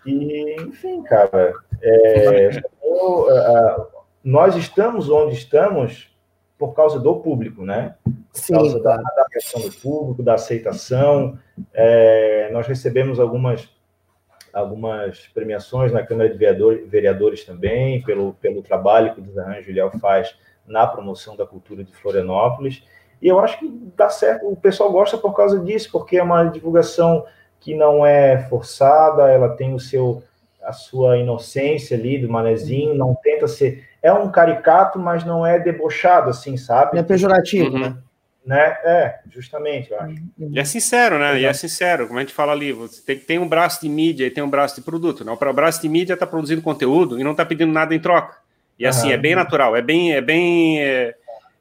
E, 0.04 0.56
enfim, 0.62 1.04
cara, 1.04 1.54
é, 1.80 2.64
eu, 2.84 3.28
uh, 3.28 3.88
nós 4.24 4.56
estamos 4.56 5.08
onde 5.08 5.36
estamos 5.36 6.12
por 6.58 6.74
causa 6.74 7.00
do 7.00 7.16
público, 7.18 7.64
né? 7.64 7.94
Por 8.04 8.14
Sim, 8.34 8.54
causa 8.54 8.80
da, 8.82 8.98
da 8.98 9.26
questão 9.32 9.62
do 9.62 9.72
público, 9.74 10.24
da 10.24 10.34
aceitação. 10.34 11.38
É, 11.72 12.50
nós 12.52 12.66
recebemos 12.66 13.20
algumas 13.20 13.70
algumas 14.54 15.28
premiações 15.34 15.92
na 15.92 16.04
Câmara 16.04 16.30
de 16.30 16.38
Vereadores 16.38 17.44
também, 17.44 18.02
pelo, 18.04 18.34
pelo 18.34 18.62
trabalho 18.62 19.14
que 19.14 19.20
o 19.20 19.24
Desarranjo 19.24 19.64
Juliel 19.64 19.92
faz 20.00 20.36
na 20.68 20.86
promoção 20.86 21.36
da 21.36 21.46
cultura 21.46 21.84
de 21.84 21.94
Florianópolis. 21.94 22.84
E 23.22 23.28
eu 23.28 23.40
acho 23.40 23.60
que 23.60 23.92
dá 23.96 24.10
certo, 24.10 24.48
o 24.48 24.56
pessoal 24.56 24.92
gosta 24.92 25.18
por 25.18 25.36
causa 25.36 25.60
disso, 25.60 25.90
porque 25.92 26.18
é 26.18 26.24
uma 26.24 26.46
divulgação 26.46 27.26
que 27.60 27.76
não 27.76 28.06
é 28.06 28.40
forçada, 28.50 29.30
ela 29.30 29.50
tem 29.50 29.74
o 29.74 29.80
seu 29.80 30.24
a 30.64 30.74
sua 30.74 31.18
inocência 31.18 31.98
ali 31.98 32.20
do 32.20 32.30
manezinho, 32.30 32.94
não 32.94 33.16
tenta 33.16 33.48
ser. 33.48 33.84
É 34.02 34.14
um 34.14 34.32
caricato, 34.32 35.00
mas 35.00 35.24
não 35.26 35.46
é 35.46 35.60
debochado, 35.60 36.30
assim, 36.30 36.56
sabe? 36.56 36.94
Não 36.94 37.02
é 37.02 37.04
pejorativo, 37.04 37.76
uhum. 37.76 37.80
né? 37.80 37.98
Né? 38.46 38.58
É, 38.84 39.20
justamente, 39.30 39.92
eu 39.92 40.00
acho. 40.00 40.16
E 40.40 40.60
é 40.60 40.64
sincero, 40.66 41.20
né? 41.20 41.26
Exato. 41.26 41.42
E 41.42 41.46
é 41.46 41.54
sincero, 41.54 42.08
como 42.08 42.18
a 42.18 42.22
gente 42.24 42.34
fala 42.34 42.52
ali, 42.52 42.72
você 42.72 43.02
tem, 43.02 43.20
tem 43.20 43.40
um 43.40 43.48
braço 43.48 43.82
de 43.82 43.88
mídia 43.88 44.26
e 44.26 44.32
tem 44.32 44.44
um 44.44 44.50
braço 44.50 44.76
de 44.76 44.82
produto. 44.82 45.24
Né? 45.24 45.32
O 45.32 45.54
braço 45.54 45.82
de 45.82 45.88
mídia 45.88 46.14
está 46.14 46.26
produzindo 46.26 46.62
conteúdo 46.62 47.20
e 47.20 47.24
não 47.24 47.32
está 47.32 47.46
pedindo 47.46 47.72
nada 47.72 47.94
em 47.94 48.00
troca. 48.00 48.38
E 48.80 48.86
assim, 48.86 49.10
uhum. 49.10 49.14
é 49.14 49.18
bem 49.18 49.36
natural, 49.36 49.76
é 49.76 49.82
bem, 49.82 50.14
é 50.14 50.22
bem, 50.22 50.82
é, 50.82 51.14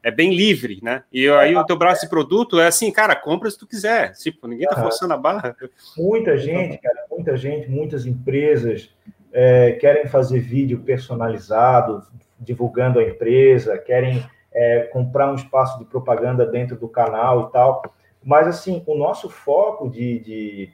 é 0.03 0.11
bem 0.11 0.35
livre, 0.35 0.81
né? 0.83 1.03
E 1.13 1.29
aí 1.29 1.55
o 1.55 1.65
teu 1.67 1.77
braço 1.77 2.01
de 2.01 2.09
produto 2.09 2.59
é 2.59 2.67
assim, 2.67 2.91
cara, 2.91 3.15
compra 3.15 3.51
se 3.51 3.59
tu 3.59 3.67
quiser. 3.67 4.13
Tipo, 4.13 4.49
ninguém 4.49 4.67
tá 4.67 4.81
forçando 4.81 5.13
a 5.13 5.19
barra. 5.19 5.55
Muita 5.99 6.39
gente, 6.39 6.79
cara, 6.79 7.05
muita 7.11 7.37
gente, 7.37 7.69
muitas 7.69 8.07
empresas 8.07 8.89
é, 9.33 9.73
querem 9.73 10.07
fazer 10.07 10.41
vídeo 10.41 10.81
personalizado, 10.81 12.03
divulgando 12.39 12.99
a 12.99 13.05
empresa, 13.05 13.77
querem 13.77 14.25
é, 14.53 14.81
comprar 14.93 15.31
um 15.31 15.35
espaço 15.35 15.79
de 15.79 15.85
propaganda 15.85 16.45
dentro 16.45 16.77
do 16.77 16.89
canal 16.89 17.49
e 17.49 17.53
tal. 17.53 17.83
Mas, 18.23 18.47
assim, 18.47 18.83
o 18.87 18.95
nosso 18.95 19.31
foco 19.31 19.89
de, 19.89 20.19
de, 20.19 20.73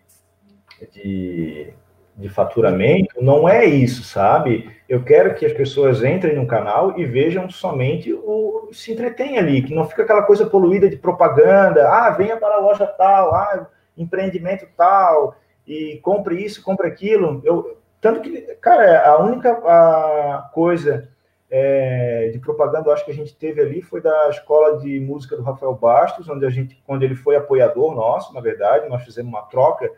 de, 0.92 1.72
de 2.16 2.28
faturamento 2.28 3.22
não 3.22 3.48
é 3.48 3.64
isso, 3.64 4.02
sabe? 4.02 4.70
Eu 4.88 5.04
quero 5.04 5.34
que 5.34 5.46
as 5.46 5.52
pessoas 5.52 6.02
entrem 6.02 6.34
no 6.34 6.46
canal 6.46 6.98
e 6.98 7.04
vejam 7.04 7.48
somente 7.48 8.12
o. 8.12 8.68
se 8.72 8.92
entretenham 8.92 9.38
ali, 9.38 9.62
que 9.62 9.74
não 9.74 9.86
fica 9.86 10.02
aquela 10.02 10.22
coisa 10.22 10.46
poluída 10.46 10.88
de 10.88 10.96
propaganda. 10.96 11.88
Ah, 11.88 12.10
venha 12.10 12.36
para 12.36 12.56
a 12.56 12.60
loja 12.60 12.86
tal, 12.86 13.34
ah, 13.34 13.68
empreendimento 13.96 14.66
tal, 14.76 15.36
e 15.66 15.98
compre 16.02 16.44
isso, 16.44 16.62
compre 16.62 16.88
aquilo. 16.88 17.40
Eu, 17.44 17.78
tanto 18.00 18.20
que, 18.20 18.40
cara, 18.60 19.08
a 19.08 19.18
única 19.18 19.52
a 19.52 20.50
coisa 20.52 21.08
é, 21.50 22.30
de 22.32 22.38
propaganda, 22.38 22.92
acho 22.92 23.04
que 23.04 23.10
a 23.10 23.14
gente 23.14 23.34
teve 23.36 23.60
ali 23.60 23.80
foi 23.80 24.00
da 24.00 24.28
escola 24.30 24.78
de 24.78 24.98
música 25.00 25.36
do 25.36 25.42
Rafael 25.42 25.74
Bastos, 25.74 26.28
onde 26.28 26.44
a 26.44 26.50
gente, 26.50 26.82
quando 26.84 27.02
ele 27.02 27.14
foi 27.14 27.36
apoiador 27.36 27.94
nosso, 27.94 28.34
na 28.34 28.40
verdade, 28.40 28.88
nós 28.88 29.04
fizemos 29.04 29.32
uma 29.32 29.42
troca 29.42 29.90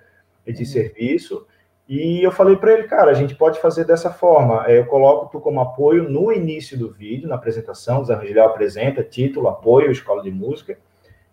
de 0.46 0.58
uhum. 0.60 0.64
serviço. 0.66 1.46
E 1.88 2.22
eu 2.22 2.30
falei 2.30 2.56
para 2.56 2.72
ele, 2.74 2.82
cara, 2.84 3.10
a 3.10 3.14
gente 3.14 3.34
pode 3.34 3.58
fazer 3.60 3.84
dessa 3.84 4.10
forma. 4.10 4.66
É, 4.66 4.78
eu 4.78 4.86
coloco 4.86 5.30
tu 5.32 5.40
como 5.40 5.60
apoio 5.60 6.08
no 6.08 6.30
início 6.30 6.78
do 6.78 6.90
vídeo, 6.90 7.28
na 7.28 7.36
apresentação, 7.36 8.02
o 8.02 8.04
Zé 8.04 8.14
Rangel 8.14 8.44
apresenta, 8.44 9.02
título, 9.02 9.48
apoio, 9.48 9.90
escola 9.90 10.22
de 10.22 10.30
música. 10.30 10.78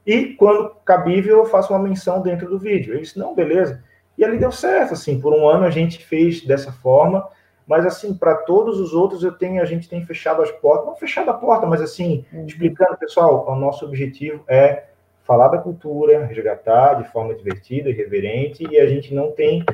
E 0.06 0.28
quando 0.36 0.69
cabível, 0.86 1.39
eu 1.39 1.45
faço 1.45 1.73
uma 1.73 1.80
menção 1.80 2.21
dentro 2.21 2.47
do 2.47 2.58
vídeo. 2.58 2.93
Ele 2.93 3.01
disse, 3.01 3.19
não, 3.19 3.36
beleza. 3.36 3.84
E 4.17 4.23
ali 4.23 4.38
deu 4.38 4.51
certo, 4.51 4.93
assim, 4.93 5.19
por 5.19 5.34
um 5.34 5.47
ano 5.47 5.65
a 5.65 5.69
gente 5.69 6.04
fez 6.06 6.41
dessa 6.45 6.71
forma. 6.71 7.28
Mas, 7.67 7.86
assim, 7.86 8.13
para 8.13 8.36
todos 8.36 8.80
os 8.80 8.93
outros, 8.93 9.23
eu 9.23 9.32
tenho, 9.32 9.62
a 9.62 9.65
gente 9.65 9.89
tem 9.89 10.06
fechado 10.06 10.41
as 10.41 10.51
portas, 10.51 10.86
não 10.86 10.95
fechado 10.95 11.32
a 11.32 11.34
porta, 11.34 11.65
mas, 11.65 11.82
assim, 11.82 12.23
uhum. 12.32 12.45
explicando, 12.45 12.97
pessoal, 12.97 13.45
o 13.47 13.56
nosso 13.56 13.86
objetivo 13.86 14.43
é 14.47 14.86
falar 15.23 15.47
da 15.47 15.58
cultura, 15.58 16.25
resgatar 16.25 16.95
de 16.95 17.12
forma 17.12 17.34
divertida 17.34 17.89
e 17.89 17.93
reverente, 17.93 18.63
e 18.69 18.80
a 18.80 18.88
gente 18.88 19.13
não 19.13 19.32
tem 19.32 19.65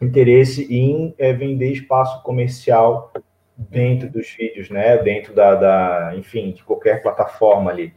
interesse 0.00 0.72
em 0.72 1.12
é, 1.18 1.32
vender 1.32 1.72
espaço 1.72 2.22
comercial 2.22 3.12
dentro 3.56 4.08
dos 4.08 4.30
vídeos, 4.30 4.70
né? 4.70 4.98
Dentro 4.98 5.34
da, 5.34 5.54
da, 5.54 6.12
enfim, 6.16 6.52
de 6.52 6.62
qualquer 6.62 7.02
plataforma 7.02 7.70
ali. 7.70 7.92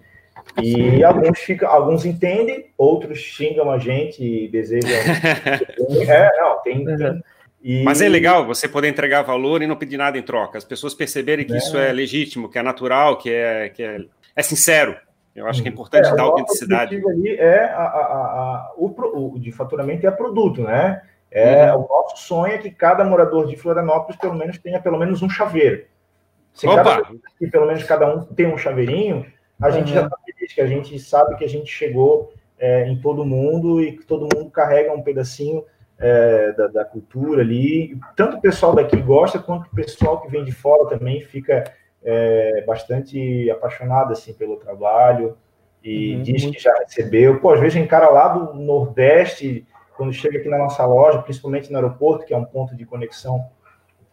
E 0.62 1.04
alguns 1.04 1.39
ficam, 1.39 1.69
alguns 1.69 2.06
entendem, 2.06 2.71
outros 2.78 3.19
xingam 3.19 3.69
a 3.69 3.78
gente 3.78 4.23
e 4.23 4.47
desejam. 4.47 4.89
é, 6.08 6.38
não, 6.38 6.62
tem, 6.62 6.86
tem 6.86 6.95
uhum. 6.95 7.21
E... 7.62 7.84
Mas 7.84 8.02
é 8.02 8.08
legal 8.08 8.46
você 8.46 8.67
poder 8.67 8.88
entregar 8.88 9.24
valor 9.24 9.62
e 9.62 9.67
não 9.67 9.76
pedir 9.76 9.98
nada 9.98 10.17
em 10.17 10.22
troca. 10.22 10.58
As 10.58 10.63
pessoas 10.63 10.93
perceberem 10.93 11.46
que 11.46 11.54
é. 11.54 11.58
isso 11.58 11.78
é 11.78 11.91
legítimo, 11.91 12.50
que 12.50 12.60
é 12.60 12.63
natural, 12.63 13.17
que 13.17 13.32
é, 13.32 13.70
que 13.70 13.84
é, 13.84 14.00
é 14.36 14.43
sincero. 14.43 14.96
Eu 15.36 15.48
acho 15.48 15.62
que 15.62 15.70
é 15.70 15.72
importante 15.72 16.08
é, 16.08 16.15
dar 16.15 16.24
autenticidade. 16.24 16.96
Ali 16.96 17.36
é 17.36 17.65
a, 17.65 17.84
a, 17.84 17.84
a, 17.84 18.74
o, 18.76 19.36
o 19.36 19.39
de 19.39 19.52
faturamento 19.52 20.08
é 20.08 20.12
produto, 20.12 20.63
né? 20.63 21.02
É 21.30 21.72
uhum. 21.74 21.84
o 21.84 21.88
nosso 21.88 22.26
sonho 22.26 22.54
é 22.54 22.58
que 22.58 22.72
cada 22.72 23.04
morador 23.04 23.46
de 23.48 23.56
Florianópolis 23.56 24.20
pelo 24.20 24.34
menos 24.34 24.58
tenha 24.58 24.80
pelo 24.80 24.98
menos 24.98 25.22
um 25.22 25.30
chaveiro. 25.30 25.86
Se 26.54 26.67
Opa! 26.67 26.84
Cada, 26.84 27.04
que 27.38 27.48
pelo 27.48 27.67
menos 27.67 27.84
cada 27.84 28.15
um 28.15 28.24
tem 28.24 28.48
um 28.48 28.58
chaveirinho, 28.58 29.26
a 29.62 29.67
uhum. 29.67 29.74
gente 29.74 29.93
já 29.93 30.06
está 30.06 30.17
feliz, 30.26 30.54
que 30.54 30.62
a 30.62 30.67
gente 30.67 30.98
sabe 31.00 31.36
que 31.36 31.46
a 31.46 31.50
gente 31.50 31.72
chegou 31.72 32.34
é, 32.58 32.88
em 32.88 33.00
todo 33.00 33.26
mundo 33.26 33.82
e 33.82 33.98
que 33.98 34.06
todo 34.06 34.28
mundo 34.34 34.50
carrega 34.50 34.91
um 34.91 35.04
pedacinho 35.04 35.63
é, 36.00 36.52
da, 36.54 36.68
da, 36.68 36.86
cultura 36.86 37.42
ali. 37.42 37.98
Tanto 38.16 38.38
o 38.38 38.42
pessoal 38.42 38.76
daqui 38.76 38.98
gosta, 38.98 39.40
quanto 39.40 39.68
o 39.68 39.76
pessoal 39.76 40.22
que 40.22 40.30
vem 40.30 40.44
de 40.44 40.52
fora 40.52 40.88
também 40.88 41.22
fica 41.22 41.64
é, 42.04 42.64
bastante 42.66 43.50
apaixonado 43.50 44.12
assim, 44.12 44.34
pelo 44.34 44.58
trabalho 44.58 45.38
e 45.84 46.16
uhum, 46.16 46.22
diz 46.24 46.45
que 46.45 46.60
já 46.60 46.74
recebeu. 46.80 47.39
Pô, 47.39 47.52
às 47.52 47.60
vezes 47.60 47.78
em 47.78 47.88
cara 47.88 48.10
lá 48.10 48.28
do 48.30 48.54
Nordeste, 48.54 49.66
quando 49.95 50.14
chega 50.14 50.38
aqui 50.38 50.50
na 50.50 50.58
nossa 50.58 50.86
loja, 50.86 51.22
principalmente 51.22 51.72
no 51.72 51.78
aeroporto, 51.78 52.26
que 52.26 52.34
é 52.34 52.38
um 52.38 52.45
ponto 52.45 52.76
de 52.76 52.86
conexão 52.86 53.45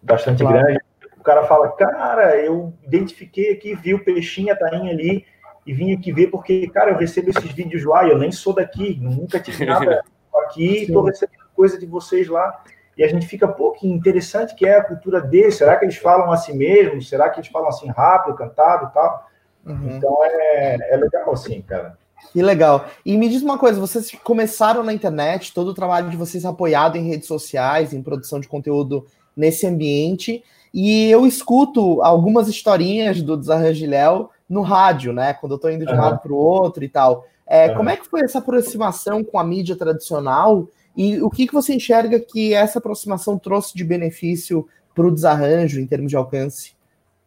bastante 0.02 0.42
claro. 0.42 0.58
grande, 0.58 0.80
o 1.18 1.22
cara 1.22 1.44
fala, 1.44 1.72
cara, 1.72 2.36
eu 2.36 2.72
identifiquei 2.82 3.52
aqui, 3.52 3.74
vi 3.74 3.94
o 3.94 4.04
peixinho, 4.04 4.52
a 4.52 4.56
tainha 4.56 4.92
ali, 4.92 5.24
e 5.66 5.72
vim 5.72 5.92
aqui 5.94 6.12
ver 6.12 6.26
porque, 6.26 6.68
cara, 6.68 6.90
eu 6.90 6.98
recebo 6.98 7.30
esses 7.30 7.50
vídeos 7.50 7.84
lá, 7.84 8.06
eu 8.06 8.18
nem 8.18 8.30
sou 8.30 8.54
daqui, 8.54 8.98
nunca 9.00 9.40
tive 9.40 9.64
nada 9.66 10.04
aqui, 10.34 10.82
estou 10.82 11.02
recebendo 11.02 11.43
coisa 11.54 11.78
de 11.78 11.86
vocês 11.86 12.28
lá. 12.28 12.62
E 12.96 13.02
a 13.02 13.08
gente 13.08 13.26
fica, 13.26 13.48
pô, 13.48 13.72
que 13.72 13.88
interessante 13.88 14.54
que 14.54 14.66
é 14.66 14.78
a 14.78 14.84
cultura 14.84 15.20
deles. 15.20 15.56
Será 15.56 15.76
que 15.76 15.84
eles 15.84 15.96
falam 15.96 16.30
assim 16.30 16.56
mesmo? 16.56 17.02
Será 17.02 17.28
que 17.28 17.40
eles 17.40 17.50
falam 17.50 17.68
assim 17.68 17.88
rápido, 17.88 18.36
cantado 18.36 18.86
e 18.86 18.94
tal? 18.94 19.28
Uhum. 19.66 19.96
Então 19.96 20.18
é, 20.22 20.94
é 20.94 20.96
legal 20.96 21.32
assim, 21.32 21.60
cara. 21.62 21.96
Que 22.32 22.42
legal. 22.42 22.86
E 23.04 23.16
me 23.16 23.28
diz 23.28 23.42
uma 23.42 23.58
coisa, 23.58 23.80
vocês 23.80 24.10
começaram 24.22 24.82
na 24.82 24.92
internet, 24.92 25.52
todo 25.52 25.68
o 25.68 25.74
trabalho 25.74 26.10
de 26.10 26.16
vocês 26.16 26.44
apoiado 26.44 26.96
em 26.96 27.08
redes 27.08 27.28
sociais, 27.28 27.92
em 27.92 28.02
produção 28.02 28.40
de 28.40 28.48
conteúdo 28.48 29.06
nesse 29.36 29.66
ambiente, 29.66 30.42
e 30.72 31.10
eu 31.10 31.26
escuto 31.26 32.02
algumas 32.02 32.48
historinhas 32.48 33.22
do 33.22 33.36
Desarranjo 33.36 33.86
Léo 33.86 34.30
no 34.48 34.62
rádio, 34.62 35.12
né? 35.12 35.34
Quando 35.34 35.52
eu 35.52 35.58
tô 35.58 35.68
indo 35.68 35.86
de 35.86 35.92
um 35.92 35.94
uhum. 35.94 36.02
lado 36.02 36.18
para 36.20 36.32
o 36.32 36.36
outro 36.36 36.82
e 36.82 36.88
tal. 36.88 37.24
É, 37.46 37.68
uhum. 37.68 37.76
Como 37.76 37.90
é 37.90 37.96
que 37.96 38.08
foi 38.08 38.22
essa 38.22 38.38
aproximação 38.38 39.22
com 39.22 39.38
a 39.38 39.44
mídia 39.44 39.76
tradicional 39.76 40.66
e 40.96 41.20
o 41.20 41.30
que, 41.30 41.46
que 41.46 41.54
você 41.54 41.74
enxerga 41.74 42.20
que 42.20 42.54
essa 42.54 42.78
aproximação 42.78 43.38
trouxe 43.38 43.74
de 43.76 43.84
benefício 43.84 44.68
para 44.94 45.06
o 45.06 45.10
desarranjo 45.10 45.80
em 45.80 45.86
termos 45.86 46.10
de 46.10 46.16
alcance? 46.16 46.74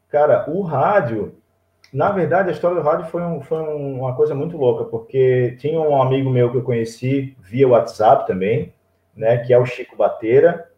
Cara, 0.09 0.49
o 0.49 0.61
rádio, 0.61 1.35
na 1.91 2.11
verdade, 2.11 2.49
a 2.49 2.53
história 2.53 2.77
do 2.77 2.83
rádio 2.83 3.07
foi, 3.07 3.21
um, 3.21 3.41
foi 3.41 3.59
uma 3.59 4.15
coisa 4.15 4.33
muito 4.33 4.55
louca, 4.55 4.85
porque 4.85 5.57
tinha 5.59 5.79
um 5.79 6.01
amigo 6.01 6.29
meu 6.29 6.49
que 6.49 6.57
eu 6.57 6.63
conheci 6.63 7.35
via 7.41 7.67
WhatsApp 7.67 8.25
também, 8.25 8.73
né, 9.15 9.37
que 9.37 9.53
é 9.53 9.59
o 9.59 9.65
Chico 9.65 9.97
Bateira, 9.97 10.69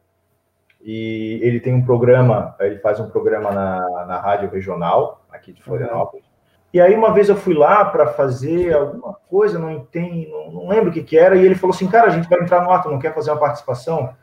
e 0.82 1.40
ele 1.44 1.60
tem 1.60 1.74
um 1.74 1.86
programa, 1.86 2.56
ele 2.60 2.80
faz 2.80 3.00
um 3.00 3.10
programa 3.10 3.52
na, 3.52 4.06
na 4.06 4.20
rádio 4.20 4.50
regional, 4.50 5.26
aqui 5.30 5.52
de 5.52 5.62
Florianópolis, 5.62 6.26
e 6.72 6.80
aí 6.80 6.94
uma 6.94 7.12
vez 7.12 7.30
eu 7.30 7.36
fui 7.36 7.54
lá 7.54 7.84
para 7.86 8.08
fazer 8.08 8.74
alguma 8.74 9.14
coisa, 9.28 9.58
não 9.58 9.72
entendo, 9.72 10.30
não, 10.30 10.52
não, 10.52 10.68
lembro 10.68 10.90
o 10.90 10.94
que, 10.94 11.04
que 11.04 11.18
era, 11.18 11.36
e 11.36 11.44
ele 11.44 11.56
falou 11.56 11.76
assim, 11.76 11.88
cara, 11.88 12.08
a 12.08 12.12
gente 12.12 12.30
vai 12.30 12.40
entrar 12.40 12.62
no 12.64 12.72
ar, 12.72 12.84
tu 12.84 12.90
não 12.90 13.00
quer 13.00 13.14
fazer 13.14 13.32
uma 13.32 13.40
participação? 13.40 14.16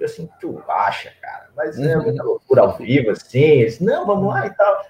Eu 0.00 0.06
assim, 0.06 0.28
tu 0.40 0.60
acha, 0.68 1.12
cara, 1.20 1.50
mas 1.56 1.78
é 1.78 1.96
uhum. 1.96 2.02
muita 2.02 2.24
loucura 2.24 2.62
ao 2.62 2.76
vivo, 2.76 3.10
assim, 3.10 3.64
disse, 3.64 3.84
não, 3.84 4.04
vamos 4.04 4.32
lá 4.32 4.46
e 4.46 4.50
tal. 4.50 4.82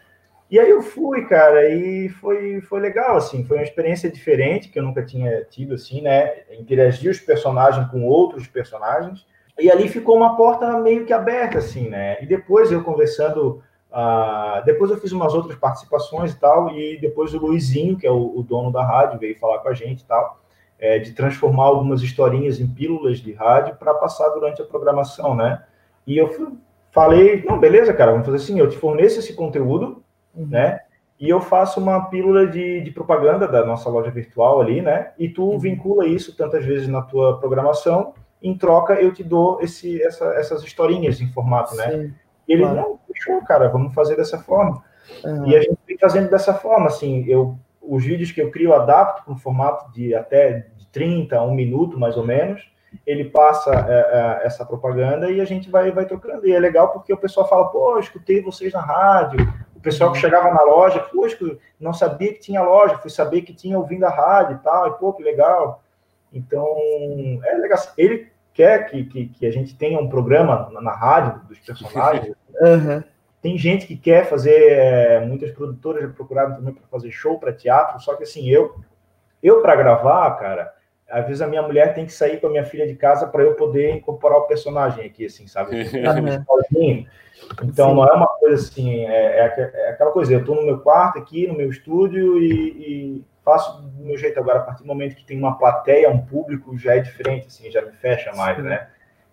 E 0.50 0.58
aí 0.58 0.70
eu 0.70 0.82
fui, 0.82 1.26
cara, 1.26 1.68
e 1.68 2.08
foi, 2.08 2.62
foi 2.62 2.80
legal, 2.80 3.16
assim, 3.16 3.44
foi 3.44 3.58
uma 3.58 3.62
experiência 3.62 4.10
diferente 4.10 4.70
que 4.70 4.78
eu 4.78 4.82
nunca 4.82 5.04
tinha 5.04 5.44
tido, 5.44 5.74
assim, 5.74 6.00
né, 6.00 6.44
interagir 6.58 7.10
os 7.10 7.20
personagens 7.20 7.90
com 7.90 8.06
outros 8.06 8.46
personagens, 8.46 9.26
e 9.58 9.70
ali 9.70 9.86
ficou 9.86 10.16
uma 10.16 10.34
porta 10.34 10.78
meio 10.78 11.04
que 11.04 11.12
aberta, 11.12 11.58
assim, 11.58 11.90
né, 11.90 12.16
e 12.22 12.26
depois 12.26 12.72
eu 12.72 12.82
conversando 12.82 13.62
Uh, 13.92 14.64
depois 14.64 14.90
eu 14.90 14.96
fiz 14.96 15.12
umas 15.12 15.34
outras 15.34 15.54
participações 15.58 16.32
e 16.32 16.40
tal, 16.40 16.70
e 16.70 16.98
depois 16.98 17.34
o 17.34 17.38
Luizinho, 17.38 17.96
que 17.96 18.06
é 18.06 18.10
o, 18.10 18.38
o 18.38 18.42
dono 18.42 18.72
da 18.72 18.82
rádio, 18.82 19.18
veio 19.18 19.38
falar 19.38 19.58
com 19.58 19.68
a 19.68 19.74
gente 19.74 20.00
e 20.00 20.06
tal, 20.06 20.40
é, 20.78 20.98
de 20.98 21.12
transformar 21.12 21.64
algumas 21.64 22.00
historinhas 22.02 22.58
em 22.58 22.66
pílulas 22.66 23.18
de 23.18 23.32
rádio 23.34 23.76
para 23.76 23.92
passar 23.94 24.30
durante 24.30 24.62
a 24.62 24.64
programação, 24.64 25.34
né? 25.34 25.62
E 26.06 26.16
eu 26.16 26.28
fui, 26.28 26.48
falei, 26.90 27.44
não, 27.46 27.58
beleza, 27.58 27.92
cara, 27.92 28.12
vamos 28.12 28.24
fazer 28.24 28.38
assim, 28.38 28.58
eu 28.58 28.68
te 28.68 28.78
forneço 28.78 29.18
esse 29.18 29.34
conteúdo, 29.34 30.02
uhum. 30.34 30.46
né? 30.46 30.80
E 31.20 31.28
eu 31.28 31.40
faço 31.40 31.78
uma 31.78 32.06
pílula 32.06 32.46
de, 32.46 32.80
de, 32.80 32.90
propaganda 32.90 33.46
da 33.46 33.64
nossa 33.64 33.90
loja 33.90 34.10
virtual 34.10 34.60
ali, 34.60 34.80
né? 34.80 35.12
E 35.18 35.28
tu 35.28 35.50
uhum. 35.50 35.58
vincula 35.58 36.06
isso 36.06 36.34
tantas 36.34 36.64
vezes 36.64 36.88
na 36.88 37.02
tua 37.02 37.38
programação, 37.38 38.14
em 38.42 38.56
troca 38.56 38.94
eu 38.94 39.12
te 39.12 39.22
dou 39.22 39.60
esse, 39.60 40.02
essa, 40.02 40.24
essas 40.34 40.64
historinhas 40.64 41.20
em 41.20 41.28
formato, 41.28 41.76
né? 41.76 41.90
Sim. 41.90 41.96
né? 41.98 42.14
E 42.48 42.52
ele, 42.52 42.62
claro. 42.62 42.76
não, 42.76 42.98
fechou, 43.06 43.42
cara, 43.42 43.68
vamos 43.68 43.94
fazer 43.94 44.16
dessa 44.16 44.38
forma. 44.38 44.82
Uhum. 45.24 45.46
E 45.46 45.56
a 45.56 45.60
gente 45.60 45.78
vem 45.86 45.98
fazendo 45.98 46.30
dessa 46.30 46.54
forma, 46.54 46.86
assim, 46.86 47.24
eu, 47.26 47.56
os 47.80 48.04
vídeos 48.04 48.32
que 48.32 48.40
eu 48.40 48.50
crio, 48.50 48.74
adapto 48.74 49.24
com 49.24 49.36
formato 49.36 49.92
de 49.92 50.14
até 50.14 50.66
de 50.76 50.86
30 50.88 51.36
a 51.36 51.44
um 51.44 51.54
minuto, 51.54 51.98
mais 51.98 52.16
ou 52.16 52.24
menos, 52.24 52.70
ele 53.06 53.24
passa 53.24 53.70
é, 53.70 54.42
é, 54.42 54.46
essa 54.46 54.64
propaganda 54.64 55.30
e 55.30 55.40
a 55.40 55.44
gente 55.44 55.70
vai, 55.70 55.90
vai 55.90 56.04
trocando. 56.04 56.46
E 56.46 56.52
é 56.52 56.58
legal 56.58 56.90
porque 56.90 57.12
o 57.12 57.16
pessoal 57.16 57.48
fala, 57.48 57.68
pô, 57.68 57.98
escutei 57.98 58.42
vocês 58.42 58.72
na 58.72 58.80
rádio, 58.80 59.40
o 59.74 59.80
pessoal 59.80 60.12
que 60.12 60.18
uhum. 60.18 60.22
chegava 60.22 60.52
na 60.52 60.62
loja, 60.62 61.00
pô, 61.00 61.26
não 61.80 61.92
sabia 61.92 62.32
que 62.32 62.40
tinha 62.40 62.62
loja, 62.62 62.98
fui 62.98 63.10
saber 63.10 63.42
que 63.42 63.54
tinha 63.54 63.78
ouvindo 63.78 64.04
a 64.04 64.10
rádio 64.10 64.56
e 64.56 64.58
tal, 64.58 64.88
e 64.88 64.98
pô, 64.98 65.12
que 65.12 65.22
legal. 65.22 65.82
Então, 66.32 66.66
é 67.44 67.54
legal. 67.56 67.78
Ele 67.96 68.31
quer 68.52 68.90
que, 68.90 69.04
que, 69.04 69.28
que, 69.28 69.46
a 69.46 69.50
gente 69.50 69.76
tenha 69.76 69.98
um 69.98 70.08
programa 70.08 70.70
na, 70.72 70.80
na 70.80 70.92
rádio 70.92 71.40
dos 71.48 71.58
personagens. 71.58 72.34
Uhum. 72.60 73.02
Tem 73.40 73.56
gente 73.56 73.86
que 73.86 73.96
quer 73.96 74.26
fazer, 74.26 74.72
é, 74.72 75.20
muitas 75.24 75.50
produtoras 75.50 76.02
já 76.02 76.08
procuraram 76.10 76.54
também 76.54 76.74
para 76.74 76.86
fazer 76.86 77.10
show 77.10 77.40
para 77.40 77.52
teatro, 77.52 77.98
só 77.98 78.14
que 78.14 78.22
assim, 78.22 78.46
eu, 78.48 78.76
eu 79.42 79.62
para 79.62 79.74
gravar, 79.74 80.30
cara, 80.32 80.72
às 81.10 81.26
vezes 81.26 81.42
a 81.42 81.46
minha 81.46 81.62
mulher 81.62 81.92
tem 81.92 82.06
que 82.06 82.12
sair 82.12 82.40
com 82.40 82.46
a 82.46 82.50
minha 82.50 82.64
filha 82.64 82.86
de 82.86 82.94
casa 82.94 83.26
para 83.26 83.42
eu 83.42 83.54
poder 83.54 83.96
incorporar 83.96 84.38
o 84.38 84.46
personagem 84.46 85.04
aqui, 85.04 85.26
assim, 85.26 85.46
sabe? 85.46 85.76
Uhum. 86.72 87.06
Então 87.64 87.90
Sim. 87.90 87.96
não 87.96 88.04
é 88.06 88.12
uma 88.12 88.26
coisa 88.26 88.54
assim, 88.54 89.04
é, 89.04 89.40
é, 89.40 89.70
é 89.74 89.90
aquela 89.90 90.12
coisa, 90.12 90.32
eu 90.32 90.40
estou 90.40 90.54
no 90.54 90.62
meu 90.62 90.78
quarto 90.78 91.18
aqui, 91.18 91.46
no 91.48 91.54
meu 91.54 91.68
estúdio 91.68 92.38
e, 92.38 92.52
e 92.52 93.24
faço 93.44 93.82
do 93.82 94.04
meu 94.04 94.16
jeito 94.16 94.38
agora, 94.38 94.60
a 94.60 94.62
partir 94.62 94.82
do 94.82 94.86
momento 94.86 95.16
que 95.16 95.24
tem 95.24 95.38
uma 95.38 95.58
plateia, 95.58 96.10
um 96.10 96.24
público, 96.24 96.76
já 96.78 96.96
é 96.96 97.00
diferente, 97.00 97.48
assim, 97.48 97.70
já 97.70 97.82
me 97.82 97.92
fecha 97.92 98.32
mais, 98.34 98.56
Sim. 98.56 98.62
né? 98.62 98.88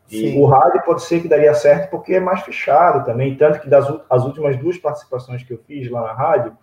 E 0.10 0.32
Sim. 0.32 0.42
o 0.42 0.46
rádio 0.46 0.82
pode 0.84 1.04
ser 1.04 1.22
que 1.22 1.28
daria 1.28 1.54
certo 1.54 1.92
porque 1.92 2.16
é 2.16 2.20
mais 2.20 2.42
fechado 2.42 3.06
também, 3.06 3.36
tanto 3.36 3.60
que 3.60 3.70
das 3.70 3.88
as 4.10 4.26
últimas 4.26 4.58
duas 4.58 4.78
participações 4.78 5.44
que 5.44 5.54
eu 5.54 5.60
fiz 5.60 5.90
lá 5.90 6.02
na 6.02 6.14
rádio, 6.14 6.58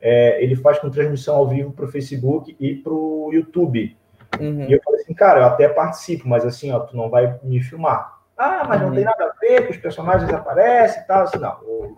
é, 0.00 0.42
ele 0.42 0.56
faz 0.56 0.78
com 0.78 0.90
transmissão 0.90 1.36
ao 1.36 1.48
vivo 1.48 1.72
para 1.72 1.84
o 1.84 1.88
Facebook 1.88 2.56
e 2.58 2.74
para 2.74 2.92
o 2.92 3.30
YouTube. 3.32 3.96
Uhum. 4.40 4.62
E 4.62 4.72
eu 4.72 4.80
falei 4.82 5.00
assim, 5.00 5.14
cara, 5.14 5.40
eu 5.40 5.44
até 5.44 5.68
participo, 5.68 6.28
mas 6.28 6.44
assim, 6.44 6.72
ó, 6.72 6.80
tu 6.80 6.96
não 6.96 7.10
vai 7.10 7.38
me 7.42 7.62
filmar. 7.62 8.18
Ah, 8.36 8.64
mas 8.68 8.80
uhum. 8.80 8.88
não 8.88 8.94
tem 8.94 9.04
nada 9.04 9.24
a 9.24 9.40
ver, 9.40 9.66
que 9.66 9.72
os 9.72 9.78
personagens 9.78 10.32
aparecem 10.32 11.02
e 11.02 11.06
tal. 11.06 11.22
Assim, 11.22 11.38
não, 11.38 11.58
eu, 11.62 11.96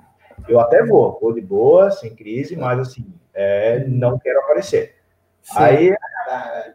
eu 0.48 0.60
até 0.60 0.84
vou, 0.84 1.18
vou 1.20 1.32
de 1.32 1.40
boa, 1.40 1.90
sem 1.90 2.14
crise, 2.14 2.56
mas 2.56 2.78
assim, 2.78 3.06
é, 3.38 3.84
não 3.86 4.18
quero 4.18 4.40
aparecer. 4.40 4.96
Sim. 5.42 5.54
Aí, 5.56 5.96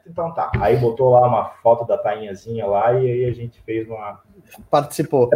então 0.08 0.34
tá. 0.34 0.50
Aí 0.60 0.78
botou 0.78 1.12
lá 1.12 1.28
uma 1.28 1.50
foto 1.62 1.86
da 1.86 1.98
tainhazinha 1.98 2.66
lá 2.66 2.94
e 2.94 3.12
aí 3.12 3.26
a 3.26 3.34
gente 3.34 3.62
fez 3.62 3.88
uma. 3.90 4.22
Participou. 4.72 5.30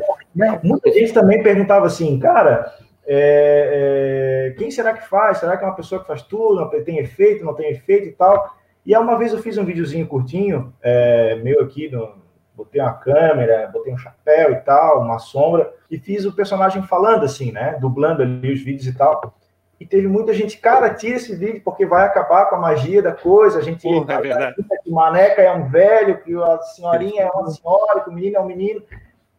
Muita 0.63 0.91
gente 0.91 1.11
também 1.13 1.43
perguntava 1.43 1.85
assim, 1.85 2.17
cara, 2.17 2.73
é, 3.05 4.53
é, 4.53 4.55
quem 4.57 4.71
será 4.71 4.93
que 4.93 5.07
faz? 5.07 5.39
Será 5.39 5.57
que 5.57 5.63
é 5.65 5.67
uma 5.67 5.75
pessoa 5.75 5.99
que 6.01 6.07
faz 6.07 6.21
tudo? 6.21 6.67
Tem 6.83 6.97
efeito, 6.99 7.43
não 7.43 7.53
tem 7.53 7.71
efeito 7.71 8.07
e 8.07 8.13
tal? 8.13 8.55
E 8.85 8.95
aí 8.95 9.01
uma 9.01 9.17
vez 9.17 9.33
eu 9.33 9.39
fiz 9.39 9.57
um 9.57 9.65
videozinho 9.65 10.07
curtinho, 10.07 10.73
é, 10.81 11.35
meu 11.35 11.61
aqui, 11.61 11.89
no, 11.89 12.15
botei 12.55 12.81
uma 12.81 12.93
câmera, 12.93 13.69
botei 13.71 13.93
um 13.93 13.97
chapéu 13.97 14.53
e 14.53 14.55
tal, 14.61 15.01
uma 15.01 15.19
sombra, 15.19 15.71
e 15.91 15.99
fiz 15.99 16.25
o 16.25 16.33
personagem 16.33 16.81
falando 16.83 17.25
assim, 17.25 17.51
né? 17.51 17.77
Dublando 17.81 18.23
ali 18.23 18.53
os 18.53 18.61
vídeos 18.61 18.87
e 18.87 18.97
tal. 18.97 19.37
E 19.79 19.85
teve 19.85 20.07
muita 20.07 20.33
gente, 20.33 20.57
cara, 20.57 20.93
tira 20.93 21.17
esse 21.17 21.35
vídeo 21.35 21.61
porque 21.63 21.85
vai 21.85 22.05
acabar 22.05 22.45
com 22.45 22.55
a 22.55 22.59
magia 22.59 23.01
da 23.01 23.11
coisa. 23.11 23.59
A 23.59 23.61
gente 23.61 23.83
Porra, 23.83 24.13
é 24.13 24.21
verdade. 24.21 24.55
que 24.83 24.89
maneca 24.89 25.41
é 25.41 25.51
um 25.51 25.69
velho, 25.69 26.19
que 26.21 26.35
a 26.35 26.59
senhorinha 26.61 27.23
é 27.23 27.29
uma 27.29 27.49
senhora, 27.51 28.01
que 28.01 28.09
o 28.09 28.13
menino 28.13 28.37
é 28.37 28.39
um 28.39 28.47
menino. 28.47 28.81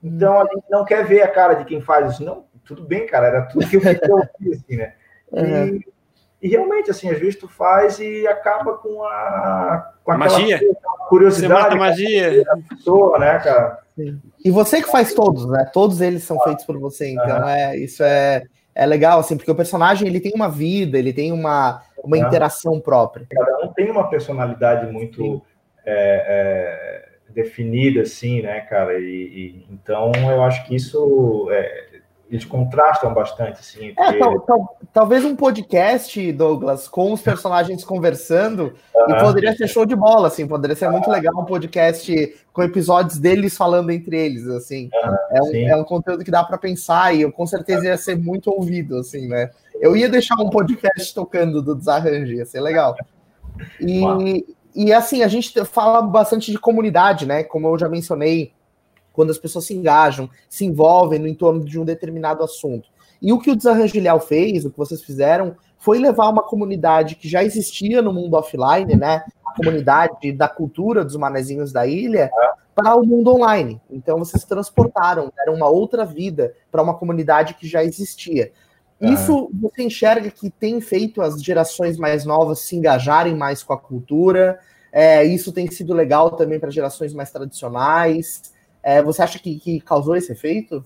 Então 0.02 0.40
a 0.40 0.44
gente 0.44 0.64
não 0.70 0.84
quer 0.84 1.04
ver 1.04 1.22
a 1.22 1.28
cara 1.28 1.54
de 1.54 1.64
quem 1.64 1.80
faz 1.80 2.12
isso. 2.12 2.24
Não, 2.24 2.44
tudo 2.64 2.84
bem, 2.84 3.04
cara, 3.06 3.26
era 3.26 3.42
tudo 3.46 3.68
que 3.68 3.76
eu 3.76 3.80
fiz, 3.80 3.98
assim, 4.62 4.76
né? 4.76 4.94
Uhum. 5.32 5.66
E, 5.66 5.84
e, 6.42 6.48
realmente, 6.48 6.88
assim, 6.88 7.10
às 7.10 7.18
vezes 7.18 7.36
tu 7.36 7.48
faz 7.48 7.98
e 7.98 8.24
acaba 8.28 8.74
com 8.74 9.02
a, 9.02 9.92
com 10.04 10.12
a 10.12 10.18
magia. 10.18 10.60
curiosidade. 11.08 11.76
Magia. 11.76 12.44
Da 12.44 12.56
pessoa, 12.68 13.18
né, 13.18 13.40
cara? 13.40 13.80
Sim. 13.96 14.20
E 14.44 14.50
você 14.52 14.80
que 14.80 14.88
faz 14.88 15.12
todos, 15.12 15.48
né? 15.48 15.68
Todos 15.72 16.00
eles 16.00 16.22
são 16.22 16.38
feitos 16.42 16.64
por 16.64 16.78
você, 16.78 17.10
então 17.10 17.40
uhum. 17.40 17.48
é, 17.48 17.76
isso 17.76 18.04
é 18.04 18.44
é 18.78 18.86
legal, 18.86 19.18
assim, 19.18 19.36
porque 19.36 19.50
o 19.50 19.56
personagem 19.56 20.06
ele 20.06 20.20
tem 20.20 20.30
uma 20.32 20.48
vida, 20.48 20.96
ele 20.96 21.12
tem 21.12 21.32
uma, 21.32 21.82
uma 22.02 22.16
é. 22.16 22.20
interação 22.20 22.78
própria. 22.78 23.26
Cada 23.28 23.66
um 23.66 23.72
tem 23.72 23.90
uma 23.90 24.08
personalidade 24.08 24.90
muito 24.92 25.42
é, 25.84 26.22
é, 26.28 27.32
definida, 27.34 28.02
assim, 28.02 28.40
né, 28.40 28.60
cara? 28.60 28.96
E, 29.00 29.04
e, 29.04 29.66
então 29.68 30.12
eu 30.30 30.44
acho 30.44 30.64
que 30.64 30.76
isso 30.76 31.48
é, 31.50 31.87
eles 32.30 32.44
contrastam 32.44 33.14
bastante, 33.14 33.60
assim. 33.60 33.94
É, 33.98 34.18
tal, 34.18 34.40
tal, 34.40 34.78
talvez 34.92 35.24
um 35.24 35.34
podcast, 35.34 36.30
Douglas, 36.32 36.86
com 36.86 37.12
os 37.12 37.22
personagens 37.22 37.84
conversando, 37.84 38.74
e 39.08 39.14
poderia 39.14 39.56
ser 39.56 39.66
show 39.66 39.86
de 39.86 39.96
bola, 39.96 40.28
assim, 40.28 40.46
poderia 40.46 40.76
ser 40.76 40.90
muito 40.90 41.10
legal 41.10 41.34
um 41.40 41.44
podcast 41.44 42.36
com 42.52 42.62
episódios 42.62 43.18
deles 43.18 43.56
falando 43.56 43.90
entre 43.90 44.18
eles, 44.18 44.46
assim. 44.46 44.90
é, 45.32 45.42
um, 45.42 45.68
é 45.68 45.76
um 45.76 45.84
conteúdo 45.84 46.24
que 46.24 46.30
dá 46.30 46.44
para 46.44 46.58
pensar 46.58 47.14
e 47.14 47.22
eu 47.22 47.32
com 47.32 47.46
certeza 47.46 47.86
ia 47.86 47.96
ser 47.96 48.16
muito 48.16 48.50
ouvido, 48.50 48.98
assim, 48.98 49.26
né? 49.26 49.50
Eu 49.80 49.96
ia 49.96 50.08
deixar 50.08 50.34
um 50.34 50.50
podcast 50.50 51.14
tocando 51.14 51.62
do 51.62 51.74
Desarranjo, 51.74 52.32
ia 52.32 52.44
ser 52.44 52.60
legal. 52.60 52.96
E, 53.80 54.44
e 54.74 54.92
assim, 54.92 55.22
a 55.22 55.28
gente 55.28 55.64
fala 55.64 56.02
bastante 56.02 56.50
de 56.50 56.58
comunidade, 56.58 57.26
né? 57.26 57.42
Como 57.42 57.68
eu 57.68 57.78
já 57.78 57.88
mencionei, 57.88 58.52
quando 59.18 59.30
as 59.30 59.38
pessoas 59.38 59.64
se 59.64 59.74
engajam, 59.74 60.30
se 60.48 60.64
envolvem 60.64 61.18
no 61.18 61.26
entorno 61.26 61.64
de 61.64 61.76
um 61.76 61.84
determinado 61.84 62.44
assunto. 62.44 62.88
E 63.20 63.32
o 63.32 63.40
que 63.40 63.50
o 63.50 63.56
Desarranjilhau 63.56 64.20
fez, 64.20 64.64
o 64.64 64.70
que 64.70 64.78
vocês 64.78 65.02
fizeram, 65.02 65.56
foi 65.76 65.98
levar 65.98 66.28
uma 66.28 66.44
comunidade 66.44 67.16
que 67.16 67.28
já 67.28 67.42
existia 67.42 68.00
no 68.00 68.12
mundo 68.12 68.34
offline, 68.34 68.94
né? 68.94 69.24
A 69.44 69.56
comunidade 69.56 70.30
da 70.30 70.46
cultura 70.46 71.04
dos 71.04 71.16
manezinhos 71.16 71.72
da 71.72 71.84
ilha, 71.84 72.30
para 72.76 72.94
o 72.94 73.04
mundo 73.04 73.34
online. 73.34 73.80
Então 73.90 74.20
vocês 74.20 74.44
transportaram, 74.44 75.32
deram 75.36 75.54
uma 75.54 75.68
outra 75.68 76.04
vida 76.04 76.54
para 76.70 76.80
uma 76.80 76.94
comunidade 76.94 77.54
que 77.54 77.66
já 77.66 77.82
existia. 77.82 78.52
Isso 79.00 79.50
você 79.52 79.82
enxerga 79.82 80.30
que 80.30 80.48
tem 80.48 80.80
feito 80.80 81.20
as 81.22 81.42
gerações 81.42 81.98
mais 81.98 82.24
novas 82.24 82.60
se 82.60 82.76
engajarem 82.76 83.34
mais 83.34 83.64
com 83.64 83.72
a 83.72 83.78
cultura. 83.78 84.60
É, 84.92 85.24
isso 85.24 85.50
tem 85.52 85.68
sido 85.68 85.92
legal 85.92 86.36
também 86.36 86.60
para 86.60 86.70
gerações 86.70 87.12
mais 87.12 87.32
tradicionais. 87.32 88.56
É, 88.82 89.02
você 89.02 89.22
acha 89.22 89.38
que, 89.38 89.58
que, 89.58 89.80
causou 89.80 90.16
esse 90.16 90.32
efeito? 90.32 90.84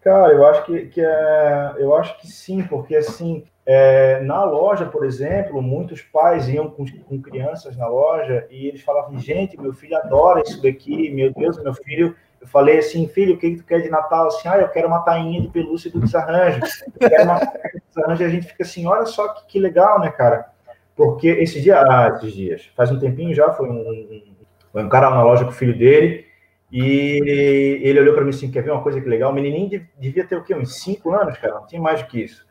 Cara, 0.00 0.32
eu 0.32 0.46
acho 0.46 0.64
que, 0.64 0.86
que 0.86 1.00
é, 1.00 1.74
eu 1.78 1.94
acho 1.94 2.18
que 2.20 2.26
sim, 2.26 2.62
porque 2.62 2.96
assim 2.96 3.44
é, 3.70 4.20
na 4.20 4.44
loja, 4.44 4.86
por 4.86 5.04
exemplo, 5.04 5.60
muitos 5.60 6.00
pais 6.00 6.48
iam 6.48 6.70
com, 6.70 6.86
com, 7.06 7.20
crianças 7.20 7.76
na 7.76 7.86
loja 7.86 8.46
e 8.50 8.66
eles 8.66 8.80
falavam: 8.80 9.18
gente, 9.18 9.60
meu 9.60 9.74
filho 9.74 9.94
adora 9.94 10.40
isso 10.40 10.62
daqui, 10.62 11.10
meu 11.10 11.30
Deus, 11.34 11.62
meu 11.62 11.74
filho. 11.74 12.16
Eu 12.40 12.46
falei 12.46 12.78
assim, 12.78 13.06
filho, 13.08 13.34
o 13.34 13.36
que, 13.36 13.50
que 13.50 13.56
tu 13.58 13.64
quer 13.64 13.82
de 13.82 13.90
Natal? 13.90 14.28
Assim, 14.28 14.48
ah, 14.48 14.56
eu 14.56 14.68
quero 14.68 14.88
uma 14.88 15.00
tainha 15.00 15.42
de 15.42 15.48
pelúcia 15.48 15.90
do 15.90 16.00
desarranjo. 16.00 16.60
Eu 16.98 17.10
quero 17.10 17.24
uma 17.24 17.40
tainha 17.40 17.70
do 17.74 17.82
desarranjo. 17.94 18.22
E 18.22 18.24
a 18.24 18.28
gente 18.30 18.46
fica 18.46 18.62
assim: 18.62 18.86
olha 18.86 19.04
só 19.04 19.28
que, 19.34 19.46
que 19.46 19.58
legal, 19.58 20.00
né, 20.00 20.10
cara? 20.10 20.46
Porque 20.96 21.28
esse 21.28 21.60
dia, 21.60 21.82
ah, 21.82 22.08
esses 22.16 22.32
dias, 22.32 22.70
faz 22.74 22.90
um 22.90 22.98
tempinho 22.98 23.34
já, 23.34 23.52
foi 23.52 23.68
um, 23.68 23.86
um, 23.86 24.80
um 24.80 24.88
cara 24.88 25.10
na 25.10 25.22
loja 25.22 25.44
com 25.44 25.50
o 25.50 25.54
filho 25.54 25.76
dele 25.76 26.27
e 26.70 27.80
ele 27.82 28.00
olhou 28.00 28.14
para 28.14 28.24
mim 28.24 28.30
assim: 28.30 28.50
quer 28.50 28.62
ver 28.62 28.72
uma 28.72 28.82
coisa 28.82 29.00
que 29.00 29.08
legal? 29.08 29.30
O 29.30 29.34
menininho 29.34 29.86
devia 29.98 30.24
ter 30.24 30.36
o 30.36 30.44
quê? 30.44 30.54
Uns 30.54 30.80
5 30.80 31.12
anos, 31.14 31.38
cara, 31.38 31.54
não 31.54 31.66
tinha 31.66 31.80
mais 31.80 32.02
do 32.02 32.08
que 32.08 32.22
isso. 32.22 32.46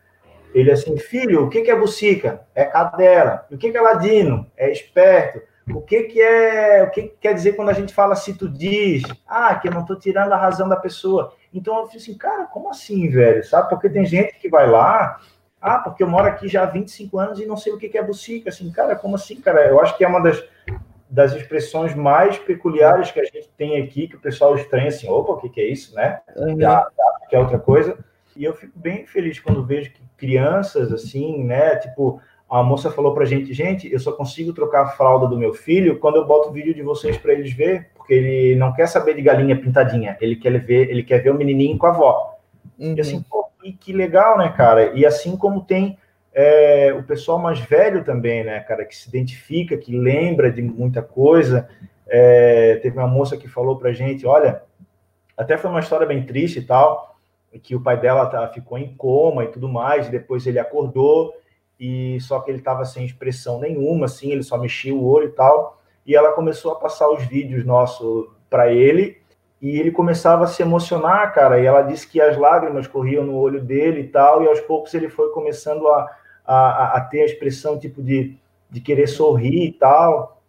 Ele 0.54 0.72
assim, 0.72 0.98
filho, 0.98 1.44
o 1.44 1.50
que, 1.50 1.70
é 1.70 1.76
bucica? 1.76 2.42
É 2.56 2.66
cadela. 2.66 3.46
O 3.52 3.58
que, 3.58 3.70
que 3.70 3.78
é 3.78 3.82
ladino? 3.82 4.50
É 4.58 4.72
esperto. 4.72 5.42
O 5.70 5.82
que, 5.82 6.04
que 6.04 6.22
é. 6.22 6.84
O 6.84 6.90
que, 6.90 7.04
que 7.04 7.18
quer 7.20 7.34
dizer 7.34 7.56
quando 7.56 7.70
a 7.70 7.74
gente 7.74 7.94
fala 7.94 8.16
se 8.16 8.34
tu 8.34 8.50
diz? 8.50 9.04
Ah, 9.28 9.54
que 9.56 9.68
eu 9.68 9.72
não 9.72 9.82
estou 9.82 9.98
tirando 9.98 10.32
a 10.32 10.38
razão 10.38 10.68
da 10.68 10.78
pessoa. 10.78 11.34
Então 11.54 11.78
eu 11.78 11.86
falei 11.86 11.98
assim, 11.98 12.18
cara, 12.18 12.46
como 12.46 12.70
assim, 12.70 13.10
velho? 13.10 13.44
Sabe? 13.44 13.70
Porque 13.70 13.90
tem 13.90 14.06
gente 14.06 14.40
que 14.40 14.50
vai 14.50 14.68
lá. 14.68 15.20
Ah, 15.62 15.80
porque 15.80 16.02
eu 16.02 16.08
moro 16.08 16.28
aqui 16.28 16.48
já 16.48 16.64
há 16.64 16.68
25 16.68 17.20
anos 17.20 17.40
e 17.40 17.46
não 17.46 17.58
sei 17.58 17.74
o 17.74 17.78
que, 17.78 17.90
que 17.90 17.98
é 17.98 18.04
bucica. 18.04 18.50
Assim, 18.50 18.72
cara, 18.72 18.96
como 18.96 19.16
assim, 19.16 19.42
cara? 19.42 19.68
Eu 19.68 19.82
acho 19.82 19.98
que 19.98 20.04
é 20.04 20.08
uma 20.08 20.22
das, 20.22 20.44
das 21.10 21.34
expressões 21.34 21.96
mais 21.96 22.38
peculiares 22.38 23.12
que 23.12 23.20
a 23.20 23.24
gente 23.24 23.50
tem 23.58 23.82
aqui, 23.82 24.08
que 24.08 24.16
o 24.16 24.20
pessoal 24.20 24.56
estranha 24.56 24.88
assim, 24.88 25.10
opa, 25.10 25.34
o 25.34 25.38
que, 25.38 25.50
que 25.50 25.62
é 25.62 25.68
isso, 25.68 25.96
né? 25.96 26.20
Uhum. 26.36 26.60
Já, 26.60 26.88
já, 26.96 27.28
que 27.30 27.36
é 27.36 27.40
outra 27.40 27.60
coisa. 27.60 27.98
E 28.36 28.44
eu 28.44 28.54
fico 28.54 28.78
bem 28.78 29.06
feliz 29.06 29.40
quando 29.40 29.66
vejo 29.66 29.92
que 29.92 30.02
crianças, 30.18 30.92
assim, 30.92 31.44
né? 31.44 31.76
Tipo, 31.78 32.20
a 32.50 32.64
moça 32.64 32.92
falou 32.92 33.14
pra 33.14 33.26
gente, 33.26 33.54
gente, 33.54 33.92
eu 33.92 34.00
só 34.00 34.12
consigo 34.12 34.54
trocar 34.54 34.84
a 34.84 34.90
fralda 34.90 35.28
do 35.28 35.38
meu 35.38 35.54
filho 35.54 36.00
quando 36.00 36.16
eu 36.16 36.26
boto 36.26 36.50
o 36.50 36.52
vídeo 36.52 36.74
de 36.74 36.82
vocês 36.82 37.18
para 37.18 37.34
eles 37.34 37.54
ver, 37.54 37.90
porque 37.96 38.14
ele 38.14 38.56
não 38.56 38.74
quer 38.74 38.88
saber 38.88 39.16
de 39.16 39.22
galinha 39.22 39.60
pintadinha, 39.60 40.18
ele 40.22 40.36
quer 40.36 40.58
ver, 40.60 40.90
ele 40.90 41.04
quer 41.04 41.20
ver 41.20 41.32
o 41.32 41.38
menininho 41.38 41.78
com 41.78 41.86
a 41.86 41.90
avó. 41.90 42.38
Uhum. 42.80 42.96
E 42.96 43.02
assim, 43.02 43.22
pô, 43.22 43.48
e 43.64 43.74
que 43.74 43.92
legal, 43.92 44.38
né, 44.38 44.54
cara? 44.56 44.94
E 44.94 45.06
assim 45.06 45.36
como 45.36 45.62
tem 45.62 45.98
é, 46.40 46.94
o 46.94 47.02
pessoal 47.02 47.40
mais 47.40 47.60
velho 47.60 48.04
também, 48.04 48.44
né, 48.44 48.60
cara, 48.60 48.86
que 48.86 48.96
se 48.96 49.10
identifica, 49.10 49.76
que 49.76 49.98
lembra 49.98 50.52
de 50.52 50.62
muita 50.62 51.02
coisa. 51.02 51.68
É, 52.08 52.76
teve 52.76 52.96
uma 52.96 53.08
moça 53.08 53.36
que 53.36 53.48
falou 53.48 53.80
pra 53.80 53.92
gente, 53.92 54.24
olha, 54.24 54.62
até 55.36 55.58
foi 55.58 55.72
uma 55.72 55.80
história 55.80 56.06
bem 56.06 56.24
triste 56.24 56.60
e 56.60 56.62
tal, 56.62 57.18
que 57.64 57.76
o 57.76 57.82
pai 57.82 58.00
dela 58.00 58.28
tá, 58.28 58.48
ficou 58.50 58.78
em 58.78 58.96
coma 58.96 59.46
e 59.46 59.48
tudo 59.48 59.68
mais, 59.68 60.08
e 60.08 60.12
depois 60.12 60.46
ele 60.46 60.60
acordou, 60.60 61.34
e 61.80 62.20
só 62.22 62.40
que 62.40 62.52
ele 62.52 62.60
estava 62.60 62.86
sem 62.86 63.04
expressão 63.04 63.60
nenhuma, 63.60 64.06
assim, 64.06 64.32
ele 64.32 64.44
só 64.44 64.60
mexia 64.60 64.94
o 64.94 65.04
olho 65.08 65.30
e 65.30 65.32
tal, 65.32 65.82
e 66.06 66.16
ela 66.16 66.34
começou 66.34 66.72
a 66.72 66.76
passar 66.76 67.10
os 67.10 67.24
vídeos 67.24 67.66
nossos 67.66 68.28
para 68.48 68.72
ele, 68.72 69.18
e 69.60 69.80
ele 69.80 69.90
começava 69.90 70.44
a 70.44 70.48
se 70.48 70.62
emocionar, 70.62 71.34
cara, 71.34 71.60
e 71.60 71.66
ela 71.66 71.82
disse 71.82 72.08
que 72.08 72.22
as 72.22 72.38
lágrimas 72.38 72.86
corriam 72.86 73.24
no 73.24 73.36
olho 73.36 73.60
dele 73.60 74.02
e 74.02 74.08
tal, 74.08 74.44
e 74.44 74.48
aos 74.48 74.60
poucos 74.60 74.94
ele 74.94 75.10
foi 75.10 75.32
começando 75.32 75.88
a, 75.88 76.08
a, 76.48 76.98
a 76.98 77.02
ter 77.02 77.22
a 77.22 77.26
expressão, 77.26 77.78
tipo, 77.78 78.02
de, 78.02 78.38
de 78.70 78.80
querer 78.80 79.08
sorrir 79.08 79.66
e 79.66 79.72
tal, 79.74 80.42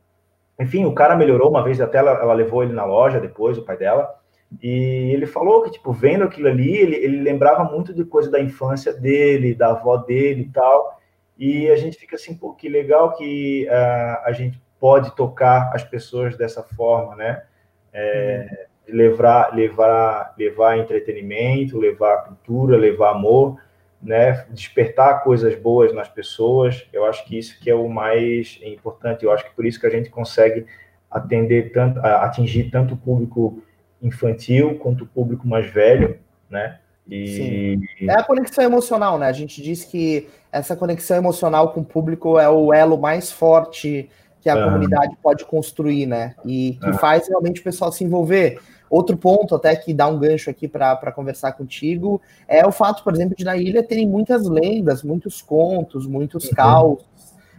enfim, 0.59 0.85
o 0.85 0.95
cara 0.95 1.17
melhorou 1.17 1.51
uma 1.51 1.63
vez, 1.63 1.81
até 1.81 1.99
ela, 1.99 2.13
ela 2.13 2.35
levou 2.35 2.63
ele 2.63 2.73
na 2.73 2.85
loja 2.85 3.21
depois, 3.21 3.59
o 3.59 3.63
pai 3.63 3.77
dela, 3.77 4.19
e 4.63 5.11
ele 5.13 5.27
falou 5.27 5.63
que, 5.63 5.71
tipo, 5.71 5.93
vendo 5.93 6.25
aquilo 6.25 6.49
ali, 6.49 6.75
ele, 6.75 6.97
ele 6.97 7.21
lembrava 7.21 7.65
muito 7.65 7.93
de 7.93 8.05
coisa 8.05 8.31
da 8.31 8.41
infância 8.41 8.93
dele, 8.93 9.55
da 9.55 9.71
avó 9.71 9.97
dele 9.99 10.43
e 10.43 10.49
tal. 10.49 10.99
E 11.39 11.69
a 11.69 11.77
gente 11.77 11.99
fica 11.99 12.17
assim, 12.17 12.35
pô, 12.35 12.55
que 12.55 12.69
legal 12.69 13.13
que 13.13 13.69
uh, 13.69 14.25
a 14.25 14.33
gente 14.33 14.61
pode 14.81 15.15
tocar 15.15 15.71
as 15.75 15.85
pessoas 15.85 16.37
dessa 16.37 16.63
forma, 16.63 17.15
né? 17.15 17.43
É, 17.93 18.67
levar, 18.89 19.55
levar, 19.55 20.35
levar 20.39 20.79
entretenimento, 20.79 21.79
levar 21.79 22.25
cultura, 22.25 22.77
levar 22.77 23.11
amor, 23.11 23.61
né? 24.03 24.47
Despertar 24.51 25.23
coisas 25.23 25.55
boas 25.55 25.93
nas 25.95 26.09
pessoas. 26.09 26.87
Eu 26.93 27.05
acho 27.05 27.25
que 27.25 27.39
isso 27.39 27.59
que 27.61 27.71
é 27.71 27.75
o 27.75 27.89
mais 27.89 28.59
importante. 28.63 29.25
Eu 29.25 29.33
acho 29.33 29.45
que 29.45 29.55
por 29.55 29.67
isso 29.67 29.81
que 29.81 29.87
a 29.87 29.91
gente 29.91 30.11
consegue 30.11 30.67
atender 31.11 31.73
tanto, 31.73 31.99
atingir 32.01 32.71
tanto 32.71 32.95
o 32.95 32.97
público 32.97 33.63
infantil 34.01 34.79
quanto 34.79 35.05
o 35.05 35.07
público 35.07 35.47
mais 35.47 35.67
velho, 35.71 36.19
né? 36.49 36.79
E... 37.09 37.27
Sim. 37.99 38.09
É 38.09 38.13
a 38.13 38.23
conexão 38.23 38.65
emocional, 38.65 39.19
né? 39.19 39.27
A 39.27 39.33
gente 39.33 39.63
diz 39.63 39.85
que 39.85 40.29
essa 40.53 40.77
conexão 40.77 41.17
emocional 41.17 41.73
com 41.73 41.81
o 41.81 41.85
público 41.85 42.39
é 42.39 42.49
o 42.49 42.73
elo 42.73 42.99
mais 42.99 43.33
forte 43.33 44.11
que 44.41 44.49
a 44.49 44.57
uhum. 44.57 44.65
comunidade 44.65 45.17
pode 45.23 45.45
construir, 45.45 46.07
né? 46.07 46.35
E 46.45 46.79
que 46.81 46.91
uhum. 46.91 46.95
faz 46.95 47.29
realmente 47.29 47.61
o 47.61 47.65
pessoal 47.65 47.93
se 47.93 48.05
envolver. 48.05 48.61
Outro 48.91 49.17
ponto, 49.17 49.55
até 49.55 49.77
que 49.77 49.93
dá 49.93 50.07
um 50.07 50.19
gancho 50.19 50.49
aqui 50.49 50.67
para 50.67 51.13
conversar 51.13 51.53
contigo, 51.53 52.21
é 52.47 52.67
o 52.67 52.73
fato, 52.73 53.05
por 53.05 53.15
exemplo, 53.15 53.37
de 53.37 53.45
na 53.45 53.57
ilha 53.57 53.83
terem 53.83 54.09
muitas 54.09 54.49
lendas, 54.49 55.03
muitos 55.03 55.43
contos, 55.43 56.07
muitos 56.07 56.45
uhum. 56.47 56.55
caos, 56.55 57.05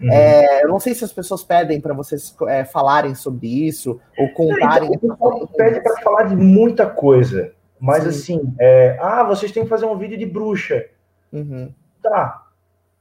Uhum. 0.02 0.12
É, 0.12 0.64
eu 0.64 0.70
não 0.70 0.80
sei 0.80 0.96
se 0.96 1.04
as 1.04 1.12
pessoas 1.12 1.44
pedem 1.44 1.82
para 1.82 1.94
vocês 1.94 2.36
é, 2.48 2.64
falarem 2.64 3.14
sobre 3.16 3.48
isso 3.68 4.00
ou 4.18 4.30
contarem. 4.30 4.90
Então, 4.94 5.10
o 5.10 5.18
pessoal 5.18 5.48
pede 5.48 5.82
para 5.82 6.02
falar 6.02 6.24
de 6.24 6.36
muita 6.36 6.86
coisa, 6.86 7.52
mas 7.80 8.04
Sim. 8.04 8.10
assim, 8.10 8.54
é, 8.60 8.98
ah, 9.02 9.24
vocês 9.24 9.52
têm 9.52 9.64
que 9.64 9.70
fazer 9.70 9.86
um 9.86 9.98
vídeo 9.98 10.18
de 10.18 10.26
bruxa. 10.26 10.86
Uhum. 11.34 11.74
Tá, 12.02 12.48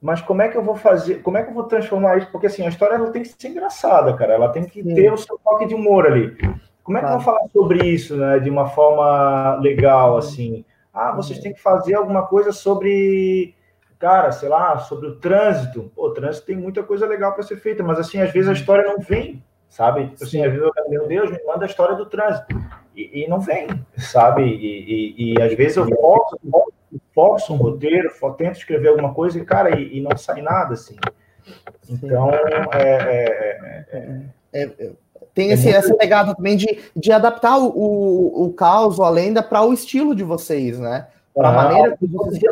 mas 0.00 0.20
como 0.20 0.42
é 0.42 0.48
que 0.48 0.56
eu 0.56 0.62
vou 0.62 0.76
fazer? 0.76 1.22
Como 1.22 1.36
é 1.36 1.42
que 1.42 1.50
eu 1.50 1.54
vou 1.54 1.64
transformar 1.64 2.18
isso? 2.18 2.30
Porque 2.30 2.46
assim, 2.46 2.64
a 2.64 2.68
história 2.68 2.94
ela 2.94 3.10
tem 3.10 3.22
que 3.22 3.28
ser 3.28 3.48
engraçada, 3.48 4.14
cara. 4.14 4.34
Ela 4.34 4.48
tem 4.50 4.64
que 4.64 4.82
Sim. 4.82 4.94
ter 4.94 5.12
o 5.12 5.16
seu 5.16 5.38
toque 5.38 5.66
de 5.66 5.74
humor 5.74 6.06
ali. 6.06 6.36
Como 6.84 6.96
é 6.96 7.00
que 7.00 7.06
eu 7.06 7.12
vou 7.12 7.20
falar 7.20 7.46
sobre 7.52 7.86
isso, 7.86 8.16
né? 8.16 8.38
De 8.38 8.48
uma 8.48 8.68
forma 8.68 9.56
legal, 9.56 10.16
assim? 10.16 10.64
Ah, 10.94 11.12
vocês 11.12 11.38
têm 11.40 11.52
que 11.52 11.60
fazer 11.60 11.94
alguma 11.94 12.26
coisa 12.26 12.52
sobre 12.52 13.54
cara, 13.98 14.30
sei 14.30 14.48
lá, 14.48 14.78
sobre 14.78 15.08
o 15.08 15.16
trânsito. 15.16 15.90
Pô, 15.94 16.06
o 16.06 16.14
trânsito 16.14 16.46
tem 16.46 16.56
muita 16.56 16.82
coisa 16.82 17.06
legal 17.06 17.34
para 17.34 17.42
ser 17.42 17.56
feita, 17.56 17.82
mas 17.82 17.98
assim, 17.98 18.20
às 18.20 18.32
vezes 18.32 18.48
a 18.48 18.52
história 18.52 18.84
não 18.84 19.00
vem, 19.00 19.42
sabe? 19.68 20.08
Tipo 20.08 20.24
assim, 20.24 20.44
às 20.44 20.52
vezes 20.52 20.66
eu, 20.66 20.88
meu 20.88 21.06
Deus, 21.08 21.30
me 21.30 21.42
manda 21.44 21.64
a 21.64 21.68
história 21.68 21.96
do 21.96 22.06
trânsito. 22.06 22.46
E, 22.94 23.24
e 23.24 23.28
não 23.28 23.40
vem, 23.40 23.68
sabe? 23.96 24.42
E, 24.44 24.54
e, 24.54 25.34
e, 25.34 25.42
às 25.42 25.52
vezes 25.54 25.76
eu 25.76 25.86
forço, 25.88 26.38
forço 27.14 27.52
um 27.52 27.56
roteiro, 27.56 28.10
tento 28.36 28.56
escrever 28.56 28.88
alguma 28.88 29.12
coisa 29.12 29.38
e, 29.38 29.44
cara, 29.44 29.78
e, 29.78 30.00
não 30.00 30.16
sai 30.16 30.42
nada, 30.42 30.74
assim. 30.74 30.96
Então, 31.88 32.30
é, 32.30 33.84
é, 33.92 34.38
é, 34.52 34.62
é 34.62 34.92
tem 35.34 35.52
esse, 35.52 35.70
essa 35.70 35.94
pegada 35.94 36.34
também 36.34 36.56
de, 36.56 36.80
de 36.96 37.12
adaptar 37.12 37.58
o, 37.58 37.68
o, 37.68 38.46
o 38.46 38.52
caos, 38.52 38.98
a 38.98 39.08
lenda, 39.08 39.40
para 39.40 39.62
o 39.62 39.72
estilo 39.72 40.14
de 40.14 40.24
vocês, 40.24 40.80
né? 40.80 41.06
a 41.36 41.52
maneira 41.52 41.96
que 41.96 42.06
vocês, 42.06 42.42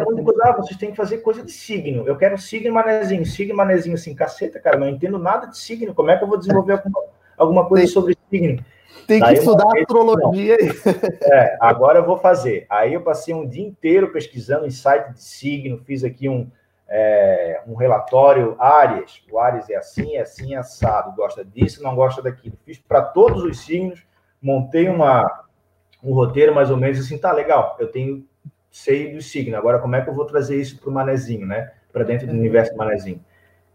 ah, 0.42 0.52
vocês 0.52 0.78
têm 0.78 0.90
que 0.92 0.96
fazer 0.96 1.18
coisa 1.18 1.42
de 1.42 1.50
signo. 1.50 2.06
Eu 2.06 2.16
quero 2.16 2.38
signo 2.38 2.72
manezinho, 2.72 3.26
signo 3.26 3.56
manezinho 3.56 3.96
assim, 3.96 4.14
caceta, 4.14 4.60
cara, 4.60 4.78
não 4.78 4.88
entendo 4.88 5.18
nada 5.18 5.48
de 5.48 5.58
signo. 5.58 5.94
Como 5.94 6.10
é 6.10 6.16
que 6.16 6.22
eu 6.22 6.28
vou 6.28 6.38
desenvolver 6.38 6.74
alguma, 6.84 7.02
alguma 7.36 7.66
coisa 7.66 7.84
tem, 7.84 7.92
sobre 7.92 8.16
signo? 8.30 8.64
Tem 9.06 9.22
que 9.22 9.32
estudar 9.32 9.68
astrologia. 9.78 10.56
É, 11.22 11.56
agora 11.60 11.98
eu 11.98 12.04
vou 12.04 12.18
fazer. 12.18 12.66
Aí 12.68 12.94
eu 12.94 13.00
passei 13.00 13.34
um 13.34 13.46
dia 13.46 13.64
inteiro 13.64 14.12
pesquisando 14.12 14.66
em 14.66 14.70
site 14.70 15.12
de 15.12 15.22
signo, 15.22 15.78
fiz 15.78 16.04
aqui 16.04 16.28
um, 16.28 16.48
é, 16.88 17.60
um 17.66 17.74
relatório 17.74 18.56
Áries. 18.58 19.22
O 19.30 19.38
Áries 19.38 19.68
é 19.68 19.76
assim, 19.76 20.16
é 20.16 20.22
assim, 20.22 20.54
é 20.54 20.58
assado. 20.58 21.14
Gosta 21.14 21.44
disso, 21.44 21.82
não 21.82 21.94
gosta 21.94 22.22
daquilo. 22.22 22.56
Fiz 22.64 22.78
para 22.78 23.02
todos 23.02 23.42
os 23.42 23.60
signos, 23.60 24.04
montei 24.40 24.88
uma, 24.88 25.44
um 26.02 26.14
roteiro 26.14 26.54
mais 26.54 26.70
ou 26.70 26.76
menos 26.76 26.98
assim, 26.98 27.18
tá 27.18 27.32
legal. 27.32 27.76
Eu 27.78 27.90
tenho 27.90 28.24
sei 28.70 29.12
do 29.14 29.22
signo. 29.22 29.56
Agora, 29.56 29.78
como 29.78 29.96
é 29.96 30.02
que 30.02 30.10
eu 30.10 30.14
vou 30.14 30.26
trazer 30.26 30.60
isso 30.60 30.78
para 30.78 30.90
o 30.90 30.92
manezinho, 30.92 31.46
né? 31.46 31.72
Para 31.92 32.04
dentro 32.04 32.26
do 32.26 32.32
uhum. 32.32 32.38
universo 32.40 32.72
do 32.72 32.78
manezinho. 32.78 33.24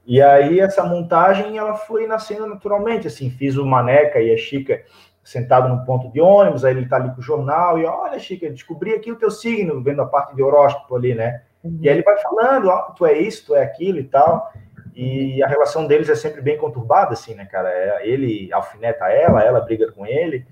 E 0.06 0.22
aí, 0.22 0.60
essa 0.60 0.84
montagem, 0.84 1.58
ela 1.58 1.76
foi 1.76 2.06
nascendo 2.06 2.46
naturalmente, 2.46 3.08
assim. 3.08 3.30
Fiz 3.30 3.56
o 3.58 3.66
Maneca 3.66 4.20
e 4.20 4.32
a 4.32 4.38
Chica 4.38 4.84
sentado 5.24 5.70
no 5.70 5.86
ponto 5.86 6.12
de 6.12 6.20
ônibus, 6.20 6.66
aí 6.66 6.76
ele 6.76 6.88
tá 6.88 6.98
ali 6.98 7.12
com 7.12 7.20
o 7.20 7.24
jornal, 7.24 7.80
e 7.80 7.86
olha, 7.86 8.18
Chica, 8.20 8.50
descobri 8.50 8.94
aqui 8.94 9.12
o 9.12 9.16
teu 9.16 9.30
signo, 9.30 9.82
vendo 9.82 10.02
a 10.02 10.06
parte 10.06 10.36
de 10.36 10.42
horóscopo 10.42 10.96
ali, 10.96 11.14
né? 11.14 11.44
Uhum. 11.64 11.80
E 11.82 11.90
aí 11.90 11.96
ele 11.96 12.04
vai 12.04 12.18
falando, 12.20 12.70
ó, 12.70 12.92
tu 12.92 13.06
é 13.06 13.18
isso, 13.18 13.46
tu 13.46 13.56
é 13.56 13.62
aquilo 13.62 14.00
e 14.00 14.04
tal. 14.04 14.52
E 14.96 15.42
a 15.42 15.48
relação 15.48 15.88
deles 15.88 16.10
é 16.10 16.16
sempre 16.16 16.42
bem 16.42 16.58
conturbada, 16.58 17.14
assim, 17.14 17.34
né, 17.34 17.46
cara? 17.46 17.70
É, 17.70 18.08
ele 18.08 18.52
alfineta 18.52 19.06
ela, 19.06 19.44
ela 19.44 19.62
briga 19.62 19.92
com 19.92 20.06
ele. 20.06 20.46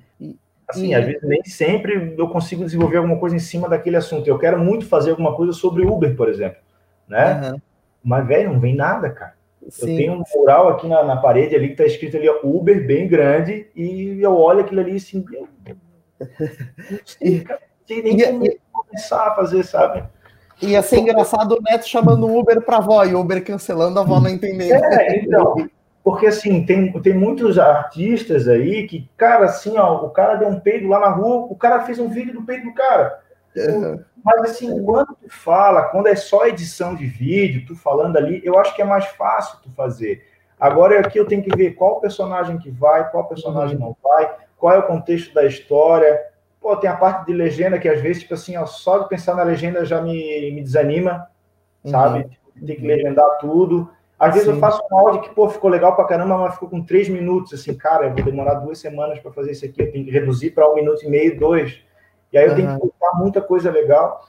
Assim, 0.68 0.94
às 0.94 1.04
vezes 1.04 1.24
nem 1.24 1.44
sempre 1.44 2.16
eu 2.16 2.30
consigo 2.30 2.64
desenvolver 2.64 2.98
alguma 2.98 3.18
coisa 3.18 3.36
em 3.36 3.40
cima 3.40 3.68
daquele 3.68 3.98
assunto. 3.98 4.28
Eu 4.28 4.38
quero 4.38 4.60
muito 4.60 4.86
fazer 4.86 5.12
alguma 5.12 5.36
coisa 5.36 5.52
sobre 5.52 5.84
Uber, 5.84 6.16
por 6.16 6.30
exemplo, 6.30 6.60
né? 7.08 7.42
Uhum. 7.42 7.62
Mas, 8.04 8.28
velho, 8.28 8.54
não 8.54 8.60
vem 8.60 8.76
nada, 8.76 9.10
cara. 9.10 9.34
Sim. 9.70 9.92
Eu 9.92 9.98
tenho 9.98 10.14
um 10.14 10.24
mural 10.36 10.70
aqui 10.70 10.88
na, 10.88 11.04
na 11.04 11.18
parede 11.18 11.56
ali 11.56 11.70
que 11.70 11.76
tá 11.76 11.86
escrito 11.86 12.18
ali 12.18 12.30
Uber 12.44 12.86
bem 12.86 13.08
grande 13.08 13.68
e 13.76 14.20
eu 14.22 14.36
olho 14.36 14.62
aquilo 14.62 14.82
ali 14.82 14.96
assim, 14.96 15.24
eu 15.34 15.48
não 16.20 17.00
sei, 17.06 17.42
cara, 17.42 17.62
não 17.62 17.88
sei 17.88 18.02
nem 18.02 18.18
como 18.20 18.46
começar 18.72 19.28
a 19.28 19.36
fazer, 19.36 19.64
sabe? 19.64 20.04
Ia 20.62 20.82
ser 20.82 21.00
engraçado 21.00 21.54
o 21.54 21.62
Neto 21.62 21.88
chamando 21.88 22.28
o 22.28 22.38
Uber 22.38 22.62
pra 22.62 22.78
avó 22.78 23.04
e 23.06 23.16
o 23.16 23.22
Uber 23.22 23.44
cancelando, 23.44 24.00
a 24.00 24.02
avó 24.02 24.20
não 24.20 24.30
entendendo. 24.30 24.84
É, 24.84 25.20
então, 25.20 25.70
porque 26.04 26.28
assim, 26.28 26.66
tem, 26.66 26.92
tem 27.02 27.14
muitos 27.14 27.58
artistas 27.58 28.48
aí 28.48 28.86
que, 28.88 29.10
cara, 29.16 29.46
assim, 29.46 29.78
ó, 29.78 30.06
o 30.06 30.10
cara 30.10 30.36
deu 30.36 30.50
um 30.50 30.60
peido 30.60 30.88
lá 30.88 31.00
na 31.00 31.10
rua, 31.10 31.48
o 31.50 31.56
cara 31.56 31.82
fez 31.86 31.98
um 32.00 32.10
vídeo 32.10 32.34
do 32.34 32.44
peido 32.44 32.66
do 32.66 32.74
cara. 32.74 33.20
Uhum. 33.56 34.04
Mas 34.24 34.52
assim, 34.52 34.84
quando 34.84 35.16
tu 35.16 35.30
fala, 35.30 35.84
quando 35.84 36.08
é 36.08 36.16
só 36.16 36.46
edição 36.46 36.96
de 36.96 37.06
vídeo, 37.06 37.66
tu 37.66 37.76
falando 37.76 38.18
ali, 38.18 38.42
eu 38.44 38.58
acho 38.60 38.76
que 38.76 38.82
é 38.82 38.86
mais 38.86 39.06
fácil 39.06 39.60
tu 39.64 39.72
fazer. 39.72 40.26
Agora 40.60 41.00
aqui 41.00 41.18
eu 41.18 41.26
tenho 41.26 41.42
que 41.42 41.56
ver 41.56 41.72
qual 41.72 42.02
personagem 42.02 42.58
que 42.58 42.70
vai, 42.70 43.10
qual 43.10 43.28
personagem 43.28 43.78
uhum. 43.78 43.86
não 43.86 43.98
vai, 44.04 44.36
qual 44.58 44.74
é 44.74 44.78
o 44.78 44.88
contexto 44.88 45.34
da 45.34 45.46
história. 45.46 46.20
Pô, 46.60 46.76
tem 46.76 46.90
a 46.90 46.98
parte 46.98 47.26
de 47.28 47.34
legenda 47.34 47.80
que 47.80 47.88
às 47.88 48.02
vezes, 48.02 48.24
tipo 48.24 48.34
assim, 48.34 48.58
ó, 48.58 48.66
só 48.66 49.00
de 49.00 49.08
pensar 49.08 49.36
na 49.36 49.44
legenda 49.44 49.86
já 49.86 50.02
me, 50.02 50.52
me 50.52 50.62
desanima, 50.62 51.28
uhum. 51.84 51.92
sabe? 51.92 52.30
Tem 52.66 52.76
que 52.76 52.86
legendar 52.86 53.38
tudo. 53.40 53.90
Às 54.20 54.34
vezes 54.34 54.50
Sim. 54.50 54.56
eu 54.56 54.60
faço 54.60 54.82
um 54.92 54.98
áudio 54.98 55.22
que, 55.22 55.30
pô, 55.30 55.48
ficou 55.48 55.70
legal 55.70 55.96
pra 55.96 56.04
caramba, 56.04 56.38
mas 56.38 56.56
ficou 56.56 56.68
com 56.68 56.84
três 56.84 57.08
minutos. 57.08 57.54
Assim, 57.54 57.74
cara, 57.74 58.08
eu 58.08 58.14
vou 58.14 58.22
demorar 58.22 58.56
duas 58.56 58.78
semanas 58.78 59.18
para 59.20 59.32
fazer 59.32 59.52
isso 59.52 59.64
aqui, 59.64 59.82
eu 59.82 59.90
tenho 59.90 60.04
que 60.04 60.12
reduzir 60.12 60.52
para 60.52 60.70
um 60.70 60.76
minuto 60.76 61.06
e 61.06 61.10
meio, 61.10 61.40
dois. 61.40 61.82
E 62.32 62.38
aí 62.38 62.46
eu 62.46 62.52
uhum. 62.52 62.56
tenho 62.56 62.74
que 62.74 62.80
colocar 62.80 63.18
muita 63.18 63.42
coisa 63.42 63.72
legal. 63.72 64.28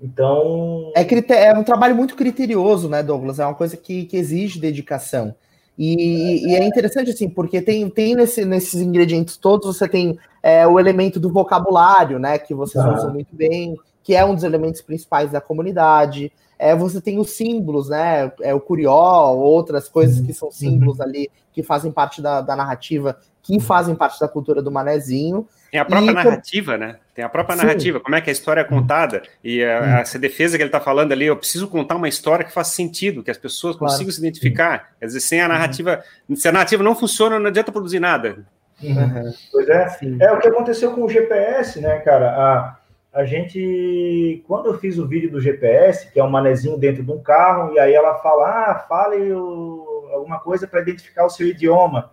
Então. 0.00 0.92
É, 0.96 1.46
é, 1.46 1.58
um 1.58 1.62
trabalho 1.62 1.94
muito 1.94 2.16
criterioso, 2.16 2.88
né, 2.88 3.02
Douglas? 3.02 3.38
É 3.38 3.44
uma 3.44 3.54
coisa 3.54 3.76
que, 3.76 4.04
que 4.06 4.16
exige 4.16 4.58
dedicação. 4.58 5.34
E, 5.78 6.46
e, 6.46 6.54
é 6.56 6.64
interessante, 6.64 7.10
assim, 7.10 7.28
porque 7.28 7.60
tem, 7.62 7.88
tem 7.88 8.14
nesse, 8.14 8.44
nesses 8.44 8.80
ingredientes 8.82 9.36
todos, 9.38 9.78
você 9.78 9.88
tem 9.88 10.18
é, 10.42 10.66
o 10.66 10.78
elemento 10.78 11.18
do 11.18 11.32
vocabulário, 11.32 12.18
né, 12.18 12.38
que 12.38 12.54
vocês 12.54 12.84
ah. 12.84 12.94
usam 12.94 13.12
muito 13.12 13.34
bem, 13.34 13.76
que 14.02 14.14
é 14.14 14.24
um 14.24 14.34
dos 14.34 14.44
elementos 14.44 14.82
principais 14.82 15.30
da 15.30 15.40
comunidade. 15.40 16.30
É, 16.58 16.76
você 16.76 17.00
tem 17.00 17.18
os 17.18 17.30
símbolos, 17.30 17.88
né, 17.88 18.30
é, 18.42 18.54
o 18.54 18.60
curió, 18.60 19.32
outras 19.34 19.88
coisas 19.88 20.18
uhum. 20.18 20.26
que 20.26 20.34
são 20.34 20.50
símbolos 20.50 20.98
uhum. 20.98 21.04
ali, 21.04 21.30
que 21.50 21.62
fazem 21.62 21.90
parte 21.90 22.20
da, 22.20 22.42
da 22.42 22.54
narrativa, 22.54 23.16
que 23.42 23.58
fazem 23.58 23.94
parte 23.94 24.20
da 24.20 24.28
cultura 24.28 24.60
do 24.60 24.70
manezinho. 24.70 25.46
Tem 25.70 25.80
a 25.80 25.84
própria 25.84 26.10
e, 26.10 26.14
narrativa, 26.14 26.76
né? 26.76 26.96
Tem 27.14 27.24
a 27.24 27.28
própria 27.28 27.56
Sim. 27.56 27.64
narrativa, 27.64 28.00
como 28.00 28.16
é 28.16 28.20
que 28.20 28.28
a 28.28 28.32
história 28.32 28.60
é 28.60 28.64
contada. 28.64 29.22
E 29.42 29.62
a, 29.64 29.80
hum. 29.80 29.84
essa 29.98 30.18
defesa 30.18 30.56
que 30.56 30.62
ele 30.62 30.68
está 30.68 30.80
falando 30.80 31.12
ali, 31.12 31.26
eu 31.26 31.36
preciso 31.36 31.68
contar 31.68 31.96
uma 31.96 32.08
história 32.08 32.44
que 32.44 32.52
faça 32.52 32.74
sentido, 32.74 33.22
que 33.22 33.30
as 33.30 33.38
pessoas 33.38 33.76
claro. 33.76 33.92
consigam 33.92 34.12
se 34.12 34.18
identificar. 34.18 34.90
Quer 34.98 35.06
dizer, 35.06 35.20
sem 35.20 35.40
a 35.40 35.44
uhum. 35.44 35.52
narrativa, 35.52 36.02
uhum. 36.28 36.34
se 36.34 36.48
a 36.48 36.52
narrativa 36.52 36.82
não 36.82 36.96
funciona, 36.96 37.38
não 37.38 37.46
adianta 37.46 37.70
produzir 37.70 38.00
nada. 38.00 38.38
Uhum. 38.82 39.32
Pois 39.52 39.68
é. 39.68 39.88
Sim. 39.90 40.18
É 40.20 40.32
o 40.32 40.38
que 40.38 40.48
aconteceu 40.48 40.92
com 40.92 41.04
o 41.04 41.08
GPS, 41.08 41.80
né, 41.80 41.98
cara? 42.00 42.30
A, 42.30 42.76
a 43.12 43.24
gente, 43.24 44.42
quando 44.46 44.66
eu 44.66 44.78
fiz 44.78 44.98
o 44.98 45.06
vídeo 45.06 45.30
do 45.30 45.40
GPS, 45.40 46.10
que 46.10 46.18
é 46.18 46.24
um 46.24 46.30
manezinho 46.30 46.78
dentro 46.78 47.02
de 47.02 47.10
um 47.10 47.22
carro, 47.22 47.74
e 47.74 47.78
aí 47.78 47.94
ela 47.94 48.14
fala, 48.16 48.70
ah, 48.70 48.78
fale 48.88 49.32
o, 49.32 50.08
alguma 50.12 50.40
coisa 50.40 50.66
para 50.66 50.80
identificar 50.80 51.26
o 51.26 51.30
seu 51.30 51.46
idioma. 51.46 52.10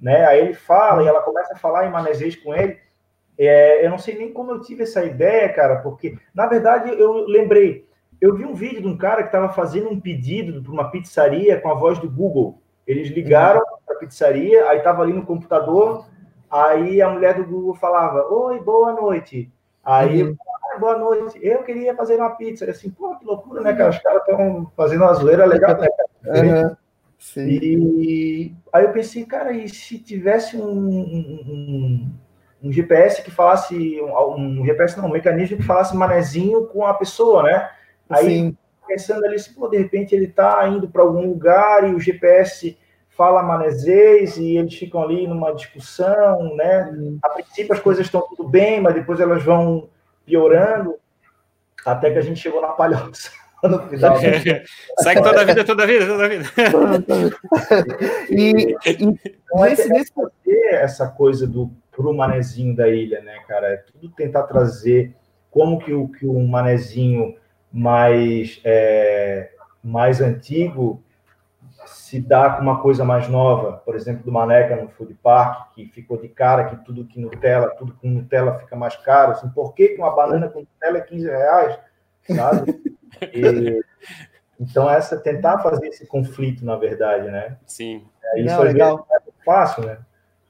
Né? 0.00 0.24
Aí 0.26 0.40
ele 0.40 0.54
fala 0.54 1.02
e 1.02 1.06
ela 1.06 1.22
começa 1.22 1.54
a 1.54 1.56
falar 1.56 1.86
em 1.86 1.90
manejês 1.90 2.36
com 2.36 2.54
ele. 2.54 2.78
É, 3.38 3.84
eu 3.84 3.90
não 3.90 3.98
sei 3.98 4.16
nem 4.16 4.32
como 4.32 4.50
eu 4.50 4.60
tive 4.60 4.82
essa 4.82 5.04
ideia, 5.04 5.52
cara, 5.52 5.76
porque, 5.76 6.16
na 6.34 6.46
verdade, 6.46 6.90
eu 6.90 7.26
lembrei, 7.26 7.88
eu 8.20 8.34
vi 8.36 8.44
um 8.44 8.54
vídeo 8.54 8.82
de 8.82 8.88
um 8.88 8.96
cara 8.96 9.22
que 9.22 9.28
estava 9.28 9.52
fazendo 9.52 9.88
um 9.88 10.00
pedido 10.00 10.62
para 10.62 10.72
uma 10.72 10.90
pizzaria 10.90 11.60
com 11.60 11.70
a 11.70 11.74
voz 11.74 11.98
do 11.98 12.08
Google. 12.08 12.62
Eles 12.86 13.08
ligaram 13.08 13.60
uhum. 13.60 13.76
para 13.84 13.96
a 13.96 13.98
pizzaria, 13.98 14.68
aí 14.68 14.78
estava 14.78 15.02
ali 15.02 15.12
no 15.12 15.26
computador, 15.26 16.06
aí 16.50 17.00
a 17.00 17.08
mulher 17.08 17.34
do 17.34 17.44
Google 17.44 17.74
falava, 17.74 18.26
oi, 18.32 18.60
boa 18.60 18.92
noite. 18.92 19.50
Aí, 19.84 20.22
uhum. 20.22 20.36
ah, 20.72 20.78
boa 20.78 20.98
noite, 20.98 21.38
eu 21.42 21.62
queria 21.64 21.96
fazer 21.96 22.16
uma 22.16 22.30
pizza. 22.30 22.70
Assim, 22.70 22.90
pô, 22.90 23.16
que 23.16 23.24
loucura, 23.24 23.60
né, 23.60 23.72
cara? 23.72 23.90
Os 23.90 23.98
caras 23.98 24.20
estão 24.20 24.70
fazendo 24.76 25.02
uma 25.02 25.14
zoeira 25.14 25.44
legal, 25.44 25.78
né, 25.78 25.88
cara? 25.88 26.78
Uhum. 27.34 27.48
E 27.48 28.52
aí 28.72 28.84
eu 28.84 28.92
pensei, 28.92 29.24
cara, 29.24 29.52
e 29.52 29.68
se 29.68 29.98
tivesse 29.98 30.56
um, 30.56 30.68
um, 30.68 31.44
um 31.46 32.10
GPS 32.70 33.22
que 33.22 33.30
falasse, 33.30 34.00
um, 34.00 34.60
um, 34.60 34.64
GPS 34.64 34.96
não, 34.96 35.06
um 35.06 35.12
mecanismo 35.12 35.56
que 35.56 35.62
falasse 35.62 35.96
manezinho 35.96 36.66
com 36.66 36.86
a 36.86 36.94
pessoa, 36.94 37.42
né? 37.42 37.70
Aí 38.08 38.26
Sim. 38.26 38.56
pensando 38.86 39.24
ali, 39.24 39.36
pô, 39.56 39.68
de 39.68 39.78
repente 39.78 40.14
ele 40.14 40.28
tá 40.28 40.68
indo 40.68 40.88
para 40.88 41.02
algum 41.02 41.26
lugar 41.26 41.88
e 41.88 41.94
o 41.94 42.00
GPS 42.00 42.76
fala 43.16 43.42
manezês 43.42 44.36
e 44.36 44.56
eles 44.56 44.74
ficam 44.74 45.02
ali 45.02 45.26
numa 45.26 45.52
discussão, 45.54 46.54
né? 46.54 46.92
A 47.22 47.30
princípio 47.30 47.72
as 47.72 47.80
coisas 47.80 48.06
estão 48.06 48.22
tudo 48.28 48.48
bem, 48.48 48.80
mas 48.80 48.94
depois 48.94 49.18
elas 49.18 49.42
vão 49.42 49.88
piorando, 50.24 50.94
até 51.84 52.10
que 52.10 52.18
a 52.18 52.22
gente 52.22 52.40
chegou 52.40 52.60
na 52.60 52.68
palhoça. 52.68 53.30
no 53.68 53.88
final. 53.88 54.20
Né? 54.20 54.64
Segue 54.98 55.22
toda 55.22 55.40
a 55.40 55.44
vida, 55.44 55.64
toda 55.64 55.82
a 55.82 55.86
vida, 55.86 56.06
toda 56.06 56.24
a 56.24 56.28
vida. 56.28 56.44
e, 58.30 58.76
e 58.86 59.04
então, 59.04 59.64
é 59.64 59.70
nesse, 59.70 60.12
fazer 60.12 60.74
essa 60.74 61.08
coisa 61.08 61.46
do 61.46 61.70
pro 61.94 62.12
manezinho 62.14 62.74
da 62.74 62.88
ilha, 62.88 63.20
né, 63.20 63.38
cara? 63.46 63.68
É 63.68 63.76
tudo 63.76 64.10
tentar 64.10 64.44
trazer 64.44 65.14
como 65.50 65.78
que 65.78 65.92
o, 65.92 66.08
que 66.08 66.26
o 66.26 66.40
manezinho 66.40 67.36
mais, 67.70 68.60
é, 68.64 69.50
mais 69.84 70.20
antigo 70.20 71.02
se 71.86 72.20
dá 72.20 72.50
com 72.50 72.62
uma 72.62 72.80
coisa 72.80 73.04
mais 73.04 73.28
nova, 73.28 73.78
por 73.84 73.94
exemplo, 73.94 74.22
do 74.24 74.32
Maneca 74.32 74.76
no 74.76 74.88
Food 74.88 75.14
Park, 75.14 75.74
que 75.74 75.86
ficou 75.86 76.20
de 76.20 76.28
cara 76.28 76.64
que 76.64 76.76
tudo 76.84 77.06
que 77.06 77.20
Nutella, 77.20 77.70
tudo 77.70 77.94
com 77.94 78.08
Nutella 78.08 78.58
fica 78.58 78.76
mais 78.76 78.96
caro. 78.96 79.32
Assim, 79.32 79.48
por 79.48 79.74
que, 79.74 79.88
que 79.88 79.98
uma 79.98 80.14
banana 80.14 80.48
com 80.48 80.60
Nutella 80.60 80.98
é 80.98 81.00
15 81.00 81.28
reais? 81.28 81.78
Sabe? 82.26 82.82
E, 83.32 83.80
então, 84.58 84.90
essa 84.90 85.16
tentar 85.16 85.58
fazer 85.58 85.86
esse 85.86 86.06
conflito, 86.06 86.64
na 86.64 86.76
verdade, 86.76 87.30
né? 87.30 87.56
Sim. 87.66 88.04
É, 88.24 88.40
isso 88.40 88.56
Não, 88.56 88.62
legal. 88.62 89.06
é 89.12 89.44
fácil, 89.44 89.84
né? 89.84 89.98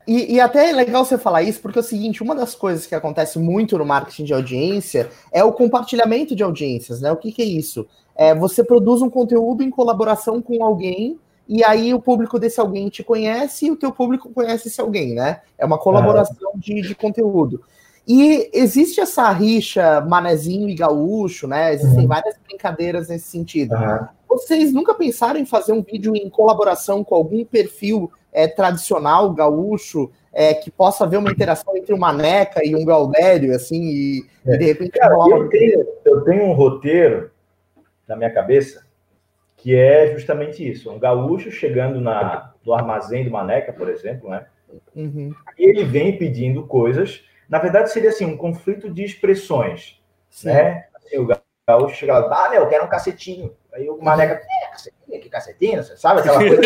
E, 0.07 0.35
e, 0.35 0.41
até 0.41 0.71
é 0.71 0.73
legal 0.73 1.05
você 1.05 1.17
falar 1.17 1.43
isso, 1.43 1.61
porque 1.61 1.79
é 1.79 1.81
o 1.81 1.85
seguinte, 1.85 2.23
uma 2.23 2.35
das 2.35 2.55
coisas 2.55 2.87
que 2.87 2.95
acontece 2.95 3.39
muito 3.39 3.79
no 3.79 3.87
marketing 3.87 4.25
de 4.25 4.35
audiência 4.35 5.09
é 5.31 5.45
o 5.45 5.53
compartilhamento 5.53 6.35
de 6.35 6.43
audiências, 6.43 7.01
né? 7.01 7.13
O 7.13 7.17
que, 7.17 7.31
que 7.31 7.43
é 7.43 7.45
isso? 7.45 7.87
É, 8.15 8.35
você 8.35 8.65
produz 8.65 9.01
um 9.01 9.09
conteúdo 9.09 9.63
em 9.63 9.71
colaboração 9.71 10.43
com 10.43 10.65
alguém, 10.65 11.19
e 11.49 11.63
aí 11.65 11.95
o 11.95 12.01
público 12.01 12.39
desse 12.39 12.61
alguém 12.61 12.89
te 12.89 13.03
conhece 13.05 13.67
e 13.67 13.71
o 13.71 13.77
teu 13.77 13.93
público 13.93 14.31
conhece 14.31 14.69
esse 14.69 14.81
alguém, 14.81 15.15
né? 15.15 15.41
É 15.57 15.65
uma 15.65 15.79
colaboração 15.79 16.53
de, 16.57 16.83
de 16.83 16.95
conteúdo. 16.95 17.63
E 18.07 18.51
existe 18.53 19.01
essa 19.01 19.31
rixa 19.31 20.01
manezinho 20.01 20.69
e 20.69 20.75
gaúcho, 20.75 21.47
né? 21.47 21.73
Existem 21.73 22.01
uhum. 22.03 22.09
várias 22.09 22.37
brincadeiras 22.47 23.09
nesse 23.09 23.29
sentido. 23.29 23.75
Uhum. 23.75 24.07
Vocês 24.29 24.73
nunca 24.73 24.95
pensaram 24.95 25.39
em 25.39 25.47
fazer 25.47 25.73
um 25.73 25.83
vídeo 25.83 26.17
em 26.17 26.29
colaboração 26.29 27.05
com 27.05 27.15
algum 27.15 27.45
perfil 27.45 28.11
é, 28.33 28.49
tradicional 28.49 29.33
gaúcho 29.33 30.11
é, 30.33 30.55
que 30.55 30.71
possa 30.71 31.05
haver 31.05 31.19
uma 31.19 31.31
interação 31.31 31.77
entre 31.77 31.93
uma 31.93 32.13
Maneca 32.13 32.61
e 32.65 32.75
um 32.75 32.85
Gaudério, 32.85 33.55
assim, 33.55 33.83
e, 33.83 34.27
é. 34.47 34.55
e 34.55 34.59
de 34.59 34.65
repente 34.65 34.99
Cara, 34.99 35.15
eu, 35.31 35.49
tenho, 35.49 35.87
eu 36.05 36.21
tenho 36.23 36.45
um 36.45 36.53
roteiro 36.53 37.31
na 38.09 38.17
minha 38.17 38.33
cabeça 38.33 38.87
que 39.57 39.77
é 39.77 40.13
justamente 40.13 40.69
isso: 40.69 40.91
um 40.91 40.99
gaúcho 40.99 41.51
chegando 41.51 42.01
na, 42.01 42.53
no 42.65 42.73
armazém 42.73 43.25
do 43.25 43.31
Maneca, 43.31 43.73
por 43.73 43.89
exemplo, 43.89 44.31
né? 44.31 44.47
Uhum. 44.97 45.35
E 45.59 45.69
ele 45.69 45.85
vem 45.85 46.17
pedindo 46.17 46.67
coisas 46.67 47.23
na 47.53 47.59
verdade, 47.59 47.93
seria 47.93 48.09
assim, 48.09 48.25
um 48.25 48.35
conflito 48.35 48.89
de 48.89 49.05
expressões, 49.05 50.03
Sim. 50.31 50.49
né? 50.49 50.87
Assim, 50.97 51.19
o 51.19 51.27
gaúcho 51.69 51.97
chega 51.97 52.19
lá, 52.19 52.47
ah, 52.47 52.51
meu, 52.51 52.63
eu 52.63 52.69
quero 52.69 52.85
um 52.85 52.89
cacetinho. 52.89 53.55
Aí 53.73 53.89
o 53.89 54.03
Maneca, 54.03 54.35
é, 54.35 54.71
cacetinho, 54.71 55.21
que 55.21 55.29
cacetinho, 55.31 55.83
você 55.83 55.97
sabe 55.97 56.21
aquela 56.21 56.39
coisa? 56.45 56.63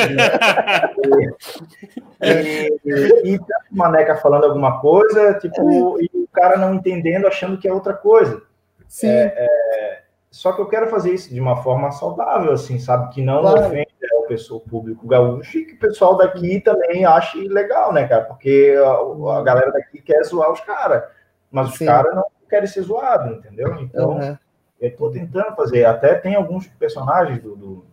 e, 2.22 2.80
e, 2.84 3.34
e, 3.34 3.36
o 3.36 3.46
Maneca 3.70 4.16
falando 4.16 4.44
alguma 4.44 4.80
coisa, 4.80 5.34
tipo, 5.34 6.00
e 6.00 6.10
o 6.14 6.28
cara 6.32 6.56
não 6.56 6.74
entendendo, 6.74 7.26
achando 7.26 7.58
que 7.58 7.68
é 7.68 7.72
outra 7.72 7.92
coisa. 7.92 8.42
Sim. 8.88 9.08
É, 9.08 9.34
é, 9.36 10.02
só 10.30 10.52
que 10.52 10.60
eu 10.60 10.68
quero 10.68 10.88
fazer 10.88 11.12
isso 11.12 11.32
de 11.32 11.40
uma 11.40 11.62
forma 11.62 11.90
saudável, 11.92 12.52
assim, 12.52 12.78
sabe? 12.78 13.12
Que 13.14 13.22
não 13.22 13.42
claro. 13.42 13.66
ofenda 13.66 13.86
o, 14.18 14.26
pessoal, 14.26 14.60
o 14.64 14.68
público 14.68 15.06
gaúcho 15.06 15.58
e 15.58 15.64
que 15.66 15.74
o 15.74 15.78
pessoal 15.78 16.16
daqui 16.16 16.60
também 16.60 17.04
ache 17.04 17.46
legal, 17.48 17.92
né, 17.92 18.08
cara? 18.08 18.24
Porque 18.24 18.74
a, 18.78 19.38
a 19.38 19.42
galera 19.42 19.70
daqui 19.72 20.00
quer 20.00 20.24
zoar 20.24 20.50
os 20.50 20.60
caras, 20.60 21.04
mas 21.50 21.70
os 21.70 21.78
caras 21.78 22.14
não 22.14 22.24
querem 22.48 22.66
ser 22.66 22.82
zoados, 22.82 23.36
entendeu? 23.36 23.76
Então, 23.80 24.18
uhum. 24.18 24.38
Eu 24.80 24.94
tô 24.96 25.10
tentando 25.10 25.54
fazer. 25.56 25.84
Até 25.84 26.14
tem 26.14 26.34
alguns 26.34 26.66
personagens 26.66 27.42
do, 27.42 27.56
do 27.56 27.86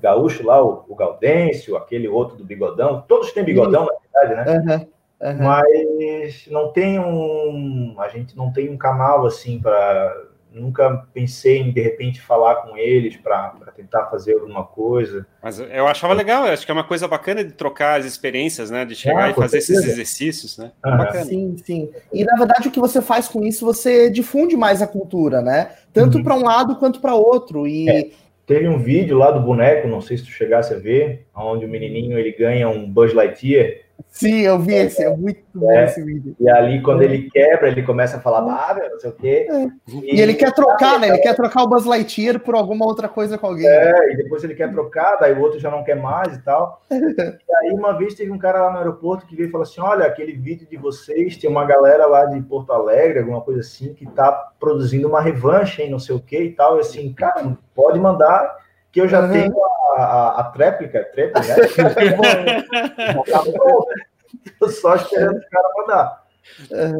gaúcho 0.00 0.44
lá, 0.46 0.62
o, 0.62 0.84
o 0.88 0.94
Gaudêncio, 0.94 1.76
aquele 1.76 2.08
outro 2.08 2.36
do 2.36 2.44
bigodão. 2.44 3.04
Todos 3.06 3.32
têm 3.32 3.44
bigodão, 3.44 3.86
na 3.86 4.22
verdade, 4.22 4.50
né? 4.50 4.58
Uhum. 4.58 4.86
Uhum. 5.20 5.42
Mas 5.42 6.46
não 6.48 6.72
tem 6.72 6.98
um. 6.98 7.94
A 7.98 8.08
gente 8.08 8.34
não 8.36 8.50
tem 8.50 8.70
um 8.70 8.78
canal 8.78 9.26
assim 9.26 9.60
para 9.60 10.29
nunca 10.52 11.06
pensei 11.12 11.58
em, 11.58 11.72
de 11.72 11.80
repente, 11.80 12.20
falar 12.20 12.56
com 12.56 12.76
eles 12.76 13.16
para 13.16 13.54
tentar 13.74 14.06
fazer 14.06 14.34
alguma 14.34 14.64
coisa. 14.64 15.26
Mas 15.42 15.60
eu 15.60 15.86
achava 15.86 16.14
legal, 16.14 16.46
eu 16.46 16.52
acho 16.52 16.64
que 16.64 16.70
é 16.70 16.74
uma 16.74 16.84
coisa 16.84 17.06
bacana 17.06 17.44
de 17.44 17.52
trocar 17.52 18.00
as 18.00 18.06
experiências, 18.06 18.70
né? 18.70 18.84
De 18.84 18.94
chegar 18.94 19.24
ah, 19.24 19.30
e 19.30 19.34
fazer 19.34 19.60
certeza. 19.60 19.80
esses 19.80 19.92
exercícios, 19.92 20.58
né? 20.58 20.72
Uhum. 20.84 21.24
Sim, 21.24 21.56
sim. 21.64 21.90
E 22.12 22.24
na 22.24 22.36
verdade 22.36 22.68
o 22.68 22.70
que 22.70 22.80
você 22.80 23.00
faz 23.00 23.28
com 23.28 23.44
isso, 23.44 23.64
você 23.64 24.10
difunde 24.10 24.56
mais 24.56 24.82
a 24.82 24.86
cultura, 24.86 25.40
né? 25.40 25.70
Tanto 25.92 26.18
uhum. 26.18 26.24
para 26.24 26.34
um 26.34 26.44
lado 26.44 26.76
quanto 26.76 27.00
para 27.00 27.14
outro. 27.14 27.66
E. 27.66 27.88
É. 27.88 28.10
Teve 28.46 28.66
um 28.66 28.78
vídeo 28.78 29.16
lá 29.16 29.30
do 29.30 29.38
boneco, 29.38 29.86
não 29.86 30.00
sei 30.00 30.18
se 30.18 30.24
tu 30.24 30.30
chegasse 30.32 30.74
a 30.74 30.76
ver, 30.76 31.24
onde 31.32 31.64
o 31.64 31.68
menininho 31.68 32.18
ele 32.18 32.32
ganha 32.32 32.68
um 32.68 32.90
Buzz 32.90 33.14
Lightyear 33.14 33.76
Sim, 34.08 34.40
eu 34.40 34.58
vi 34.58 34.74
esse, 34.74 35.02
é 35.02 35.16
muito 35.16 35.40
bom 35.54 35.70
é, 35.70 35.84
esse 35.84 36.02
vídeo. 36.02 36.34
E 36.38 36.48
ali, 36.48 36.82
quando 36.82 37.02
é. 37.02 37.04
ele 37.04 37.30
quebra, 37.30 37.68
ele 37.68 37.82
começa 37.82 38.16
a 38.16 38.20
falar, 38.20 38.40
ah, 38.40 38.88
não 38.90 38.98
sei 38.98 39.10
o 39.10 39.12
quê. 39.12 39.46
É. 39.50 39.66
E, 39.88 40.16
e, 40.16 40.20
ele 40.20 40.34
quer 40.34 40.52
trocar, 40.52 40.98
né? 40.98 41.08
Ele 41.08 41.18
quer 41.18 41.34
trocar 41.34 41.62
o 41.62 41.68
Buzz 41.68 41.84
Lightyear 41.84 42.40
por 42.40 42.54
alguma 42.54 42.86
outra 42.86 43.08
coisa 43.08 43.38
com 43.38 43.46
alguém. 43.46 43.66
É, 43.66 43.92
né? 43.92 44.12
e 44.12 44.16
depois 44.16 44.44
ele 44.44 44.54
quer 44.54 44.70
trocar, 44.70 45.16
daí 45.16 45.32
o 45.32 45.40
outro 45.40 45.58
já 45.58 45.70
não 45.70 45.84
quer 45.84 45.96
mais 45.96 46.36
e 46.36 46.42
tal. 46.42 46.82
e 46.90 46.94
aí, 46.96 47.70
uma 47.72 47.92
vez, 47.96 48.14
teve 48.14 48.30
um 48.30 48.38
cara 48.38 48.62
lá 48.62 48.72
no 48.72 48.78
aeroporto 48.78 49.26
que 49.26 49.36
veio 49.36 49.48
e 49.48 49.52
falou 49.52 49.64
assim: 49.64 49.80
olha, 49.80 50.06
aquele 50.06 50.32
vídeo 50.32 50.66
de 50.68 50.76
vocês, 50.76 51.36
tem 51.36 51.50
uma 51.50 51.64
galera 51.64 52.06
lá 52.06 52.24
de 52.26 52.40
Porto 52.42 52.72
Alegre, 52.72 53.20
alguma 53.20 53.40
coisa 53.40 53.60
assim, 53.60 53.94
que 53.94 54.06
tá 54.06 54.30
produzindo 54.58 55.08
uma 55.08 55.20
revanche, 55.20 55.82
hein, 55.82 55.90
não 55.90 55.98
sei 55.98 56.14
o 56.14 56.20
quê 56.20 56.44
e 56.44 56.52
tal. 56.52 56.76
E 56.76 56.80
assim, 56.80 57.12
cara, 57.12 57.56
pode 57.74 57.98
mandar 57.98 58.60
que 58.92 59.00
eu 59.00 59.08
já 59.08 59.22
uhum. 59.22 59.32
tenho 59.32 59.54
a, 59.64 59.79
a, 60.04 60.40
a 60.40 60.44
tréplica, 60.44 61.04
tréplica, 61.04 61.40
né? 61.40 62.64
Tô 64.58 64.68
só 64.68 64.96
esperando 64.96 65.38
os 65.38 65.48
caras 65.48 65.70
mandar. 65.76 66.26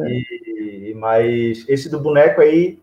E, 0.07 0.93
mas 0.95 1.65
esse 1.67 1.89
do 1.89 1.99
boneco 1.99 2.41
aí, 2.41 2.79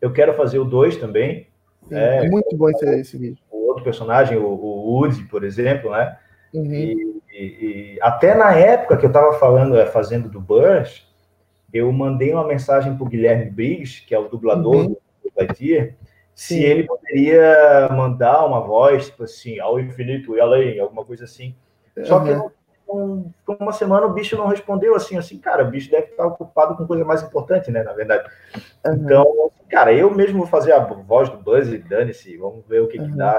eu 0.00 0.12
quero 0.12 0.34
fazer 0.34 0.58
o 0.58 0.64
2 0.64 0.96
também. 0.96 1.46
Sim, 1.88 1.94
é, 1.94 2.26
é, 2.26 2.28
muito 2.28 2.54
bom 2.56 2.68
esse, 2.70 2.84
esse 3.00 3.18
vídeo. 3.18 3.42
O 3.50 3.68
outro 3.68 3.84
personagem, 3.84 4.36
o, 4.36 4.44
o 4.46 4.92
Woody, 4.92 5.24
por 5.24 5.44
exemplo, 5.44 5.90
né? 5.90 6.16
Uhum. 6.52 6.72
E, 6.72 7.20
e, 7.32 7.42
e, 7.42 7.98
até 8.02 8.34
na 8.34 8.52
época 8.54 8.96
que 8.96 9.04
eu 9.04 9.10
estava 9.10 9.32
falando, 9.38 9.78
é, 9.78 9.86
fazendo 9.86 10.28
do 10.28 10.40
Burst, 10.40 11.04
eu 11.72 11.90
mandei 11.92 12.32
uma 12.32 12.46
mensagem 12.46 12.96
para 12.96 13.04
o 13.04 13.08
Guilherme 13.08 13.50
Briggs, 13.50 14.02
que 14.04 14.14
é 14.14 14.18
o 14.18 14.28
dublador 14.28 14.86
uhum. 14.86 14.88
do 14.88 15.32
Lightyear, 15.36 15.94
se 16.40 16.64
ele 16.64 16.84
poderia 16.84 17.86
mandar 17.90 18.46
uma 18.46 18.60
voz, 18.60 19.08
tipo 19.08 19.24
assim, 19.24 19.60
ao 19.60 19.78
infinito 19.78 20.34
e 20.34 20.40
além, 20.40 20.80
alguma 20.80 21.04
coisa 21.04 21.24
assim. 21.24 21.54
Só 22.02 22.18
que 22.18 22.34
com, 22.86 23.30
uma 23.46 23.72
semana 23.72 24.06
o 24.06 24.14
bicho 24.14 24.38
não 24.38 24.46
respondeu 24.46 24.94
assim, 24.94 25.18
assim, 25.18 25.36
cara, 25.36 25.62
o 25.62 25.70
bicho 25.70 25.90
deve 25.90 26.06
estar 26.06 26.26
ocupado 26.26 26.78
com 26.78 26.86
coisa 26.86 27.04
mais 27.04 27.22
importante, 27.22 27.70
né, 27.70 27.82
na 27.82 27.92
verdade. 27.92 28.26
Uhum. 28.86 28.94
Então, 28.94 29.50
cara, 29.68 29.92
eu 29.92 30.10
mesmo 30.14 30.38
vou 30.38 30.46
fazer 30.46 30.72
a 30.72 30.78
voz 30.78 31.28
do 31.28 31.36
Buzz 31.36 31.68
e 31.68 31.76
dane-se, 31.76 32.34
vamos 32.38 32.64
ver 32.66 32.80
o 32.80 32.88
que, 32.88 32.98
uhum. 32.98 33.10
que 33.10 33.16
dá. 33.18 33.38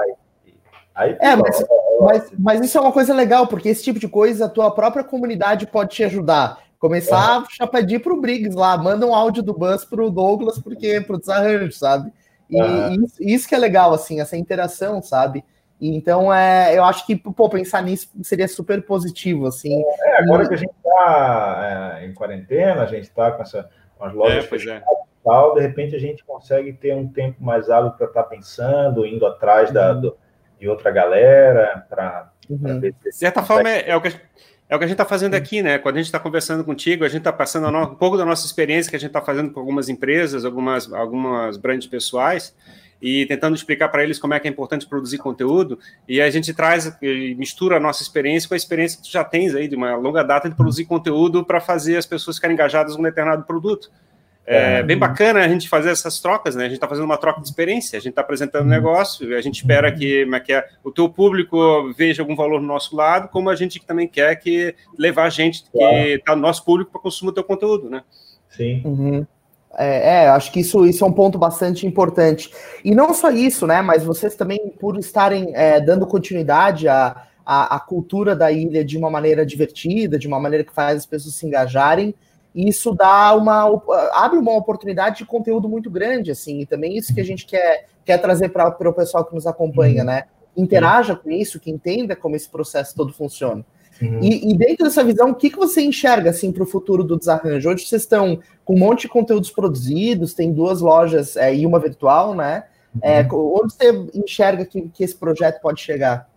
Aí, 0.94 1.16
é, 1.20 1.34
mas, 1.34 1.66
mas, 2.00 2.32
mas, 2.38 2.60
isso 2.60 2.78
é 2.78 2.80
uma 2.80 2.92
coisa 2.92 3.12
legal, 3.12 3.48
porque 3.48 3.68
esse 3.68 3.82
tipo 3.82 3.98
de 3.98 4.06
coisa 4.06 4.44
a 4.44 4.48
tua 4.48 4.70
própria 4.70 5.02
comunidade 5.02 5.66
pode 5.66 5.90
te 5.90 6.04
ajudar. 6.04 6.60
Começar 6.78 7.40
uhum. 7.40 7.46
a 7.58 7.66
pedir 7.66 8.00
pro 8.00 8.20
Briggs 8.20 8.56
lá, 8.56 8.76
manda 8.78 9.04
um 9.04 9.14
áudio 9.14 9.42
do 9.42 9.52
Buzz 9.52 9.84
pro 9.84 10.08
Douglas, 10.08 10.60
porque 10.60 11.00
pro 11.00 11.18
desarranjo, 11.18 11.72
sabe? 11.72 12.12
E 12.52 13.04
isso, 13.04 13.16
isso 13.20 13.48
que 13.48 13.54
é 13.54 13.58
legal, 13.58 13.92
assim, 13.92 14.20
essa 14.20 14.36
interação, 14.36 15.02
sabe? 15.02 15.44
Então, 15.80 16.32
é, 16.32 16.78
eu 16.78 16.84
acho 16.84 17.04
que, 17.04 17.16
pô, 17.16 17.48
pensar 17.48 17.82
nisso 17.82 18.08
seria 18.22 18.46
super 18.46 18.84
positivo, 18.84 19.46
assim. 19.46 19.82
É, 20.04 20.22
agora 20.22 20.44
e... 20.44 20.48
que 20.48 20.54
a 20.54 20.58
gente 20.58 20.70
está 20.70 21.98
é, 22.00 22.06
em 22.06 22.14
quarentena, 22.14 22.82
a 22.82 22.86
gente 22.86 23.04
está 23.04 23.32
com, 23.32 23.42
essa, 23.42 23.68
com 23.98 24.04
as 24.04 24.14
lojas 24.14 24.44
é, 24.44 24.46
fechadas 24.46 24.82
é. 24.82 24.92
e 24.92 25.24
tal, 25.24 25.54
de 25.54 25.60
repente 25.60 25.96
a 25.96 25.98
gente 25.98 26.24
consegue 26.24 26.72
ter 26.72 26.94
um 26.94 27.08
tempo 27.08 27.42
mais 27.42 27.68
hábil 27.68 27.90
para 27.92 28.06
estar 28.06 28.22
tá 28.22 28.28
pensando, 28.28 29.04
indo 29.04 29.26
atrás 29.26 29.70
uhum. 29.70 29.74
da, 29.74 29.92
do, 29.92 30.16
de 30.60 30.68
outra 30.68 30.92
galera, 30.92 31.84
para 31.90 32.30
uhum. 32.48 32.78
ver 32.78 32.94
se... 33.02 33.08
De 33.08 33.16
certa 33.16 33.42
forma, 33.42 33.68
é, 33.68 33.90
é, 33.90 33.96
o 33.96 34.00
que, 34.00 34.10
é 34.72 34.74
o 34.74 34.78
que 34.78 34.84
a 34.86 34.88
gente 34.88 34.94
está 34.94 35.04
fazendo 35.04 35.34
aqui, 35.34 35.60
né? 35.60 35.76
Quando 35.76 35.96
a 35.96 35.98
gente 35.98 36.06
está 36.06 36.18
conversando 36.18 36.64
contigo, 36.64 37.04
a 37.04 37.08
gente 37.08 37.18
está 37.18 37.30
passando 37.30 37.68
um 37.76 37.94
pouco 37.94 38.16
da 38.16 38.24
nossa 38.24 38.46
experiência 38.46 38.88
que 38.88 38.96
a 38.96 38.98
gente 38.98 39.10
está 39.10 39.20
fazendo 39.20 39.50
com 39.50 39.60
algumas 39.60 39.90
empresas, 39.90 40.46
algumas, 40.46 40.90
algumas 40.90 41.58
brands 41.58 41.86
pessoais, 41.86 42.54
e 43.00 43.26
tentando 43.26 43.54
explicar 43.54 43.90
para 43.90 44.02
eles 44.02 44.18
como 44.18 44.32
é 44.32 44.40
que 44.40 44.48
é 44.48 44.50
importante 44.50 44.86
produzir 44.86 45.18
conteúdo, 45.18 45.78
e 46.08 46.22
a 46.22 46.30
gente 46.30 46.54
traz 46.54 46.90
e 47.02 47.34
mistura 47.34 47.76
a 47.76 47.80
nossa 47.80 48.02
experiência 48.02 48.48
com 48.48 48.54
a 48.54 48.56
experiência 48.56 48.96
que 48.96 49.02
tu 49.02 49.12
já 49.12 49.22
tens 49.22 49.54
aí 49.54 49.68
de 49.68 49.76
uma 49.76 49.94
longa 49.94 50.22
data 50.22 50.48
de 50.48 50.54
produzir 50.54 50.86
conteúdo 50.86 51.44
para 51.44 51.60
fazer 51.60 51.98
as 51.98 52.06
pessoas 52.06 52.36
ficarem 52.36 52.54
engajadas 52.54 52.94
com 52.94 53.02
um 53.02 53.04
determinado 53.04 53.44
produto. 53.44 53.90
É, 54.44 54.78
é 54.78 54.82
bem 54.82 54.98
bacana 54.98 55.40
a 55.40 55.48
gente 55.48 55.68
fazer 55.68 55.90
essas 55.90 56.20
trocas, 56.20 56.56
né? 56.56 56.64
A 56.64 56.68
gente 56.68 56.76
está 56.76 56.88
fazendo 56.88 57.04
uma 57.04 57.16
troca 57.16 57.40
de 57.40 57.46
experiência, 57.46 57.96
a 57.96 58.00
gente 58.00 58.10
está 58.10 58.22
apresentando 58.22 58.64
um 58.64 58.68
negócio, 58.68 59.36
a 59.36 59.40
gente 59.40 59.56
espera 59.56 59.92
que, 59.92 60.26
é 60.32 60.40
que 60.40 60.52
é, 60.52 60.66
o 60.82 60.90
teu 60.90 61.08
público 61.08 61.92
veja 61.96 62.22
algum 62.22 62.34
valor 62.34 62.60
no 62.60 62.66
nosso 62.66 62.96
lado, 62.96 63.28
como 63.28 63.50
a 63.50 63.54
gente 63.54 63.80
também 63.84 64.08
quer 64.08 64.34
que 64.36 64.74
levar 64.98 65.24
a 65.24 65.30
gente 65.30 65.62
que 65.62 65.78
está 65.78 66.34
no 66.34 66.42
nosso 66.42 66.64
público 66.64 66.90
para 66.90 67.00
consumir 67.00 67.30
o 67.30 67.34
teu 67.34 67.44
conteúdo, 67.44 67.88
né? 67.88 68.02
Sim. 68.50 68.82
Uhum. 68.84 69.26
É, 69.78 70.24
é, 70.24 70.28
acho 70.28 70.52
que 70.52 70.60
isso, 70.60 70.84
isso 70.84 71.04
é 71.04 71.06
um 71.06 71.12
ponto 71.12 71.38
bastante 71.38 71.86
importante. 71.86 72.50
E 72.84 72.94
não 72.94 73.14
só 73.14 73.30
isso, 73.30 73.66
né? 73.66 73.80
Mas 73.80 74.04
vocês 74.04 74.34
também, 74.34 74.58
por 74.78 74.98
estarem 74.98 75.52
é, 75.54 75.80
dando 75.80 76.06
continuidade 76.06 76.88
à, 76.88 77.26
à, 77.44 77.76
à, 77.76 77.80
cultura 77.80 78.36
da 78.36 78.52
ilha 78.52 78.84
de 78.84 78.98
uma 78.98 79.10
maneira 79.10 79.46
divertida, 79.46 80.18
de 80.18 80.28
uma 80.28 80.38
maneira 80.38 80.64
que 80.64 80.74
faz 80.74 80.98
as 80.98 81.06
pessoas 81.06 81.36
se 81.36 81.46
engajarem, 81.46 82.14
isso 82.54 82.94
dá 82.94 83.34
uma 83.34 83.64
abre 84.12 84.38
uma 84.38 84.54
oportunidade 84.54 85.18
de 85.18 85.24
conteúdo 85.24 85.68
muito 85.68 85.90
grande, 85.90 86.30
assim, 86.30 86.60
e 86.60 86.66
também 86.66 86.96
isso 86.96 87.14
que 87.14 87.20
a 87.20 87.24
gente 87.24 87.46
quer, 87.46 87.86
quer 88.04 88.18
trazer 88.18 88.50
para 88.50 88.68
o 88.68 88.92
pessoal 88.92 89.24
que 89.24 89.34
nos 89.34 89.46
acompanha, 89.46 90.00
uhum. 90.00 90.06
né? 90.06 90.24
Interaja 90.56 91.16
com 91.16 91.30
isso, 91.30 91.58
que 91.58 91.70
entenda 91.70 92.14
como 92.14 92.36
esse 92.36 92.48
processo 92.48 92.94
todo 92.94 93.12
funciona. 93.12 93.64
Uhum. 94.00 94.18
E, 94.22 94.50
e, 94.50 94.56
dentro 94.56 94.84
dessa 94.84 95.04
visão, 95.04 95.30
o 95.30 95.34
que, 95.34 95.48
que 95.48 95.56
você 95.56 95.80
enxerga 95.82 96.30
assim 96.30 96.50
para 96.50 96.62
o 96.62 96.66
futuro 96.66 97.04
do 97.04 97.18
desarranjo? 97.18 97.70
Hoje 97.70 97.86
vocês 97.86 98.02
estão 98.02 98.38
com 98.64 98.74
um 98.74 98.78
monte 98.78 99.02
de 99.02 99.08
conteúdos 99.08 99.50
produzidos, 99.50 100.34
tem 100.34 100.52
duas 100.52 100.80
lojas 100.80 101.36
é, 101.36 101.54
e 101.54 101.64
uma 101.64 101.78
virtual, 101.78 102.34
né? 102.34 102.64
É, 103.00 103.22
uhum. 103.22 103.60
onde 103.62 103.72
você 103.72 103.90
enxerga 104.14 104.66
que, 104.66 104.82
que 104.88 105.04
esse 105.04 105.14
projeto 105.14 105.60
pode 105.60 105.80
chegar? 105.80 106.28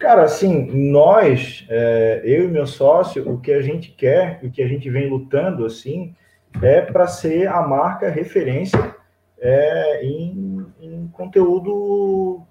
Cara, 0.00 0.22
assim, 0.22 0.90
nós, 0.90 1.66
é, 1.68 2.22
eu 2.24 2.44
e 2.44 2.48
meu 2.48 2.66
sócio, 2.66 3.30
o 3.30 3.38
que 3.38 3.52
a 3.52 3.60
gente 3.60 3.90
quer, 3.90 4.40
o 4.42 4.50
que 4.50 4.62
a 4.62 4.66
gente 4.66 4.88
vem 4.88 5.10
lutando, 5.10 5.66
assim, 5.66 6.14
é 6.62 6.80
para 6.80 7.06
ser 7.06 7.46
a 7.46 7.60
marca 7.60 8.08
referência 8.08 8.96
é, 9.38 10.02
em, 10.02 10.66
em, 10.80 11.06
conteúdo 11.12 12.42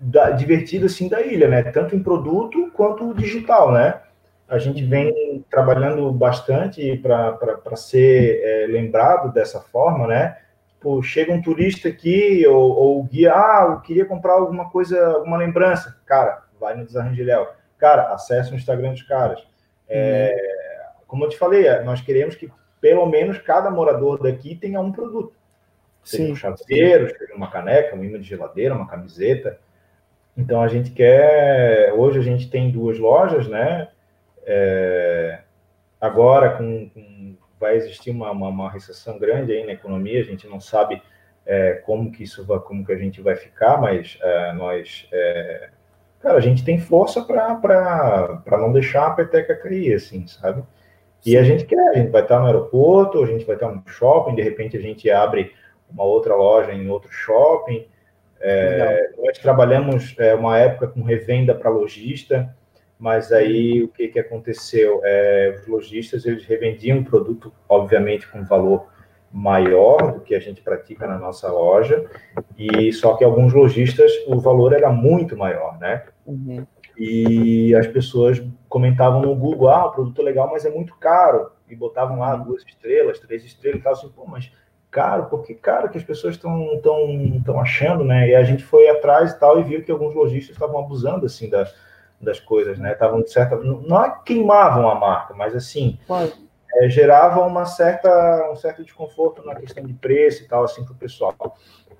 da, 0.00 0.30
divertido 0.30 0.86
assim 0.86 1.08
da 1.08 1.22
ilha, 1.22 1.46
né? 1.46 1.62
Tanto 1.62 1.94
em 1.94 2.02
produto 2.02 2.68
quanto 2.72 3.14
digital, 3.14 3.70
né? 3.70 4.00
A 4.48 4.58
gente 4.58 4.84
vem 4.84 5.44
trabalhando 5.48 6.10
bastante 6.10 6.96
para 6.98 7.76
ser 7.76 8.40
é, 8.42 8.66
lembrado 8.66 9.32
dessa 9.32 9.60
forma, 9.60 10.08
né? 10.08 10.38
Pô, 10.80 11.00
chega 11.00 11.32
um 11.32 11.40
turista 11.40 11.88
aqui 11.88 12.44
ou, 12.48 12.72
ou 12.72 13.04
guia, 13.04 13.32
ah, 13.32 13.68
eu 13.70 13.80
queria 13.80 14.04
comprar 14.04 14.32
alguma 14.32 14.68
coisa, 14.70 15.00
alguma 15.06 15.36
lembrança. 15.36 15.96
Cara, 16.04 16.43
vai 16.64 16.74
no 16.74 16.86
Desarrangelhel. 16.86 17.54
Cara, 17.76 18.14
acessa 18.14 18.52
o 18.52 18.54
Instagram 18.54 18.92
dos 18.92 19.02
caras. 19.02 19.46
É, 19.86 20.34
uhum. 20.34 21.04
Como 21.06 21.24
eu 21.24 21.28
te 21.28 21.36
falei, 21.36 21.68
nós 21.80 22.00
queremos 22.00 22.34
que 22.34 22.50
pelo 22.80 23.06
menos 23.06 23.38
cada 23.38 23.70
morador 23.70 24.22
daqui 24.22 24.56
tenha 24.56 24.80
um 24.80 24.90
produto. 24.90 25.34
Seja 26.02 26.24
Sim. 26.24 26.32
um 26.32 26.36
chaveiro, 26.36 27.08
seja 27.16 27.34
uma 27.34 27.50
caneca, 27.50 27.94
um 27.94 28.04
imã 28.04 28.18
de 28.18 28.26
geladeira, 28.26 28.74
uma 28.74 28.88
camiseta. 28.88 29.58
Então 30.36 30.62
a 30.62 30.68
gente 30.68 30.90
quer. 30.90 31.92
Hoje 31.92 32.18
a 32.18 32.22
gente 32.22 32.50
tem 32.50 32.70
duas 32.70 32.98
lojas, 32.98 33.46
né? 33.46 33.88
É, 34.46 35.40
agora 36.00 36.56
com, 36.56 36.88
com, 36.90 37.36
vai 37.58 37.76
existir 37.76 38.10
uma, 38.10 38.30
uma, 38.30 38.48
uma, 38.48 38.70
recessão 38.70 39.18
grande 39.18 39.52
aí 39.52 39.64
na 39.64 39.72
economia, 39.72 40.20
a 40.20 40.24
gente 40.24 40.46
não 40.46 40.60
sabe 40.60 41.02
é, 41.46 41.74
como 41.86 42.12
que 42.12 42.22
isso 42.22 42.44
vai, 42.44 42.58
como 42.58 42.84
que 42.84 42.92
a 42.92 42.98
gente 42.98 43.22
vai 43.22 43.36
ficar, 43.36 43.80
mas 43.80 44.18
é, 44.20 44.52
nós, 44.52 45.08
é, 45.10 45.70
cara, 46.24 46.38
a 46.38 46.40
gente 46.40 46.64
tem 46.64 46.78
força 46.78 47.22
para 47.22 48.40
não 48.58 48.72
deixar 48.72 49.08
a 49.08 49.10
peteca 49.10 49.54
cair, 49.54 49.92
assim, 49.94 50.26
sabe? 50.26 50.64
E 51.24 51.32
Sim. 51.32 51.36
a 51.36 51.42
gente 51.42 51.66
quer, 51.66 51.90
a 51.90 51.98
gente 51.98 52.10
vai 52.10 52.22
estar 52.22 52.40
no 52.40 52.46
aeroporto, 52.46 53.22
a 53.22 53.26
gente 53.26 53.44
vai 53.44 53.56
estar 53.56 53.70
no 53.70 53.82
shopping, 53.86 54.34
de 54.34 54.42
repente 54.42 54.74
a 54.74 54.80
gente 54.80 55.10
abre 55.10 55.52
uma 55.90 56.02
outra 56.02 56.34
loja 56.34 56.72
em 56.72 56.88
outro 56.88 57.12
shopping. 57.12 57.86
É, 58.40 59.10
nós 59.18 59.38
trabalhamos 59.38 60.14
é, 60.18 60.34
uma 60.34 60.58
época 60.58 60.88
com 60.88 61.02
revenda 61.02 61.54
para 61.54 61.68
lojista, 61.68 62.54
mas 62.98 63.30
aí 63.30 63.82
o 63.82 63.88
que, 63.88 64.08
que 64.08 64.18
aconteceu? 64.18 65.02
É, 65.04 65.56
os 65.60 65.66
lojistas 65.66 66.24
eles 66.24 66.44
revendiam 66.46 67.00
o 67.00 67.04
produto, 67.04 67.52
obviamente, 67.68 68.26
com 68.28 68.42
valor 68.44 68.86
maior 69.34 70.12
do 70.12 70.20
que 70.20 70.32
a 70.32 70.38
gente 70.38 70.62
pratica 70.62 71.08
na 71.08 71.18
nossa 71.18 71.50
loja, 71.50 72.08
e 72.56 72.92
só 72.92 73.16
que 73.16 73.24
alguns 73.24 73.52
lojistas 73.52 74.12
o 74.28 74.38
valor 74.38 74.72
era 74.72 74.92
muito 74.92 75.36
maior, 75.36 75.76
né? 75.80 76.04
Uhum. 76.24 76.64
E 76.96 77.74
as 77.74 77.88
pessoas 77.88 78.40
comentavam 78.68 79.22
no 79.22 79.34
Google, 79.34 79.68
ah, 79.68 79.86
o 79.86 79.90
produto 79.90 80.22
é 80.22 80.24
legal, 80.24 80.48
mas 80.52 80.64
é 80.64 80.70
muito 80.70 80.94
caro, 80.94 81.50
e 81.68 81.74
botavam 81.74 82.20
lá 82.20 82.36
uhum. 82.36 82.44
duas 82.44 82.64
estrelas, 82.64 83.18
três 83.18 83.44
estrelas, 83.44 83.80
e 83.80 83.82
tal, 83.82 83.92
assim, 83.94 84.08
pô, 84.08 84.24
mas 84.24 84.52
caro, 84.88 85.24
porque, 85.24 85.52
cara, 85.54 85.88
que 85.88 85.98
as 85.98 86.04
pessoas 86.04 86.36
estão 86.36 86.80
tão, 86.80 87.42
tão 87.44 87.58
achando, 87.58 88.04
né? 88.04 88.28
E 88.28 88.36
a 88.36 88.44
gente 88.44 88.62
foi 88.62 88.88
atrás 88.88 89.32
e 89.32 89.40
tal 89.40 89.58
e 89.58 89.64
viu 89.64 89.82
que 89.82 89.90
alguns 89.90 90.14
lojistas 90.14 90.54
estavam 90.54 90.78
abusando, 90.78 91.26
assim, 91.26 91.50
da, 91.50 91.66
das 92.20 92.38
coisas, 92.38 92.78
né? 92.78 92.92
Estavam, 92.92 93.20
de 93.20 93.32
certa... 93.32 93.56
Não 93.56 94.04
é 94.04 94.16
queimavam 94.24 94.88
a 94.88 94.94
marca, 94.94 95.34
mas, 95.34 95.56
assim, 95.56 95.98
é, 96.76 96.88
geravam 96.88 97.46
uma 97.46 97.64
certa, 97.64 98.50
um 98.50 98.56
certo 98.56 98.82
desconforto 98.82 99.44
na 99.44 99.54
questão 99.54 99.84
de 99.84 99.94
preço 99.94 100.42
e 100.42 100.48
tal, 100.48 100.64
assim, 100.64 100.84
para 100.84 100.92
o 100.92 100.96
pessoal. 100.96 101.34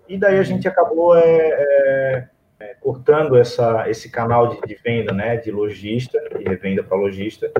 E 0.09 0.19
daí 0.19 0.37
a 0.37 0.39
uhum. 0.39 0.45
gente 0.45 0.69
acabou 0.69 1.17
é, 1.17 1.23
é, 1.27 2.29
é, 2.61 2.75
cortando 2.81 3.37
essa, 3.37 3.89
esse 3.89 4.11
canal 4.11 4.49
de, 4.49 4.61
de, 4.61 4.75
venda, 4.77 5.13
né? 5.13 5.37
De 5.37 5.51
lojista, 5.51 6.19
de 6.39 6.45
revenda 6.45 6.83
para 6.83 6.97
lojista, 6.97 7.51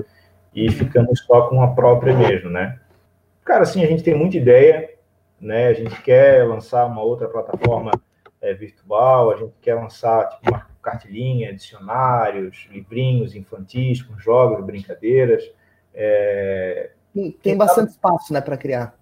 e 0.53 0.71
ficamos 0.71 1.19
só 1.21 1.47
com 1.47 1.61
a 1.61 1.73
própria 1.73 2.13
mesmo, 2.13 2.49
né? 2.49 2.79
Cara, 3.43 3.63
assim, 3.63 3.83
a 3.83 3.87
gente 3.87 4.03
tem 4.03 4.15
muita 4.15 4.37
ideia, 4.37 4.89
né? 5.39 5.67
A 5.67 5.73
gente 5.73 6.01
quer 6.01 6.47
lançar 6.47 6.85
uma 6.85 7.01
outra 7.01 7.27
plataforma 7.27 7.91
é, 8.41 8.53
virtual, 8.53 9.31
a 9.31 9.37
gente 9.37 9.53
quer 9.61 9.75
lançar 9.75 10.29
tipo, 10.29 10.51
uma 10.51 10.67
cartilhinha, 10.81 11.53
dicionários, 11.53 12.67
livrinhos 12.71 13.35
infantis 13.35 14.03
com 14.03 14.17
jogos, 14.19 14.63
brincadeiras. 14.63 15.43
É... 15.93 16.91
Tem 17.41 17.55
bastante 17.55 17.91
sabe, 17.91 17.91
espaço, 17.91 18.33
né, 18.33 18.41
para 18.41 18.57
criar. 18.57 18.95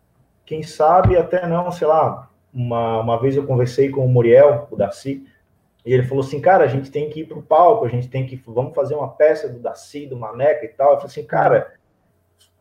Quem 0.45 0.61
sabe 0.61 1.17
até 1.17 1.47
não, 1.47 1.71
sei 1.71 1.87
lá. 1.87 2.29
Uma, 2.53 2.99
uma 2.99 3.19
vez 3.19 3.35
eu 3.35 3.45
conversei 3.47 3.89
com 3.89 4.05
o 4.05 4.09
Muriel, 4.09 4.67
o 4.69 4.75
Darcy, 4.75 5.25
e 5.85 5.93
ele 5.93 6.03
falou 6.03 6.23
assim, 6.23 6.39
cara, 6.39 6.63
a 6.63 6.67
gente 6.67 6.91
tem 6.91 7.09
que 7.09 7.21
ir 7.21 7.25
para 7.25 7.37
o 7.37 7.43
palco, 7.43 7.85
a 7.85 7.89
gente 7.89 8.07
tem 8.07 8.25
que, 8.25 8.35
vamos 8.45 8.73
fazer 8.73 8.95
uma 8.95 9.09
peça 9.09 9.49
do 9.49 9.59
Darcy, 9.59 10.05
do 10.05 10.15
Maneca 10.15 10.63
e 10.63 10.69
tal. 10.69 10.91
Eu 10.91 10.97
falei 10.97 11.07
assim, 11.07 11.25
cara, 11.25 11.73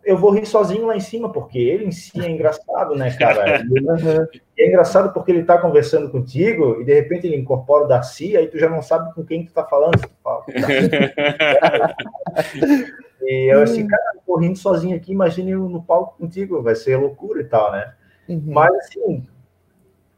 eu 0.04 0.16
vou 0.16 0.30
rir 0.30 0.46
sozinho 0.46 0.86
lá 0.86 0.96
em 0.96 1.00
cima, 1.00 1.30
porque 1.30 1.58
ele 1.58 1.84
em 1.84 1.92
si 1.92 2.20
é 2.20 2.28
engraçado, 2.28 2.96
né, 2.96 3.14
cara? 3.16 3.62
é 4.58 4.68
engraçado 4.68 5.12
porque 5.12 5.30
ele 5.30 5.44
tá 5.44 5.58
conversando 5.58 6.10
contigo 6.10 6.80
e 6.80 6.84
de 6.84 6.94
repente 6.94 7.26
ele 7.26 7.36
incorpora 7.36 7.84
o 7.84 7.88
Darcy, 7.88 8.36
aí 8.36 8.48
tu 8.48 8.58
já 8.58 8.68
não 8.68 8.82
sabe 8.82 9.14
com 9.14 9.24
quem 9.24 9.44
tu 9.44 9.52
tá 9.52 9.64
falando. 9.64 10.00
Tu 10.00 10.10
fala, 10.22 10.44
e 13.22 13.54
eu 13.54 13.62
assim, 13.62 13.86
cara, 13.86 14.02
eu 14.14 14.20
tô 14.26 14.36
rindo 14.36 14.58
sozinho 14.58 14.96
aqui, 14.96 15.12
imagine 15.12 15.54
no 15.54 15.82
palco 15.82 16.18
contigo, 16.18 16.62
vai 16.62 16.74
ser 16.74 16.96
loucura 16.96 17.40
e 17.40 17.44
tal, 17.44 17.70
né? 17.70 17.92
Uhum. 18.28 18.42
Mas 18.46 18.74
assim, 18.74 19.26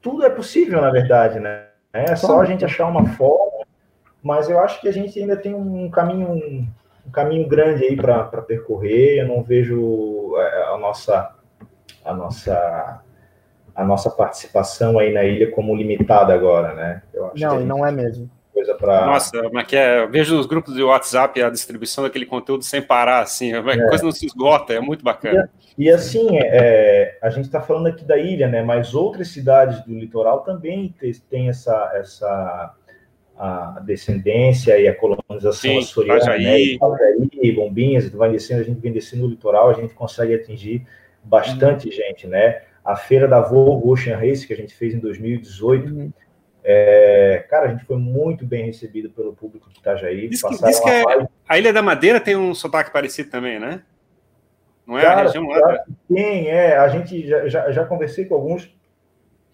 tudo 0.01 0.25
é 0.25 0.31
possível, 0.31 0.81
na 0.81 0.91
verdade, 0.91 1.39
né? 1.39 1.67
É 1.93 2.17
só 2.17 2.41
a 2.41 2.45
gente 2.45 2.65
achar 2.65 2.87
uma 2.87 3.07
forma, 3.11 3.65
mas 4.23 4.49
eu 4.49 4.59
acho 4.59 4.81
que 4.81 4.89
a 4.89 4.93
gente 4.93 5.21
ainda 5.21 5.37
tem 5.37 5.55
um 5.55 5.91
caminho 5.91 6.67
um 7.07 7.11
caminho 7.11 7.47
grande 7.49 7.85
aí 7.85 7.97
para 7.97 8.25
percorrer. 8.43 9.21
Eu 9.21 9.29
não 9.29 9.43
vejo 9.43 10.35
é, 10.37 10.63
a 10.75 10.79
nossa 10.79 11.35
a 12.05 12.15
nossa 12.15 13.03
a 13.75 13.85
nossa 13.85 14.09
participação 14.09 14.99
aí 14.99 15.13
na 15.13 15.25
ilha 15.25 15.51
como 15.51 15.75
limitada 15.75 16.33
agora, 16.33 16.75
né? 16.75 17.03
não, 17.35 17.61
não 17.61 17.87
é 17.87 17.91
mesmo. 17.91 18.31
Coisa 18.53 18.73
para 18.73 19.05
Nossa, 19.07 19.51
mas 19.53 19.67
que 19.67 19.75
é, 19.75 20.05
eu 20.05 20.09
vejo 20.09 20.39
os 20.39 20.47
grupos 20.47 20.75
de 20.75 20.83
WhatsApp 20.83 21.43
a 21.43 21.51
distribuição 21.51 22.05
daquele 22.05 22.25
conteúdo 22.25 22.63
sem 22.63 22.81
parar, 22.81 23.19
assim, 23.19 23.53
a 23.53 23.59
é. 23.59 23.89
coisa 23.89 24.05
não 24.05 24.13
se 24.13 24.27
esgota, 24.27 24.73
é 24.73 24.79
muito 24.79 25.05
bacana. 25.05 25.51
E, 25.77 25.87
e 25.87 25.91
assim, 25.91 26.39
é, 26.39 27.19
a 27.21 27.31
gente 27.31 27.47
está 27.47 27.61
falando 27.61 27.89
aqui 27.89 28.05
da 28.05 28.17
ilha, 28.17 28.47
né? 28.47 28.63
Mas 28.63 28.95
outras 28.95 29.27
cidades 29.27 29.85
do 29.85 29.93
litoral 29.93 30.43
também 30.43 30.95
tem 31.29 31.49
essa 31.49 31.91
essa 31.97 32.75
a 33.37 33.81
descendência 33.85 34.79
e 34.79 34.87
a 34.87 34.95
colonização 34.95 35.53
Sim, 35.53 35.79
açoriana, 35.79 36.21
Itajaí. 36.21 36.79
né? 36.81 37.53
Bombinhas, 37.53 38.09
vai 38.11 38.31
descendo, 38.31 38.61
a 38.61 38.65
gente 38.65 38.81
vem 38.81 38.93
descendo 38.93 39.27
o 39.27 39.29
litoral, 39.29 39.71
a 39.71 39.75
gente 39.75 39.93
consegue 39.95 40.35
atingir 40.35 40.87
bastante 41.23 41.87
uhum. 41.87 41.93
gente, 41.93 42.27
né? 42.27 42.63
A 42.85 42.97
feira 42.97 43.27
da 43.27 43.41
Volvo 43.41 43.91
Ocean 43.91 44.17
Race, 44.17 44.47
que 44.47 44.53
a 44.53 44.57
gente 44.57 44.75
fez 44.75 44.95
em 44.95 44.99
2018, 44.99 45.93
uhum. 45.93 46.13
é, 46.63 47.45
cara, 47.49 47.67
a 47.67 47.69
gente 47.71 47.85
foi 47.85 47.97
muito 47.97 48.47
bem 48.47 48.67
recebido 48.67 49.11
pelo 49.11 49.35
público 49.35 49.71
de 49.71 49.79
Itajaí. 49.79 50.29
Diz 50.29 50.43
que, 50.43 50.65
diz 50.65 50.81
que 50.81 50.91
é, 50.91 51.03
a 51.49 51.59
Ilha 51.59 51.73
da 51.73 51.83
Madeira 51.83 52.21
tem 52.21 52.37
um 52.37 52.55
sotaque 52.55 52.93
parecido 52.93 53.31
também, 53.31 53.59
né? 53.59 53.83
Não 54.87 54.99
é 54.99 55.03
cara, 55.03 55.21
a 55.21 55.25
região 55.25 55.47
lá? 55.47 55.85
Tem, 56.13 56.49
é. 56.49 56.77
A 56.77 56.89
gente 56.89 57.27
já, 57.27 57.49
já, 57.49 57.71
já 57.71 57.85
conversei 57.87 58.27
com 58.27 58.35
alguns 58.35 58.71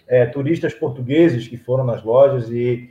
é, 0.09 0.27
turistas 0.27 0.75
portugueses 0.75 1.47
que 1.47 1.57
foram 1.57 1.85
nas 1.85 2.03
lojas 2.03 2.51
e 2.51 2.91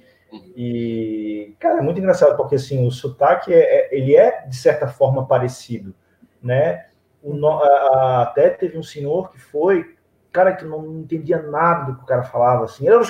e, 0.56 1.56
cara, 1.60 1.80
é 1.80 1.82
muito 1.82 2.00
engraçado, 2.00 2.38
porque 2.38 2.56
assim, 2.56 2.86
o 2.86 2.92
sotaque 2.92 3.54
é, 3.54 3.58
é 3.60 3.98
ele 3.98 4.16
é, 4.16 4.46
de 4.48 4.56
certa 4.56 4.88
forma, 4.88 5.26
parecido, 5.26 5.94
né? 6.42 6.86
O, 7.22 7.48
a, 7.48 8.24
até 8.24 8.50
teve 8.50 8.78
um 8.78 8.84
senhor 8.84 9.32
que 9.32 9.40
foi, 9.40 9.96
cara, 10.32 10.54
que 10.54 10.64
não 10.66 11.00
entendia 11.00 11.42
nada 11.42 11.92
do 11.92 11.98
que 11.98 12.04
o 12.04 12.06
cara 12.06 12.24
falava, 12.24 12.66
assim. 12.66 12.88
Eu, 12.88 13.02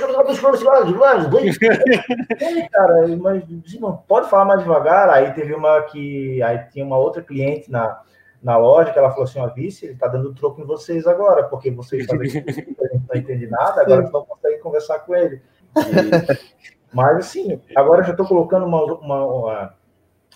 cara, 2.71 3.07
mas 3.17 3.43
não 3.79 3.97
pode 3.97 4.29
falar 4.29 4.45
mais 4.45 4.61
devagar. 4.61 5.09
Aí 5.09 5.33
teve 5.33 5.53
uma 5.53 5.81
que, 5.83 6.41
aí 6.41 6.59
tinha 6.69 6.85
uma 6.85 6.97
outra 6.97 7.21
cliente 7.21 7.69
na, 7.69 8.01
na 8.41 8.57
loja 8.57 8.91
que 8.91 8.97
ela 8.97 9.11
falou 9.11 9.25
assim: 9.25 9.39
ó, 9.39 9.47
vice, 9.47 9.85
ele 9.85 9.95
tá 9.95 10.07
dando 10.07 10.33
troco 10.33 10.61
em 10.61 10.65
vocês 10.65 11.05
agora, 11.05 11.43
porque 11.43 11.69
vocês 11.69 12.07
não 12.07 13.15
entende 13.15 13.47
nada, 13.47 13.81
agora 13.81 14.09
não 14.09 14.25
conseguem 14.25 14.59
conversar 14.59 14.99
com 14.99 15.13
ele. 15.13 15.41
E, 15.75 16.69
mas, 16.91 17.17
assim, 17.17 17.61
agora 17.75 18.03
já 18.03 18.11
estou 18.11 18.25
colocando 18.25 18.65
uma, 18.65 18.83
uma, 18.83 19.25
uma 19.25 19.73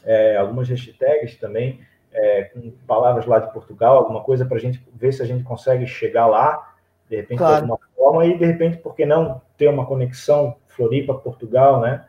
é, 0.06 0.38
algumas 0.38 0.70
hashtags 0.70 1.38
também, 1.38 1.80
é, 2.12 2.44
com 2.44 2.72
palavras 2.86 3.26
lá 3.26 3.40
de 3.40 3.52
Portugal, 3.52 3.98
alguma 3.98 4.22
coisa 4.22 4.46
para 4.46 4.58
a 4.58 4.60
gente 4.60 4.86
ver 4.94 5.12
se 5.14 5.22
a 5.22 5.26
gente 5.26 5.44
consegue 5.44 5.88
chegar 5.88 6.28
lá, 6.28 6.74
de 7.10 7.16
repente, 7.16 7.40
claro. 7.40 7.66
de 7.66 7.72
alguma 7.72 7.80
forma, 7.96 8.26
e 8.26 8.38
de 8.38 8.46
repente, 8.46 8.78
por 8.78 8.96
que 8.96 9.06
não 9.06 9.42
ter 9.58 9.68
uma 9.68 9.86
conexão 9.86 10.56
Floripa-Portugal, 10.68 11.82
né? 11.82 12.06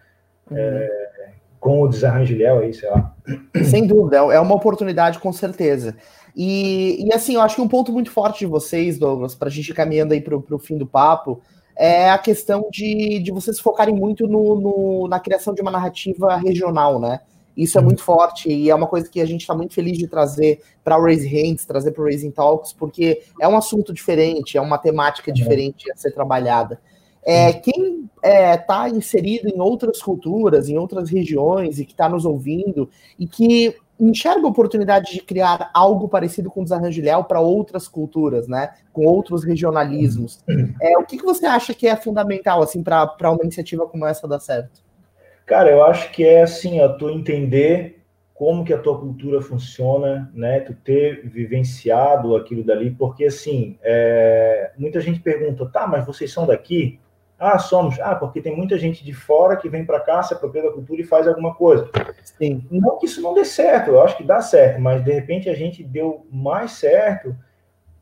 Uhum. 0.51 0.57
É, 0.59 1.05
com 1.65 1.81
o 1.81 1.89
Desarranjo 1.89 2.37
Léo 2.37 2.59
aí, 2.59 2.75
sei 2.75 2.91
lá. 2.91 3.15
Sem 3.65 3.87
dúvida, 3.87 4.19
é 4.19 4.39
uma 4.39 4.55
oportunidade 4.55 5.19
com 5.19 5.33
certeza. 5.33 5.97
E, 6.37 7.07
e 7.07 7.15
assim, 7.15 7.37
eu 7.37 7.41
acho 7.41 7.57
que 7.57 7.63
um 7.63 7.69
ponto 7.69 7.91
muito 7.91 8.11
forte 8.11 8.41
de 8.41 8.47
vocês, 8.47 8.99
Douglas, 8.99 9.35
para 9.35 9.49
a 9.49 9.51
gente 9.51 9.71
ir 9.71 9.75
caminhando 9.75 10.13
aí 10.13 10.21
para 10.21 10.37
o 10.37 10.59
fim 10.59 10.77
do 10.77 10.87
papo, 10.87 11.41
é 11.77 12.11
a 12.11 12.19
questão 12.19 12.69
de, 12.71 13.19
de 13.21 13.33
vocês 13.33 13.59
focarem 13.59 13.95
muito 13.95 14.27
no, 14.27 14.61
no, 14.61 15.09
na 15.09 15.19
criação 15.19 15.55
de 15.55 15.61
uma 15.61 15.71
narrativa 15.71 16.37
regional, 16.37 17.01
né? 17.01 17.21
Isso 17.57 17.79
é 17.79 17.81
uhum. 17.81 17.87
muito 17.87 18.03
forte 18.03 18.49
e 18.49 18.69
é 18.69 18.75
uma 18.75 18.87
coisa 18.87 19.09
que 19.09 19.21
a 19.21 19.25
gente 19.25 19.43
está 19.43 19.55
muito 19.55 19.75
feliz 19.75 19.97
de 19.97 20.09
trazer 20.09 20.61
para 20.83 20.99
o 20.99 21.03
Raise 21.03 21.27
Hands, 21.27 21.65
trazer 21.65 21.93
para 21.93 22.03
o 22.03 22.05
Raising 22.05 22.33
Talks, 22.33 22.73
porque 22.73 23.23
é 23.41 23.47
um 23.47 23.57
assunto 23.57 23.93
diferente, 23.93 24.59
é 24.59 24.61
uma 24.61 24.79
temática 24.79 25.31
uhum. 25.31 25.35
diferente 25.35 25.91
a 25.91 25.97
ser 25.97 26.13
trabalhada. 26.13 26.81
É, 27.27 27.55
quem 27.55 28.05
está 28.17 28.29
é, 28.29 28.57
tá 28.57 28.89
inserido 28.89 29.49
em 29.49 29.59
outras 29.59 30.03
culturas, 30.03 30.69
em 30.69 30.77
outras 30.77 31.09
regiões 31.09 31.79
e 31.79 31.85
que 31.85 31.93
está 31.93 32.07
nos 32.07 32.27
ouvindo 32.27 32.91
e 33.19 33.27
que 33.27 33.75
enxerga 33.99 34.47
a 34.47 34.51
oportunidade 34.51 35.13
de 35.13 35.21
criar 35.21 35.71
algo 35.73 36.09
parecido 36.09 36.51
com 36.51 36.61
o 36.61 36.65
desarranjo 36.65 37.03
Léo 37.03 37.25
para 37.25 37.41
outras 37.41 37.87
culturas, 37.87 38.49
né? 38.49 38.71
Com 38.93 39.07
outros 39.07 39.45
regionalismos. 39.45 40.43
É, 40.81 40.99
o 40.99 41.05
que, 41.05 41.17
que 41.17 41.25
você 41.25 41.47
acha 41.47 41.73
que 41.73 41.87
é 41.87 41.97
fundamental 41.97 42.63
assim 42.63 42.83
para 42.83 43.31
uma 43.31 43.43
iniciativa 43.43 43.87
como 43.87 44.07
essa 44.07 44.27
dar 44.27 44.41
certo? 44.41 44.83
Cara, 45.47 45.71
eu 45.71 45.85
acho 45.85 46.11
que 46.11 46.25
é 46.25 46.43
assim, 46.43 46.81
ó, 46.81 46.89
tu 46.89 47.09
entender 47.11 48.03
como 48.35 48.65
que 48.65 48.73
a 48.73 48.79
tua 48.79 48.99
cultura 48.99 49.41
funciona, 49.41 50.31
né? 50.35 50.61
Tu 50.61 50.75
ter 50.75 51.29
vivenciado 51.29 52.35
aquilo 52.35 52.65
dali, 52.65 52.91
porque 52.91 53.27
assim, 53.27 53.79
é... 53.83 54.73
muita 54.77 55.01
gente 55.01 55.21
pergunta, 55.21 55.67
tá, 55.67 55.87
mas 55.87 56.05
vocês 56.05 56.33
são 56.33 56.47
daqui? 56.47 56.99
Ah, 57.39 57.59
somos. 57.59 57.99
Ah, 58.01 58.15
porque 58.15 58.41
tem 58.41 58.57
muita 58.57 58.79
gente 58.79 59.05
de 59.05 59.13
fora 59.13 59.57
que 59.57 59.69
vem 59.69 59.85
para 59.85 60.01
cá, 60.01 60.23
se 60.23 60.33
apropria 60.33 60.63
da 60.63 60.73
cultura 60.73 61.01
e 61.01 61.05
faz 61.05 61.27
alguma 61.27 61.55
coisa. 61.55 61.91
Sim. 62.23 62.67
Não 62.71 62.99
que 62.99 63.07
isso 63.07 63.21
não 63.21 63.35
dê 63.35 63.45
certo, 63.45 63.91
eu 63.91 64.03
acho 64.03 64.17
que 64.17 64.25
dá 64.25 64.41
certo, 64.41 64.81
mas 64.81 65.05
de 65.05 65.13
repente 65.13 65.49
a 65.49 65.55
gente 65.55 65.83
deu 65.83 66.27
mais 66.31 66.73
certo 66.73 67.35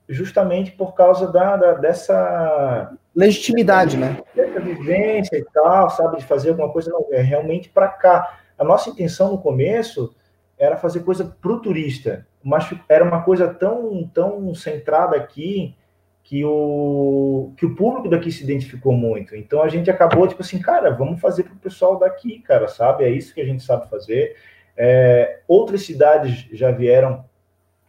justamente 0.09 0.73
por 0.73 0.95
causa 0.95 1.31
da, 1.33 1.57
da 1.57 1.73
dessa 1.75 2.93
legitimidade, 3.15 3.97
né? 3.97 4.19
Dessa 4.35 4.61
vivência 4.61 5.37
e 5.37 5.45
tal, 5.53 5.89
sabe, 5.91 6.19
de 6.19 6.25
fazer 6.25 6.51
alguma 6.51 6.71
coisa 6.71 6.91
não, 6.91 7.07
é 7.11 7.23
realmente 7.23 7.69
para 7.69 7.89
cá. 7.89 8.39
A 8.59 8.65
nossa 8.65 8.91
intenção 8.91 9.33
no 9.33 9.39
começo 9.39 10.15
era 10.59 10.77
fazer 10.77 11.01
coisa 11.01 11.25
para 11.25 11.53
o 11.53 11.61
turista, 11.61 12.27
mas 12.43 12.69
era 12.89 13.05
uma 13.05 13.23
coisa 13.23 13.49
tão 13.49 14.09
tão 14.13 14.55
centrada 14.55 15.17
aqui 15.17 15.75
que 16.23 16.45
o, 16.45 17.53
que 17.57 17.67
o 17.67 17.75
público 17.75 18.09
daqui 18.09 18.31
se 18.31 18.45
identificou 18.45 18.93
muito. 18.93 19.35
Então 19.37 19.63
a 19.63 19.69
gente 19.69 19.91
acabou, 19.91 20.27
tipo 20.27 20.43
assim, 20.43 20.61
cara, 20.61 20.91
vamos 20.91 21.21
fazer 21.21 21.43
para 21.45 21.55
o 21.55 21.59
pessoal 21.59 21.99
daqui, 21.99 22.39
cara, 22.41 22.69
sabe? 22.69 23.05
É 23.05 23.11
isso 23.11 23.35
que 23.35 23.41
a 23.41 23.45
gente 23.45 23.63
sabe 23.63 23.89
fazer. 23.91 24.37
É, 24.77 25.41
outras 25.47 25.83
cidades 25.83 26.49
já 26.53 26.71
vieram 26.71 27.25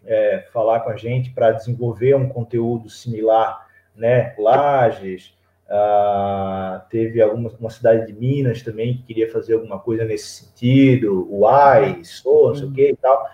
é, 0.06 0.46
falar 0.52 0.82
com 0.82 0.90
a 0.90 0.98
gente 0.98 1.32
para 1.32 1.52
desenvolver 1.52 2.16
um 2.16 2.28
conteúdo 2.28 2.90
similar, 2.90 3.68
né? 3.96 4.36
Lages, 4.38 5.38
ah, 5.70 6.86
teve 6.90 7.22
alguma 7.22 7.50
uma 7.60 7.70
cidade 7.70 8.06
de 8.06 8.14
Minas 8.14 8.62
também 8.62 8.98
que 8.98 9.04
queria 9.04 9.32
fazer 9.32 9.54
alguma 9.54 9.80
coisa 9.80 10.04
nesse 10.04 10.44
sentido, 10.44 11.28
o 11.32 11.48
AI, 11.48 12.04
Sou, 12.04 12.50
não 12.50 12.56
sei 12.56 12.68
o 12.68 12.74
que 12.74 12.90
e 12.90 12.96
tal. 12.96 13.28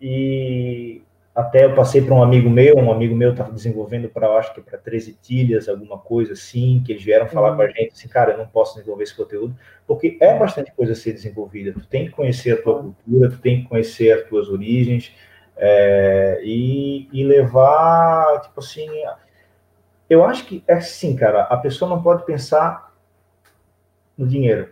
E 0.00 1.02
até 1.34 1.64
eu 1.64 1.74
passei 1.74 2.02
para 2.02 2.14
um 2.14 2.22
amigo 2.22 2.50
meu, 2.50 2.76
um 2.76 2.92
amigo 2.92 3.16
meu 3.16 3.30
estava 3.30 3.50
desenvolvendo 3.52 4.08
para, 4.08 4.28
acho 4.36 4.52
que 4.52 4.60
para 4.60 4.76
13 4.76 5.14
tilhas, 5.14 5.66
alguma 5.66 5.98
coisa 5.98 6.34
assim, 6.34 6.82
que 6.84 6.92
eles 6.92 7.02
vieram 7.02 7.26
falar 7.26 7.50
uhum. 7.50 7.56
com 7.56 7.62
a 7.62 7.68
gente 7.68 7.92
assim, 7.92 8.06
cara, 8.06 8.32
eu 8.32 8.38
não 8.38 8.46
posso 8.46 8.74
desenvolver 8.74 9.04
esse 9.04 9.16
conteúdo, 9.16 9.56
porque 9.86 10.18
é 10.20 10.38
bastante 10.38 10.70
coisa 10.72 10.92
a 10.92 10.96
ser 10.96 11.14
desenvolvida. 11.14 11.72
Tu 11.72 11.86
tem 11.86 12.04
que 12.04 12.12
conhecer 12.12 12.52
a 12.52 12.62
tua 12.62 12.82
cultura, 12.82 13.30
tu 13.30 13.38
tem 13.38 13.62
que 13.62 13.68
conhecer 13.68 14.12
as 14.12 14.28
tuas 14.28 14.50
origens 14.50 15.14
é, 15.56 16.40
e, 16.44 17.08
e 17.10 17.24
levar, 17.24 18.42
tipo 18.42 18.60
assim, 18.60 18.88
eu 20.10 20.24
acho 20.24 20.44
que 20.44 20.62
é 20.68 20.74
assim, 20.74 21.16
cara, 21.16 21.44
a 21.44 21.56
pessoa 21.56 21.88
não 21.88 22.02
pode 22.02 22.26
pensar 22.26 22.92
no 24.18 24.26
dinheiro 24.26 24.68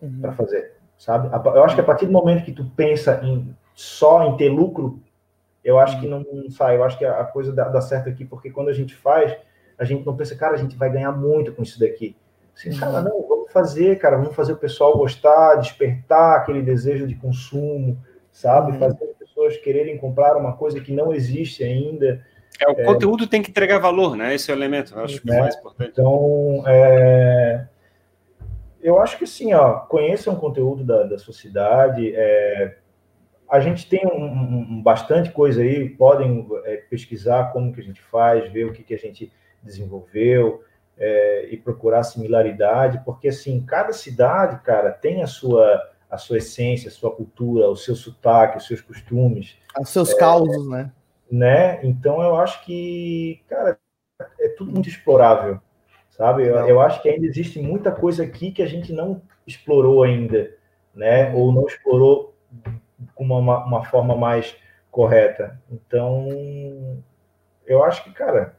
uhum. 0.00 0.20
para 0.20 0.32
fazer, 0.32 0.74
sabe? 0.98 1.30
Eu 1.32 1.64
acho 1.64 1.74
que 1.74 1.80
a 1.80 1.84
partir 1.84 2.04
do 2.04 2.12
momento 2.12 2.44
que 2.44 2.52
tu 2.52 2.66
pensa 2.76 3.18
em 3.24 3.56
só 3.74 4.26
em 4.26 4.36
ter 4.36 4.50
lucro 4.50 5.00
eu 5.64 5.78
acho 5.78 6.00
que 6.00 6.06
não, 6.06 6.24
não 6.32 6.50
sai. 6.50 6.76
Eu 6.76 6.84
acho 6.84 6.98
que 6.98 7.04
a, 7.04 7.24
coisa 7.24 7.52
dá, 7.52 7.68
dá, 7.68 7.80
certo 7.80 8.08
aqui, 8.08 8.24
porque 8.24 8.50
quando 8.50 8.68
a 8.68 8.72
gente 8.72 8.94
faz, 8.94 9.36
a 9.78 9.84
gente 9.84 10.04
não 10.04 10.16
pensa, 10.16 10.34
cara, 10.34 10.54
a 10.54 10.58
gente 10.58 10.76
vai 10.76 10.90
ganhar 10.90 11.12
muito 11.12 11.52
com 11.52 11.62
isso 11.62 11.78
daqui. 11.78 12.16
Assim, 12.54 12.76
cara, 12.78 13.00
não, 13.00 13.26
vamos 13.28 13.52
fazer, 13.52 13.98
cara, 13.98 14.16
vamos 14.16 14.34
fazer 14.34 14.52
o 14.52 14.58
pessoal 14.58 14.96
gostar, 14.96 15.56
despertar 15.56 16.36
aquele 16.36 16.62
desejo 16.62 17.06
de 17.06 17.14
consumo, 17.14 17.98
sabe? 18.30 18.72
Uhum. 18.72 18.78
Fazer 18.78 19.04
as 19.04 19.16
pessoas 19.16 19.56
quererem 19.56 19.96
comprar 19.96 20.36
uma 20.36 20.56
coisa 20.56 20.80
que 20.80 20.92
não 20.92 21.14
existe 21.14 21.62
ainda. 21.62 22.24
É, 22.60 22.68
o 22.68 22.72
é, 22.72 22.84
conteúdo 22.84 23.26
tem 23.26 23.42
que 23.42 23.50
entregar 23.50 23.78
valor, 23.78 24.16
né? 24.16 24.34
Esse 24.34 24.50
é 24.50 24.54
o 24.54 24.58
elemento, 24.58 24.94
eu 24.94 25.04
acho 25.04 25.20
que 25.20 25.30
é 25.30 25.40
mais 25.40 25.56
importante. 25.56 25.90
Então, 25.92 26.64
é, 26.66 27.66
eu 28.82 29.00
acho 29.00 29.16
que 29.18 29.26
sim, 29.26 29.54
ó, 29.54 29.80
conheçam 29.80 30.34
o 30.34 30.38
conteúdo 30.38 30.84
da, 30.84 31.04
da 31.04 31.18
sociedade, 31.18 32.12
é, 32.14 32.76
a 33.52 33.60
gente 33.60 33.86
tem 33.86 34.00
um, 34.06 34.24
um, 34.24 34.82
bastante 34.82 35.30
coisa 35.30 35.60
aí, 35.60 35.86
podem 35.90 36.48
é, 36.64 36.78
pesquisar 36.88 37.52
como 37.52 37.70
que 37.70 37.82
a 37.82 37.84
gente 37.84 38.00
faz, 38.00 38.50
ver 38.50 38.64
o 38.64 38.72
que, 38.72 38.82
que 38.82 38.94
a 38.94 38.98
gente 38.98 39.30
desenvolveu 39.62 40.64
é, 40.96 41.48
e 41.50 41.58
procurar 41.58 42.02
similaridade, 42.02 43.02
porque 43.04 43.28
assim, 43.28 43.60
cada 43.60 43.92
cidade, 43.92 44.62
cara, 44.62 44.90
tem 44.90 45.22
a 45.22 45.26
sua 45.26 45.90
a 46.10 46.18
sua 46.18 46.38
essência, 46.38 46.88
a 46.88 46.90
sua 46.90 47.10
cultura, 47.10 47.68
o 47.68 47.76
seu 47.76 47.94
sotaque, 47.94 48.58
os 48.58 48.66
seus 48.66 48.82
costumes. 48.82 49.56
Os 49.80 49.88
seus 49.88 50.10
é, 50.10 50.18
causos, 50.18 50.68
né? 50.68 50.92
Né? 51.30 51.80
Então 51.82 52.22
eu 52.22 52.36
acho 52.36 52.62
que, 52.66 53.42
cara, 53.48 53.78
é 54.38 54.48
tudo 54.48 54.72
muito 54.72 54.90
explorável, 54.90 55.58
sabe? 56.10 56.46
Eu, 56.46 56.56
eu 56.68 56.80
acho 56.80 57.00
que 57.02 57.08
ainda 57.08 57.26
existe 57.26 57.60
muita 57.60 57.90
coisa 57.90 58.24
aqui 58.24 58.50
que 58.50 58.62
a 58.62 58.66
gente 58.66 58.92
não 58.92 59.22
explorou 59.46 60.02
ainda, 60.02 60.54
né? 60.94 61.34
Ou 61.34 61.50
não 61.50 61.66
explorou 61.66 62.32
com 63.14 63.24
uma, 63.24 63.64
uma 63.64 63.84
forma 63.84 64.16
mais 64.16 64.56
correta. 64.90 65.60
Então, 65.70 66.28
eu 67.66 67.82
acho 67.84 68.04
que, 68.04 68.12
cara, 68.12 68.54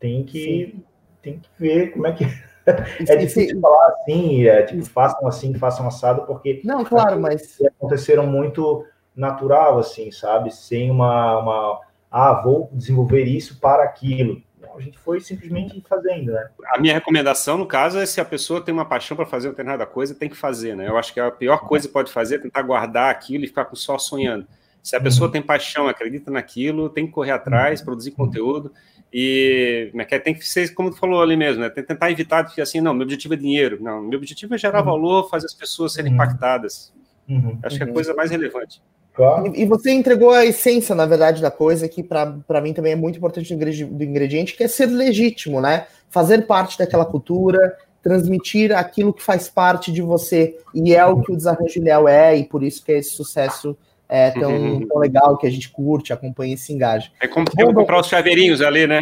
tem 0.00 0.24
que, 0.24 0.82
tem 1.22 1.38
que 1.38 1.48
ver 1.58 1.92
como 1.92 2.06
é 2.06 2.12
que. 2.12 2.24
é 2.66 3.16
difícil 3.16 3.60
falar 3.60 3.88
assim, 3.88 4.46
é, 4.46 4.62
tipo, 4.62 4.84
façam 4.84 5.26
assim, 5.26 5.54
façam 5.54 5.86
assado, 5.86 6.22
porque. 6.26 6.62
Não, 6.64 6.84
claro, 6.84 7.20
mas. 7.20 7.60
Aconteceram 7.60 8.26
muito 8.26 8.84
natural, 9.14 9.78
assim, 9.78 10.10
sabe? 10.10 10.50
Sem 10.50 10.90
uma, 10.90 11.38
uma. 11.38 11.80
Ah, 12.10 12.40
vou 12.42 12.68
desenvolver 12.72 13.24
isso 13.24 13.60
para 13.60 13.82
aquilo 13.82 14.42
a 14.76 14.80
gente 14.80 14.98
foi 14.98 15.20
simplesmente 15.20 15.82
fazendo, 15.88 16.32
né? 16.32 16.48
A 16.74 16.78
minha 16.78 16.94
recomendação, 16.94 17.58
no 17.58 17.66
caso, 17.66 17.98
é 17.98 18.06
se 18.06 18.20
a 18.20 18.24
pessoa 18.24 18.60
tem 18.60 18.72
uma 18.72 18.84
paixão 18.84 19.16
para 19.16 19.26
fazer 19.26 19.48
determinada 19.48 19.86
coisa, 19.86 20.14
tem 20.14 20.28
que 20.28 20.36
fazer, 20.36 20.76
né? 20.76 20.88
Eu 20.88 20.96
acho 20.96 21.12
que 21.12 21.20
a 21.20 21.30
pior 21.30 21.66
coisa 21.66 21.86
que 21.86 21.92
pode 21.92 22.12
fazer 22.12 22.36
é 22.36 22.38
tentar 22.38 22.62
guardar 22.62 23.10
aquilo 23.10 23.44
e 23.44 23.48
ficar 23.48 23.68
só 23.74 23.98
sonhando. 23.98 24.46
Se 24.82 24.94
a 24.94 25.00
pessoa 25.00 25.28
uhum. 25.28 25.32
tem 25.32 25.42
paixão, 25.42 25.88
acredita 25.88 26.30
naquilo, 26.30 26.90
tem 26.90 27.06
que 27.06 27.12
correr 27.12 27.30
atrás, 27.30 27.80
uhum. 27.80 27.86
produzir 27.86 28.10
conteúdo 28.10 28.70
e 29.16 29.92
é 29.94 30.18
tem 30.18 30.34
que 30.34 30.44
ser, 30.44 30.74
como 30.74 30.90
tu 30.90 30.96
falou 30.96 31.22
ali 31.22 31.36
mesmo, 31.36 31.62
né? 31.62 31.70
Tem 31.70 31.84
que 31.84 31.86
tentar 31.86 32.10
evitar 32.10 32.42
de 32.42 32.60
assim, 32.60 32.80
não, 32.80 32.92
meu 32.92 33.04
objetivo 33.04 33.34
é 33.34 33.36
dinheiro. 33.36 33.78
Não, 33.80 34.02
meu 34.02 34.18
objetivo 34.18 34.56
é 34.56 34.58
gerar 34.58 34.80
uhum. 34.80 34.86
valor, 34.86 35.30
fazer 35.30 35.46
as 35.46 35.54
pessoas 35.54 35.92
serem 35.92 36.10
uhum. 36.10 36.16
impactadas. 36.16 36.92
Uhum. 37.28 37.56
Acho 37.62 37.76
que 37.76 37.84
é 37.84 37.86
a 37.86 37.92
coisa 37.92 38.12
mais 38.12 38.32
relevante. 38.32 38.82
Claro. 39.14 39.52
E, 39.54 39.62
e, 39.62 39.64
você 39.64 39.92
entregou 39.92 40.30
a 40.32 40.44
essência, 40.44 40.94
na 40.94 41.06
verdade, 41.06 41.40
da 41.40 41.50
coisa, 41.50 41.88
que 41.88 42.02
para 42.02 42.60
mim 42.60 42.72
também 42.72 42.92
é 42.92 42.96
muito 42.96 43.16
importante 43.16 43.54
do 43.54 44.04
ingrediente, 44.04 44.56
que 44.56 44.64
é 44.64 44.68
ser 44.68 44.86
legítimo, 44.86 45.60
né? 45.60 45.86
Fazer 46.10 46.46
parte 46.46 46.76
daquela 46.76 47.04
cultura, 47.04 47.76
transmitir 48.02 48.76
aquilo 48.76 49.12
que 49.12 49.22
faz 49.22 49.48
parte 49.48 49.92
de 49.92 50.02
você. 50.02 50.58
E 50.74 50.94
é 50.94 51.06
o 51.06 51.22
que 51.22 51.32
o 51.32 51.36
Desarranjo 51.36 51.80
Léo 51.80 52.08
é, 52.08 52.36
e 52.36 52.44
por 52.44 52.62
isso 52.62 52.84
que 52.84 52.92
é 52.92 52.98
esse 52.98 53.10
sucesso 53.10 53.76
é 54.08 54.30
tão, 54.32 54.80
tão 54.86 54.98
legal, 54.98 55.38
que 55.38 55.46
a 55.46 55.50
gente 55.50 55.70
curte, 55.70 56.12
acompanha 56.12 56.54
e 56.54 56.58
se 56.58 56.72
engaja. 56.72 57.10
É 57.20 57.26
como 57.26 57.46
Bom, 57.56 57.72
comprar 57.72 58.00
os 58.00 58.08
chaveirinhos 58.08 58.60
ali, 58.60 58.86
né? 58.86 59.00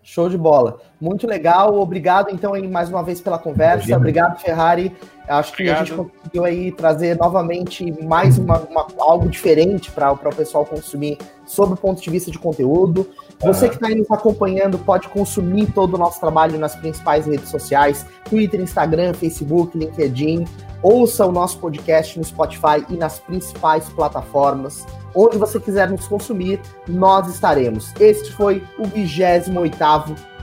Show 0.04 0.30
de 0.30 0.38
bola. 0.38 0.80
Muito 1.00 1.28
legal. 1.28 1.80
Obrigado, 1.80 2.30
então, 2.32 2.54
aí, 2.54 2.68
mais 2.68 2.89
uma 2.89 3.04
vez 3.04 3.22
pela 3.22 3.38
conversa. 3.38 3.78
Imagina. 3.78 3.97
Obrigado, 3.97 4.39
Ferrari. 4.39 4.95
Acho 5.30 5.54
que 5.54 5.62
Obrigado. 5.62 5.82
a 5.82 5.86
gente 5.86 5.96
conseguiu 5.96 6.44
aí 6.44 6.72
trazer 6.72 7.16
novamente 7.16 7.92
mais 8.04 8.40
uma, 8.40 8.60
uma 8.62 8.88
algo 8.98 9.30
diferente 9.30 9.92
para 9.92 10.12
o 10.12 10.36
pessoal 10.36 10.66
consumir 10.66 11.20
sob 11.46 11.74
o 11.74 11.78
ponto 11.78 12.02
de 12.02 12.10
vista 12.10 12.32
de 12.32 12.40
conteúdo. 12.40 13.08
Você 13.40 13.70
que 13.70 13.76
está 13.76 13.88
aí 13.88 13.96
nos 13.96 14.10
acompanhando 14.10 14.80
pode 14.80 15.08
consumir 15.08 15.72
todo 15.72 15.94
o 15.94 15.98
nosso 15.98 16.20
trabalho 16.20 16.58
nas 16.58 16.76
principais 16.76 17.28
redes 17.28 17.50
sociais: 17.50 18.06
Twitter, 18.28 18.60
Instagram, 18.60 19.14
Facebook, 19.14 19.78
LinkedIn. 19.78 20.46
Ouça 20.82 21.26
o 21.26 21.32
nosso 21.32 21.60
podcast 21.60 22.18
no 22.18 22.24
Spotify 22.24 22.86
e 22.90 22.96
nas 22.96 23.20
principais 23.20 23.88
plataformas. 23.90 24.86
Onde 25.14 25.38
você 25.38 25.60
quiser 25.60 25.90
nos 25.90 26.08
consumir, 26.08 26.60
nós 26.88 27.28
estaremos. 27.28 27.94
Este 28.00 28.32
foi 28.32 28.64
o 28.78 28.86
28 28.86 29.52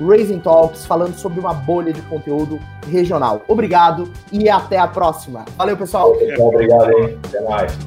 Raising 0.00 0.40
Talks, 0.40 0.84
falando 0.86 1.14
sobre 1.14 1.40
uma 1.40 1.54
bolha 1.54 1.92
de 1.92 2.02
conteúdo 2.02 2.60
regional. 2.90 3.42
Obrigado 3.48 4.10
e 4.30 4.48
até 4.48 4.78
a 4.78 4.86
próxima. 4.86 5.44
Valeu, 5.56 5.76
pessoal. 5.76 6.12
Obrigado, 6.38 6.90
hein? 6.90 7.18
Até 7.26 7.40
mais. 7.42 7.78